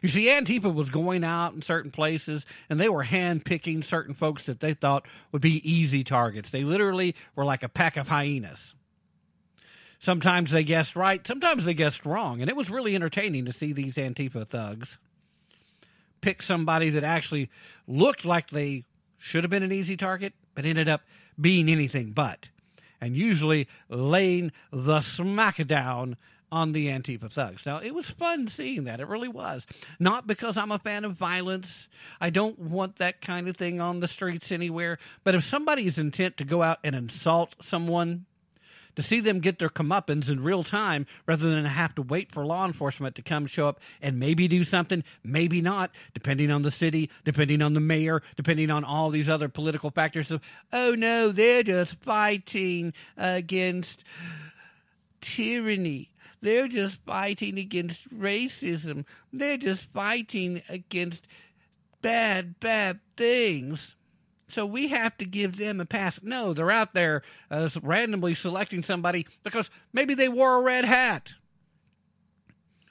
[0.00, 4.44] You see, Antifa was going out in certain places and they were handpicking certain folks
[4.44, 6.50] that they thought would be easy targets.
[6.50, 8.74] They literally were like a pack of hyenas.
[10.00, 12.40] Sometimes they guessed right, sometimes they guessed wrong.
[12.40, 14.98] And it was really entertaining to see these Antifa thugs
[16.20, 17.50] pick somebody that actually
[17.86, 18.84] looked like they
[19.18, 21.02] should have been an easy target, but ended up
[21.40, 22.48] being anything but.
[23.00, 26.14] And usually laying the smackdown
[26.52, 27.64] on the Antifa thugs.
[27.64, 29.00] Now, it was fun seeing that.
[29.00, 29.66] It really was.
[29.98, 31.88] Not because I'm a fan of violence.
[32.20, 34.98] I don't want that kind of thing on the streets anywhere.
[35.24, 38.26] But if somebody is intent to go out and insult someone,
[38.94, 42.44] to see them get their comeuppance in real time rather than have to wait for
[42.44, 46.70] law enforcement to come show up and maybe do something, maybe not, depending on the
[46.70, 50.42] city, depending on the mayor, depending on all these other political factors of,
[50.74, 54.04] oh no, they're just fighting against
[55.22, 56.11] tyranny.
[56.42, 59.04] They're just fighting against racism.
[59.32, 61.26] They're just fighting against
[62.02, 63.94] bad, bad things.
[64.48, 66.20] So we have to give them a pass.
[66.22, 71.34] No, they're out there uh, randomly selecting somebody because maybe they wore a red hat.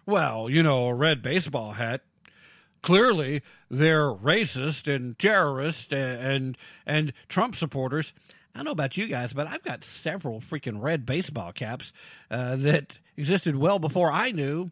[0.07, 2.01] Well, you know, a red baseball hat.
[2.81, 8.11] Clearly, they're racist and terrorist and and, and Trump supporters.
[8.53, 11.93] I don't know about you guys, but I've got several freaking red baseball caps
[12.29, 14.71] uh, that existed well before I knew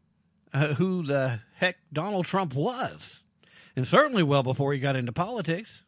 [0.54, 3.22] uh, who the heck Donald Trump was,
[3.76, 5.82] and certainly well before he got into politics.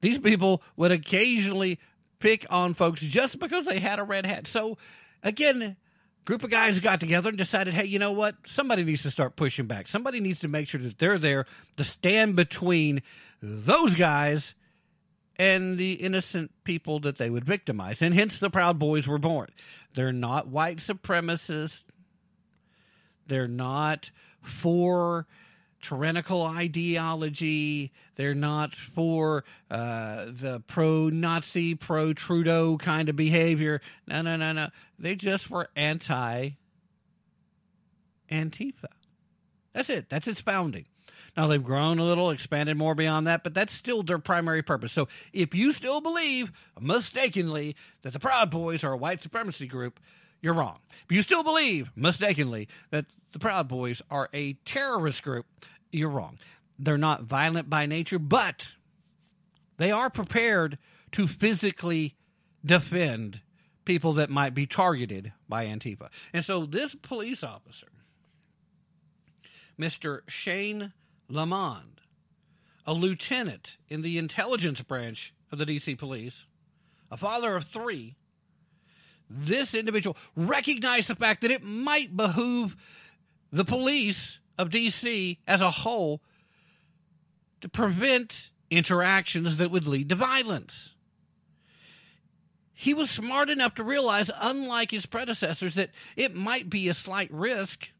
[0.00, 1.78] These people would occasionally
[2.18, 4.46] pick on folks just because they had a red hat.
[4.46, 4.78] So,
[5.22, 5.76] again,
[6.24, 8.36] group of guys got together and decided, hey, you know what?
[8.46, 9.88] Somebody needs to start pushing back.
[9.88, 11.46] Somebody needs to make sure that they're there
[11.76, 13.02] to stand between
[13.42, 14.54] those guys
[15.40, 18.02] and the innocent people that they would victimize.
[18.02, 19.48] And hence the Proud Boys were born.
[19.94, 21.82] They're not white supremacists.
[23.26, 24.10] They're not
[24.42, 25.26] for
[25.80, 27.90] tyrannical ideology.
[28.16, 33.80] They're not for uh, the pro Nazi, pro Trudeau kind of behavior.
[34.06, 34.68] No, no, no, no.
[34.98, 36.50] They just were anti
[38.30, 38.92] Antifa.
[39.72, 40.10] That's it.
[40.10, 40.84] That's its founding.
[41.40, 44.92] Now they've grown a little, expanded more beyond that, but that's still their primary purpose.
[44.92, 49.98] So if you still believe, mistakenly, that the Proud Boys are a white supremacy group,
[50.42, 50.80] you're wrong.
[51.06, 55.46] If you still believe, mistakenly, that the Proud Boys are a terrorist group,
[55.90, 56.36] you're wrong.
[56.78, 58.68] They're not violent by nature, but
[59.78, 60.76] they are prepared
[61.12, 62.16] to physically
[62.62, 63.40] defend
[63.86, 66.10] people that might be targeted by Antifa.
[66.34, 67.88] And so this police officer,
[69.80, 70.20] Mr.
[70.28, 70.92] Shane
[71.30, 72.00] Lamond,
[72.86, 76.46] a lieutenant in the intelligence branch of the DC police,
[77.10, 78.16] a father of three,
[79.28, 82.76] this individual recognized the fact that it might behoove
[83.52, 86.20] the police of DC as a whole
[87.60, 90.94] to prevent interactions that would lead to violence.
[92.72, 97.30] He was smart enough to realize, unlike his predecessors, that it might be a slight
[97.30, 97.90] risk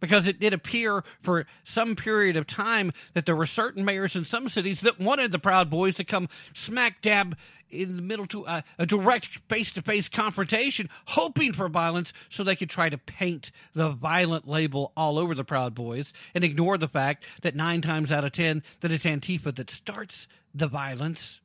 [0.00, 4.24] because it did appear for some period of time that there were certain mayors in
[4.24, 7.36] some cities that wanted the Proud Boys to come smack dab
[7.70, 12.42] in the middle to a, a direct face to face confrontation, hoping for violence so
[12.42, 16.76] they could try to paint the violent label all over the Proud Boys and ignore
[16.78, 21.40] the fact that nine times out of ten that it's Antifa that starts the violence.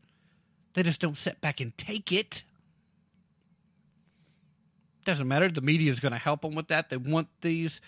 [0.74, 2.44] They just don't sit back and take it.
[5.06, 5.50] Doesn't matter.
[5.50, 6.90] The media is going to help them with that.
[6.90, 7.80] They want these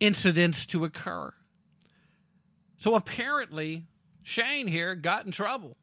[0.00, 1.32] incidents to occur.
[2.78, 3.84] So apparently,
[4.22, 5.76] Shane here got in trouble,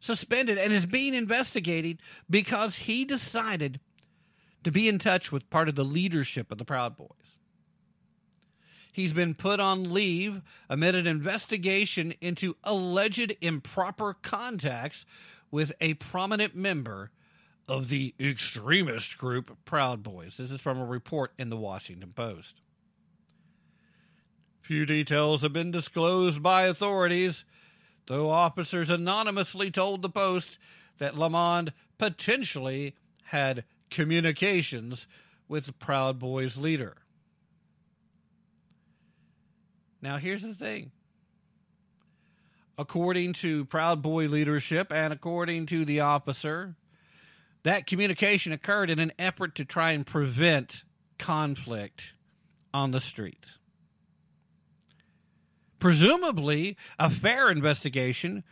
[0.00, 3.80] suspended, and is being investigated because he decided
[4.62, 7.08] to be in touch with part of the leadership of the Proud Boys.
[8.92, 15.06] He's been put on leave amid an investigation into alleged improper contacts
[15.50, 17.10] with a prominent member
[17.66, 20.36] of the extremist group Proud Boys.
[20.36, 22.60] This is from a report in the Washington Post.
[24.62, 27.44] Few details have been disclosed by authorities,
[28.06, 30.58] though officers anonymously told the Post
[30.98, 32.94] that Lamond potentially
[33.24, 35.08] had communications
[35.48, 36.96] with Proud Boys leader.
[40.00, 40.92] Now, here's the thing.
[42.78, 46.76] According to Proud Boy leadership and according to the officer,
[47.64, 50.84] that communication occurred in an effort to try and prevent
[51.18, 52.14] conflict
[52.72, 53.58] on the streets.
[55.82, 58.44] Presumably, a fair investigation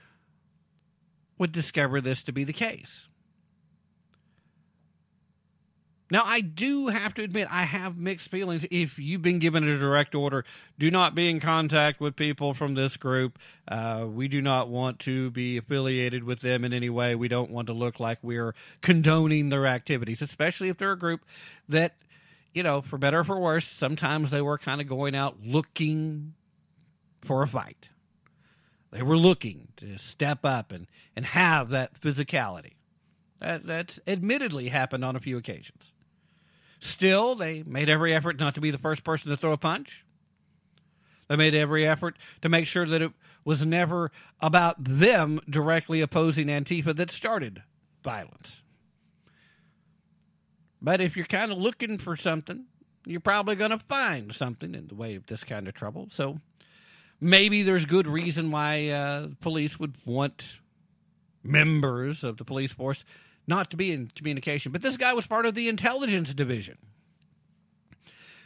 [1.38, 3.06] would discover this to be the case.
[6.10, 8.66] Now, I do have to admit, I have mixed feelings.
[8.72, 10.44] If you've been given a direct order,
[10.76, 13.38] do not be in contact with people from this group.
[13.68, 17.14] Uh, we do not want to be affiliated with them in any way.
[17.14, 21.20] We don't want to look like we're condoning their activities, especially if they're a group
[21.68, 21.94] that,
[22.52, 26.34] you know, for better or for worse, sometimes they were kind of going out looking
[27.22, 27.88] for a fight.
[28.90, 32.74] They were looking to step up and, and have that physicality.
[33.40, 35.92] That, that's admittedly happened on a few occasions.
[36.80, 40.04] Still, they made every effort not to be the first person to throw a punch.
[41.28, 43.12] They made every effort to make sure that it
[43.44, 44.10] was never
[44.40, 47.62] about them directly opposing Antifa that started
[48.02, 48.62] violence.
[50.82, 52.64] But if you're kind of looking for something,
[53.06, 56.08] you're probably going to find something in the way of this kind of trouble.
[56.10, 56.40] So
[57.20, 60.60] maybe there's good reason why uh, police would want
[61.42, 63.04] members of the police force
[63.46, 64.72] not to be in communication.
[64.72, 66.78] But this guy was part of the intelligence division,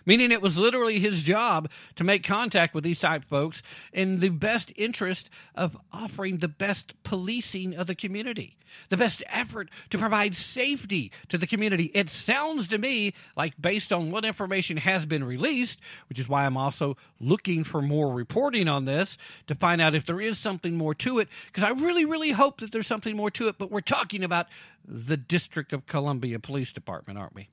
[0.06, 3.62] meaning it was literally his job to make contact with these type folks
[3.93, 8.56] in the best interest of offering the best policing of the community,
[8.90, 11.90] the best effort to provide safety to the community.
[11.94, 16.44] It sounds to me like, based on what information has been released, which is why
[16.44, 19.16] I'm also looking for more reporting on this
[19.47, 22.60] to find out if there is something more to it, because I really, really hope
[22.60, 23.56] that there's something more to it.
[23.59, 24.47] But we're talking about
[24.86, 27.48] the District of Columbia Police Department, aren't we?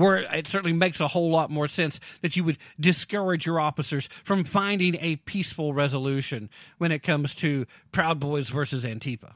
[0.00, 4.08] Where it certainly makes a whole lot more sense that you would discourage your officers
[4.24, 6.48] from finding a peaceful resolution
[6.78, 9.32] when it comes to Proud Boys versus Antifa.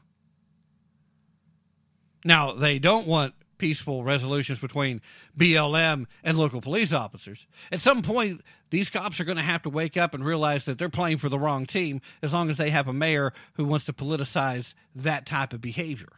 [2.23, 5.01] Now, they don't want peaceful resolutions between
[5.37, 7.45] BLM and local police officers.
[7.71, 10.79] At some point, these cops are going to have to wake up and realize that
[10.79, 13.85] they're playing for the wrong team as long as they have a mayor who wants
[13.85, 16.09] to politicize that type of behavior.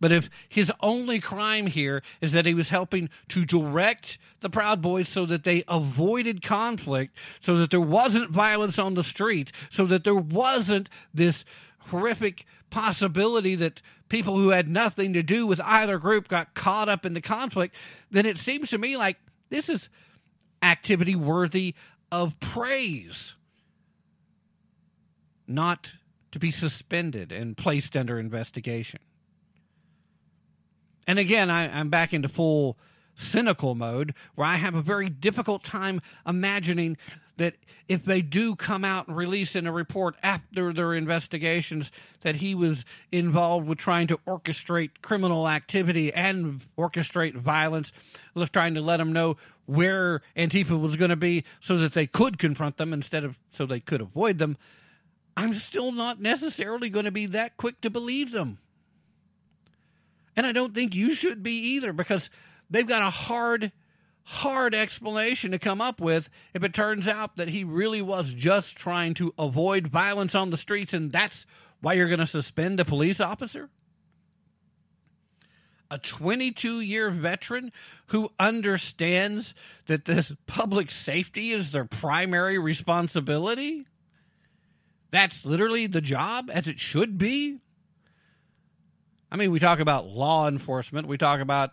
[0.00, 4.82] But if his only crime here is that he was helping to direct the Proud
[4.82, 9.86] Boys so that they avoided conflict, so that there wasn't violence on the streets, so
[9.86, 11.44] that there wasn't this
[11.78, 17.06] horrific possibility that people who had nothing to do with either group got caught up
[17.06, 17.74] in the conflict,
[18.10, 19.16] then it seems to me like
[19.50, 19.88] this is
[20.62, 21.74] activity worthy
[22.10, 23.34] of praise,
[25.46, 25.92] not
[26.30, 29.00] to be suspended and placed under investigation.
[31.06, 32.76] And again, I, I'm back into full
[33.14, 36.96] cynical mode where I have a very difficult time imagining
[37.36, 37.54] that
[37.88, 42.54] if they do come out and release in a report after their investigations that he
[42.54, 47.92] was involved with trying to orchestrate criminal activity and orchestrate violence,
[48.52, 52.38] trying to let them know where Antifa was going to be so that they could
[52.38, 54.56] confront them instead of so they could avoid them,
[55.36, 58.58] I'm still not necessarily going to be that quick to believe them.
[60.36, 62.30] And I don't think you should be either because
[62.70, 63.72] they've got a hard,
[64.24, 68.76] hard explanation to come up with if it turns out that he really was just
[68.76, 71.46] trying to avoid violence on the streets and that's
[71.80, 73.68] why you're going to suspend a police officer?
[75.90, 77.70] A 22 year veteran
[78.06, 79.54] who understands
[79.86, 83.86] that this public safety is their primary responsibility?
[85.10, 87.58] That's literally the job as it should be?
[89.32, 91.70] I mean, we talk about law enforcement, we talk about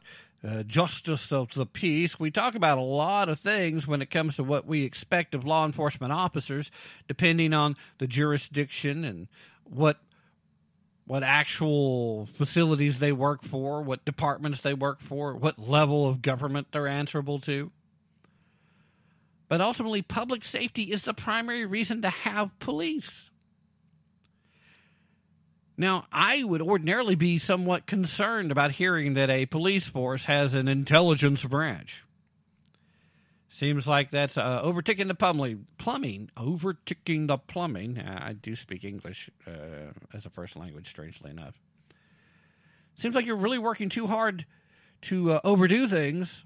[0.47, 2.17] uh, justice of the peace.
[2.17, 5.43] We talk about a lot of things when it comes to what we expect of
[5.43, 6.71] law enforcement officers,
[7.09, 9.27] depending on the jurisdiction and
[9.65, 9.99] what
[11.05, 16.67] what actual facilities they work for, what departments they work for, what level of government
[16.71, 17.71] they're answerable to.
[19.49, 23.28] But ultimately, public safety is the primary reason to have police.
[25.79, 30.67] Now, I would ordinarily be somewhat concerned about hearing that a police force has an
[30.67, 32.03] intelligence branch.
[33.47, 35.67] Seems like that's uh, overticking the plumbing.
[35.77, 37.97] Plumbing, overticking the plumbing.
[37.97, 41.55] Uh, I do speak English uh, as a first language, strangely enough.
[42.97, 44.45] Seems like you're really working too hard
[45.03, 46.43] to uh, overdo things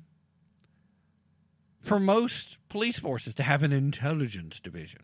[1.81, 5.01] for most police forces to have an intelligence division.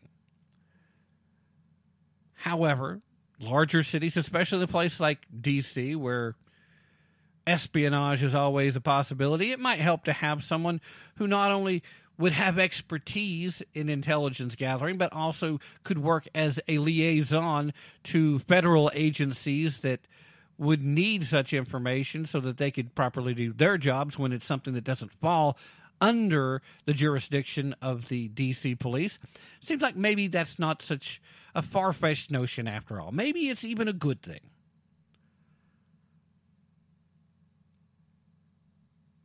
[2.36, 3.02] However,
[3.40, 6.36] larger cities, especially a place like D.C., where
[7.48, 10.82] espionage is always a possibility, it might help to have someone
[11.16, 11.82] who not only
[12.18, 18.91] would have expertise in intelligence gathering, but also could work as a liaison to federal
[18.94, 20.02] agencies that
[20.57, 24.74] would need such information so that they could properly do their jobs when it's something
[24.74, 25.57] that doesn't fall
[26.02, 29.18] under the jurisdiction of the DC police.
[29.61, 31.22] Seems like maybe that's not such
[31.56, 33.12] a far fetched notion after all.
[33.12, 34.50] Maybe it's even a good thing.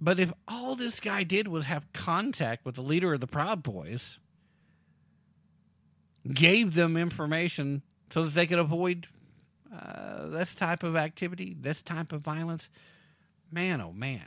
[0.01, 3.63] But if all this guy did was have contact with the leader of the Proud
[3.63, 4.19] Boys,
[6.31, 9.07] gave them information so that they could avoid
[9.75, 12.69] uh, this type of activity, this type of violence,
[13.51, 14.27] man, oh man.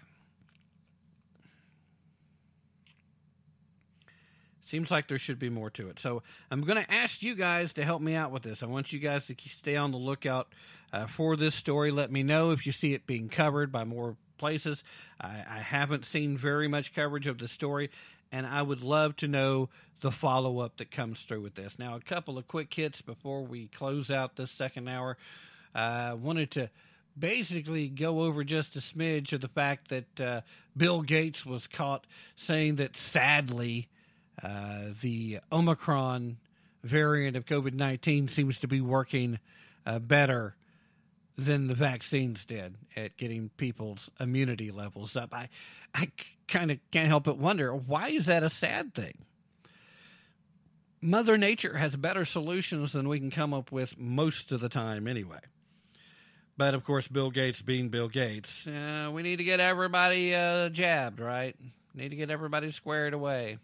[4.67, 5.97] Seems like there should be more to it.
[5.97, 8.61] So I'm going to ask you guys to help me out with this.
[8.61, 10.49] I want you guys to stay on the lookout
[10.91, 11.89] uh, for this story.
[11.89, 14.83] Let me know if you see it being covered by more places.
[15.21, 17.89] I, I haven't seen very much coverage of the story,
[18.29, 19.69] and I would love to know
[20.01, 21.79] the follow up that comes through with this.
[21.79, 25.17] Now, a couple of quick hits before we close out this second hour.
[25.73, 26.69] I uh, wanted to
[27.17, 30.41] basically go over just a smidge of the fact that uh,
[30.75, 33.87] Bill Gates was caught saying that sadly,
[34.43, 36.37] uh, the Omicron
[36.83, 39.39] variant of COVID 19 seems to be working
[39.85, 40.55] uh, better
[41.37, 45.33] than the vaccines did at getting people's immunity levels up.
[45.33, 45.49] I,
[45.93, 46.11] I
[46.47, 49.25] kind of can't help but wonder why is that a sad thing?
[50.99, 55.07] Mother Nature has better solutions than we can come up with most of the time,
[55.07, 55.39] anyway.
[56.57, 60.69] But of course, Bill Gates being Bill Gates, uh, we need to get everybody uh,
[60.69, 61.55] jabbed, right?
[61.93, 63.59] Need to get everybody squared away.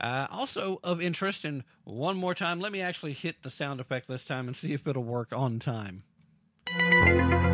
[0.00, 4.08] Uh, also of interest, and one more time, let me actually hit the sound effect
[4.08, 6.04] this time and see if it'll work on time.
[6.68, 7.50] I,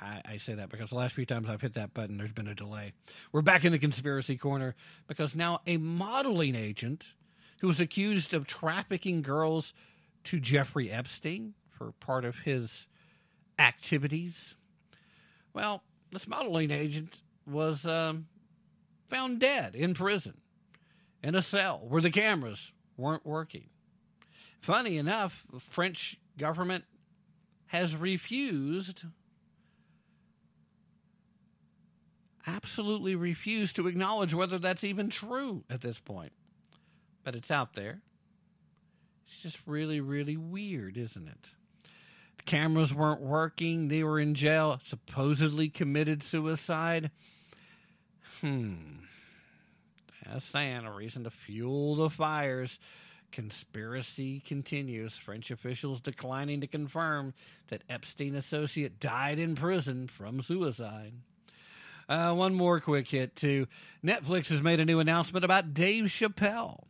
[0.00, 2.54] I, say that because the last few times I've hit that button, there's been a
[2.54, 2.92] delay.
[3.32, 4.76] We're back in the conspiracy corner
[5.08, 7.06] because now a modeling agent
[7.60, 9.72] who was accused of trafficking girls
[10.24, 12.86] to Jeffrey Epstein for part of his
[13.58, 14.54] activities.
[15.52, 18.26] Well, this modeling agent was um,
[19.10, 20.34] found dead in prison
[21.22, 23.68] in a cell where the cameras weren't working.
[24.60, 26.84] Funny enough, the French government
[27.66, 29.04] has refused,
[32.46, 36.32] absolutely refused to acknowledge whether that's even true at this point.
[37.24, 38.02] But it's out there.
[39.26, 41.48] It's just really, really weird, isn't it?
[42.36, 43.88] The cameras weren't working.
[43.88, 47.10] They were in jail, supposedly committed suicide.
[48.40, 49.04] Hmm.
[50.30, 52.78] As saying, a reason to fuel the fires.
[53.32, 55.16] Conspiracy continues.
[55.16, 57.34] French officials declining to confirm
[57.68, 61.14] that Epstein associate died in prison from suicide.
[62.08, 63.66] Uh, one more quick hit too.
[64.04, 66.84] Netflix has made a new announcement about Dave Chappelle.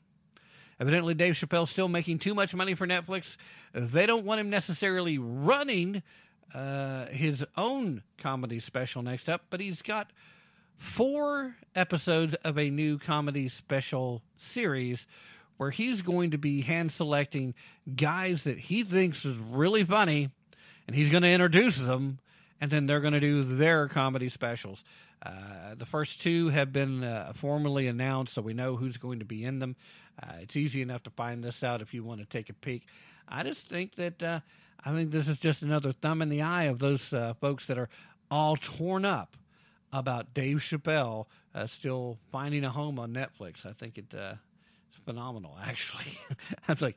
[0.80, 3.36] Evidently, Dave Chappelle's still making too much money for Netflix.
[3.72, 6.02] They don't want him necessarily running
[6.52, 10.10] uh, his own comedy special next up, but he's got
[10.82, 15.06] four episodes of a new comedy special series
[15.56, 17.54] where he's going to be hand selecting
[17.94, 20.28] guys that he thinks is really funny,
[20.86, 22.18] and he's going to introduce them,
[22.60, 24.82] and then they're going to do their comedy specials.
[25.24, 29.24] Uh, the first two have been uh, formally announced, so we know who's going to
[29.24, 29.76] be in them.
[30.20, 32.88] Uh, it's easy enough to find this out if you want to take a peek.
[33.28, 34.40] I just think that uh,
[34.84, 37.78] I think this is just another thumb in the eye of those uh, folks that
[37.78, 37.88] are
[38.32, 39.36] all torn up
[39.92, 43.66] about Dave Chappelle uh, still finding a home on Netflix.
[43.66, 44.14] I think it
[45.04, 46.18] phenomenal actually.
[46.68, 46.96] I was like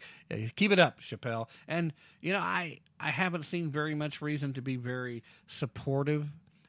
[0.55, 1.47] keep it up chappelle.
[1.67, 6.27] And you know i i haven't seen very much reason to be very supportive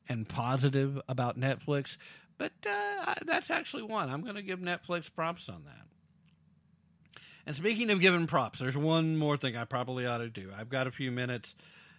[0.08, 1.96] and positive about netflix
[2.38, 4.10] but uh, that's actually one.
[4.10, 7.22] I'm going to give netflix props on that.
[7.46, 10.50] And speaking of giving props there's one more thing i probably ought to do.
[10.56, 11.54] I've got a few minutes.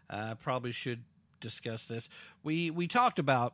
[0.10, 1.04] I uh, probably should
[1.42, 2.08] discuss this.
[2.44, 3.54] We we talked about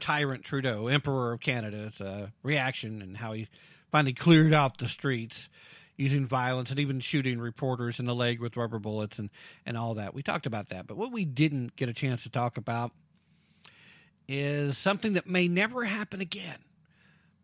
[0.00, 3.48] tyrant trudeau emperor of canada's uh, reaction and how he
[3.90, 5.48] finally cleared out the streets
[5.96, 9.30] using violence and even shooting reporters in the leg with rubber bullets and,
[9.64, 10.14] and all that.
[10.14, 10.86] We talked about that.
[10.86, 12.90] But what we didn't get a chance to talk about
[14.26, 16.58] is something that may never happen again,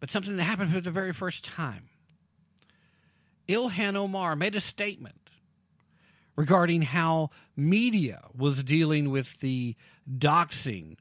[0.01, 1.89] but something that happened for the very first time.
[3.49, 5.31] Ilhan Omar made a statement
[6.37, 9.77] regarding how media was dealing with the
[10.09, 10.97] doxing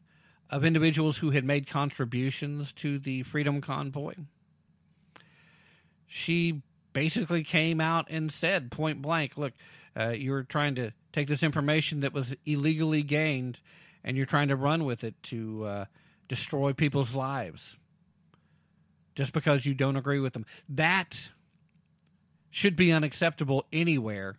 [0.49, 4.13] of individuals who had made contributions to the Freedom Convoy
[6.09, 6.61] she
[6.91, 9.53] basically came out and said point blank, look,
[9.97, 13.59] uh, you're trying to take this information that was illegally gained
[14.03, 15.85] and you're trying to run with it to uh,
[16.27, 17.77] destroy people's lives
[19.15, 20.45] just because you don't agree with them.
[20.67, 21.29] That
[22.49, 24.37] should be unacceptable anywhere.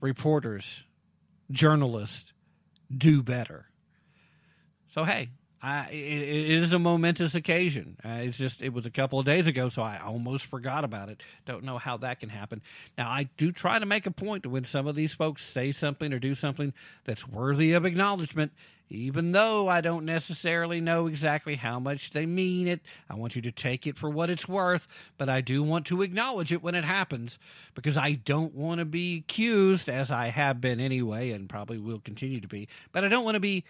[0.00, 0.84] Reporters,
[1.50, 2.32] journalists
[2.94, 3.66] do better.
[4.92, 5.30] So, hey,
[5.62, 7.96] I, it, it is a momentous occasion.
[8.04, 11.08] Uh, it's just it was a couple of days ago, so I almost forgot about
[11.08, 11.20] it.
[11.44, 12.62] Don't know how that can happen.
[12.96, 16.12] Now I do try to make a point when some of these folks say something
[16.12, 16.72] or do something
[17.04, 18.52] that's worthy of acknowledgement,
[18.88, 22.80] even though I don't necessarily know exactly how much they mean it.
[23.10, 24.86] I want you to take it for what it's worth,
[25.18, 27.38] but I do want to acknowledge it when it happens
[27.74, 32.00] because I don't want to be accused, as I have been anyway, and probably will
[32.00, 32.68] continue to be.
[32.92, 33.64] But I don't want to be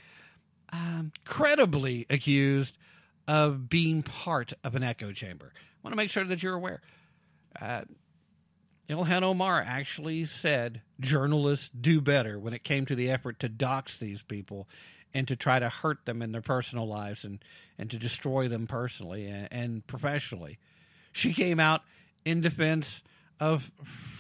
[0.72, 2.76] um, credibly accused
[3.26, 5.52] of being part of an echo chamber.
[5.55, 6.82] I want to make sure that you're aware.
[7.60, 7.82] Uh,
[8.88, 13.97] Ilhan Omar actually said journalists do better when it came to the effort to dox
[13.97, 14.68] these people
[15.16, 17.43] and to try to hurt them in their personal lives and,
[17.78, 20.59] and to destroy them personally and, and professionally.
[21.10, 21.80] She came out
[22.26, 23.01] in defense
[23.40, 23.70] of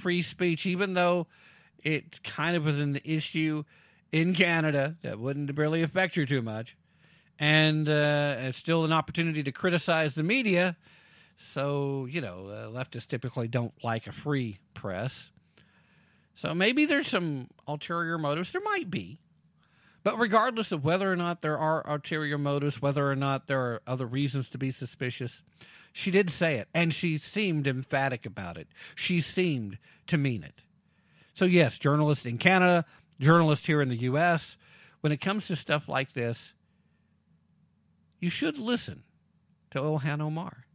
[0.00, 1.26] free speech, even though
[1.84, 3.64] it kind of was an issue
[4.10, 6.78] in Canada that wouldn't really affect you too much.
[7.38, 10.78] And uh, it's still an opportunity to criticize the media.
[11.52, 15.30] So, you know, uh, leftists typically don't like a free press.
[16.36, 18.50] So maybe there's some ulterior motives.
[18.50, 19.20] There might be.
[20.06, 23.82] But regardless of whether or not there are ulterior motives, whether or not there are
[23.88, 25.42] other reasons to be suspicious,
[25.92, 26.68] she did say it.
[26.72, 28.68] And she seemed emphatic about it.
[28.94, 30.62] She seemed to mean it.
[31.34, 32.84] So, yes, journalists in Canada,
[33.18, 34.56] journalists here in the U.S.,
[35.00, 36.52] when it comes to stuff like this,
[38.20, 39.02] you should listen
[39.72, 40.66] to Ilhan Omar.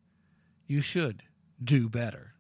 [0.68, 1.24] You should
[1.64, 2.34] do better.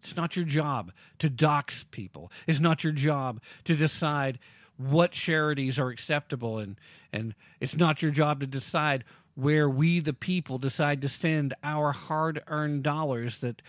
[0.00, 2.32] It's not your job to dox people.
[2.46, 4.38] It's not your job to decide
[4.78, 6.76] what charities are acceptable and
[7.12, 9.04] and it's not your job to decide
[9.34, 13.62] where we the people decide to send our hard-earned dollars that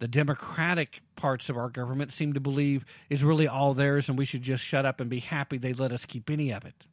[0.00, 4.24] the democratic parts of our government seem to believe is really all theirs and we
[4.24, 6.86] should just shut up and be happy they let us keep any of it.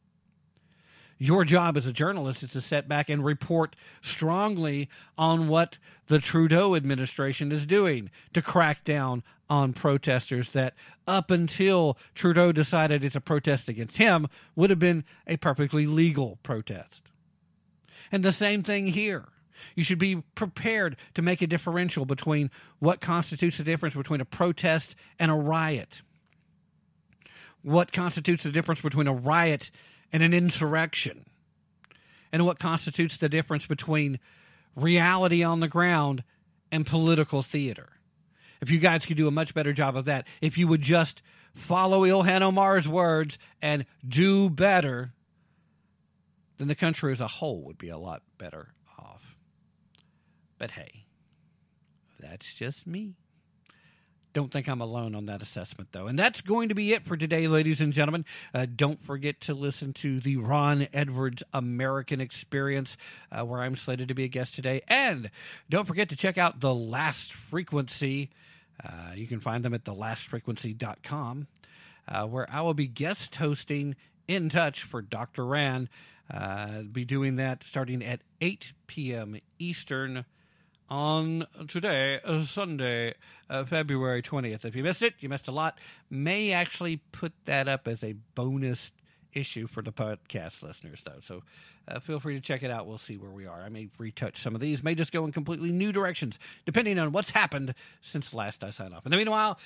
[1.18, 6.20] Your job as a journalist is to set back and report strongly on what the
[6.20, 10.74] Trudeau administration is doing to crack down on protesters that
[11.06, 16.38] up until Trudeau decided it's a protest against him would have been a perfectly legal
[16.42, 17.02] protest.
[18.12, 19.26] And the same thing here.
[19.74, 24.24] You should be prepared to make a differential between what constitutes the difference between a
[24.24, 26.02] protest and a riot.
[27.62, 29.72] What constitutes the difference between a riot
[30.12, 31.26] and an insurrection?
[32.32, 34.18] And what constitutes the difference between
[34.76, 36.24] reality on the ground
[36.70, 37.90] and political theater?
[38.60, 41.22] If you guys could do a much better job of that, if you would just
[41.54, 45.12] follow Ilhan Omar's words and do better,
[46.58, 49.36] then the country as a whole would be a lot better off.
[50.58, 51.06] But hey,
[52.18, 53.14] that's just me.
[54.34, 56.06] Don't think I'm alone on that assessment, though.
[56.06, 58.24] And that's going to be it for today, ladies and gentlemen.
[58.54, 62.96] Uh, don't forget to listen to the Ron Edwards American Experience,
[63.32, 64.82] uh, where I'm slated to be a guest today.
[64.86, 65.30] And
[65.70, 68.30] don't forget to check out The Last Frequency.
[68.84, 71.46] Uh, you can find them at thelastfrequency.com,
[72.06, 73.96] uh, where I will be guest hosting
[74.28, 75.46] In Touch for Dr.
[75.46, 75.88] Rand.
[76.32, 79.38] Uh, be doing that starting at 8 p.m.
[79.58, 80.26] Eastern
[80.90, 83.14] on today, uh, Sunday,
[83.50, 84.64] uh, February 20th.
[84.64, 85.78] If you missed it, you missed a lot.
[86.10, 88.90] May actually put that up as a bonus
[89.32, 91.20] issue for the podcast listeners, though.
[91.22, 91.42] So
[91.86, 92.86] uh, feel free to check it out.
[92.86, 93.62] We'll see where we are.
[93.62, 97.12] I may retouch some of these, may just go in completely new directions, depending on
[97.12, 99.04] what's happened since last I signed off.
[99.04, 99.58] In the meanwhile,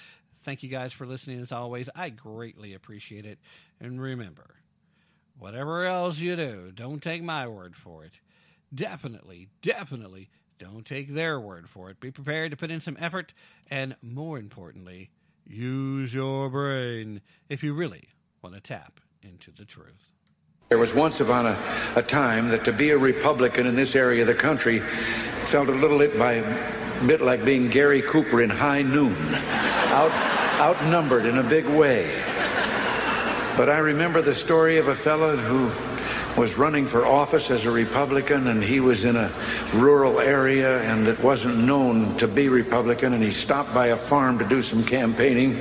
[0.44, 1.89] thank you guys for listening as always.
[1.94, 3.39] I greatly appreciate it.
[3.81, 4.57] And remember,
[5.39, 8.20] whatever else you do, don't take my word for it.
[8.74, 10.31] Definitely, definitely
[10.63, 11.99] don't take their word for it.
[11.99, 13.33] Be prepared to put in some effort,
[13.69, 15.11] and more importantly,
[15.45, 18.09] use your brain if you really
[18.43, 20.13] want to tap into the truth.
[20.69, 21.59] There was once upon a,
[21.97, 25.73] a time that to be a Republican in this area of the country felt a
[25.73, 26.41] little bit by
[27.09, 29.17] bit like being Gary Cooper in high noon,
[29.91, 30.13] out
[30.61, 32.05] outnumbered in a big way.
[33.57, 35.91] But I remember the story of a fellow who
[36.37, 39.31] was running for office as a Republican, and he was in a
[39.75, 44.39] rural area and it wasn't known to be Republican, and he stopped by a farm
[44.39, 45.59] to do some campaigning.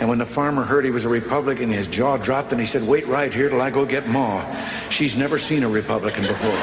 [0.00, 2.86] And when the farmer heard he was a Republican, his jaw dropped and he said,
[2.86, 4.44] Wait right here till I go get Ma.
[4.90, 6.58] She's never seen a Republican before.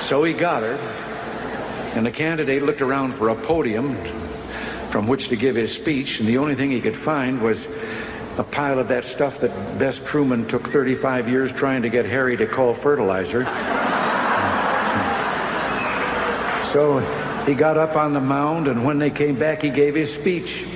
[0.00, 0.74] So he got her,
[1.96, 3.96] and the candidate looked around for a podium
[4.90, 7.66] from which to give his speech, and the only thing he could find was
[8.38, 12.36] a pile of that stuff that Bess Truman took 35 years trying to get Harry
[12.36, 13.44] to call fertilizer.
[16.72, 17.00] So
[17.44, 20.66] he got up on the mound, and when they came back, he gave his speech.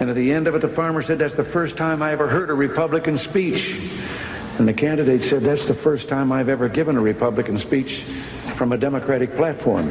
[0.00, 2.26] And at the end of it, the farmer said, That's the first time I ever
[2.26, 3.78] heard a Republican speech.
[4.58, 8.04] And the candidate said, That's the first time I've ever given a Republican speech
[8.56, 9.90] from a Democratic platform.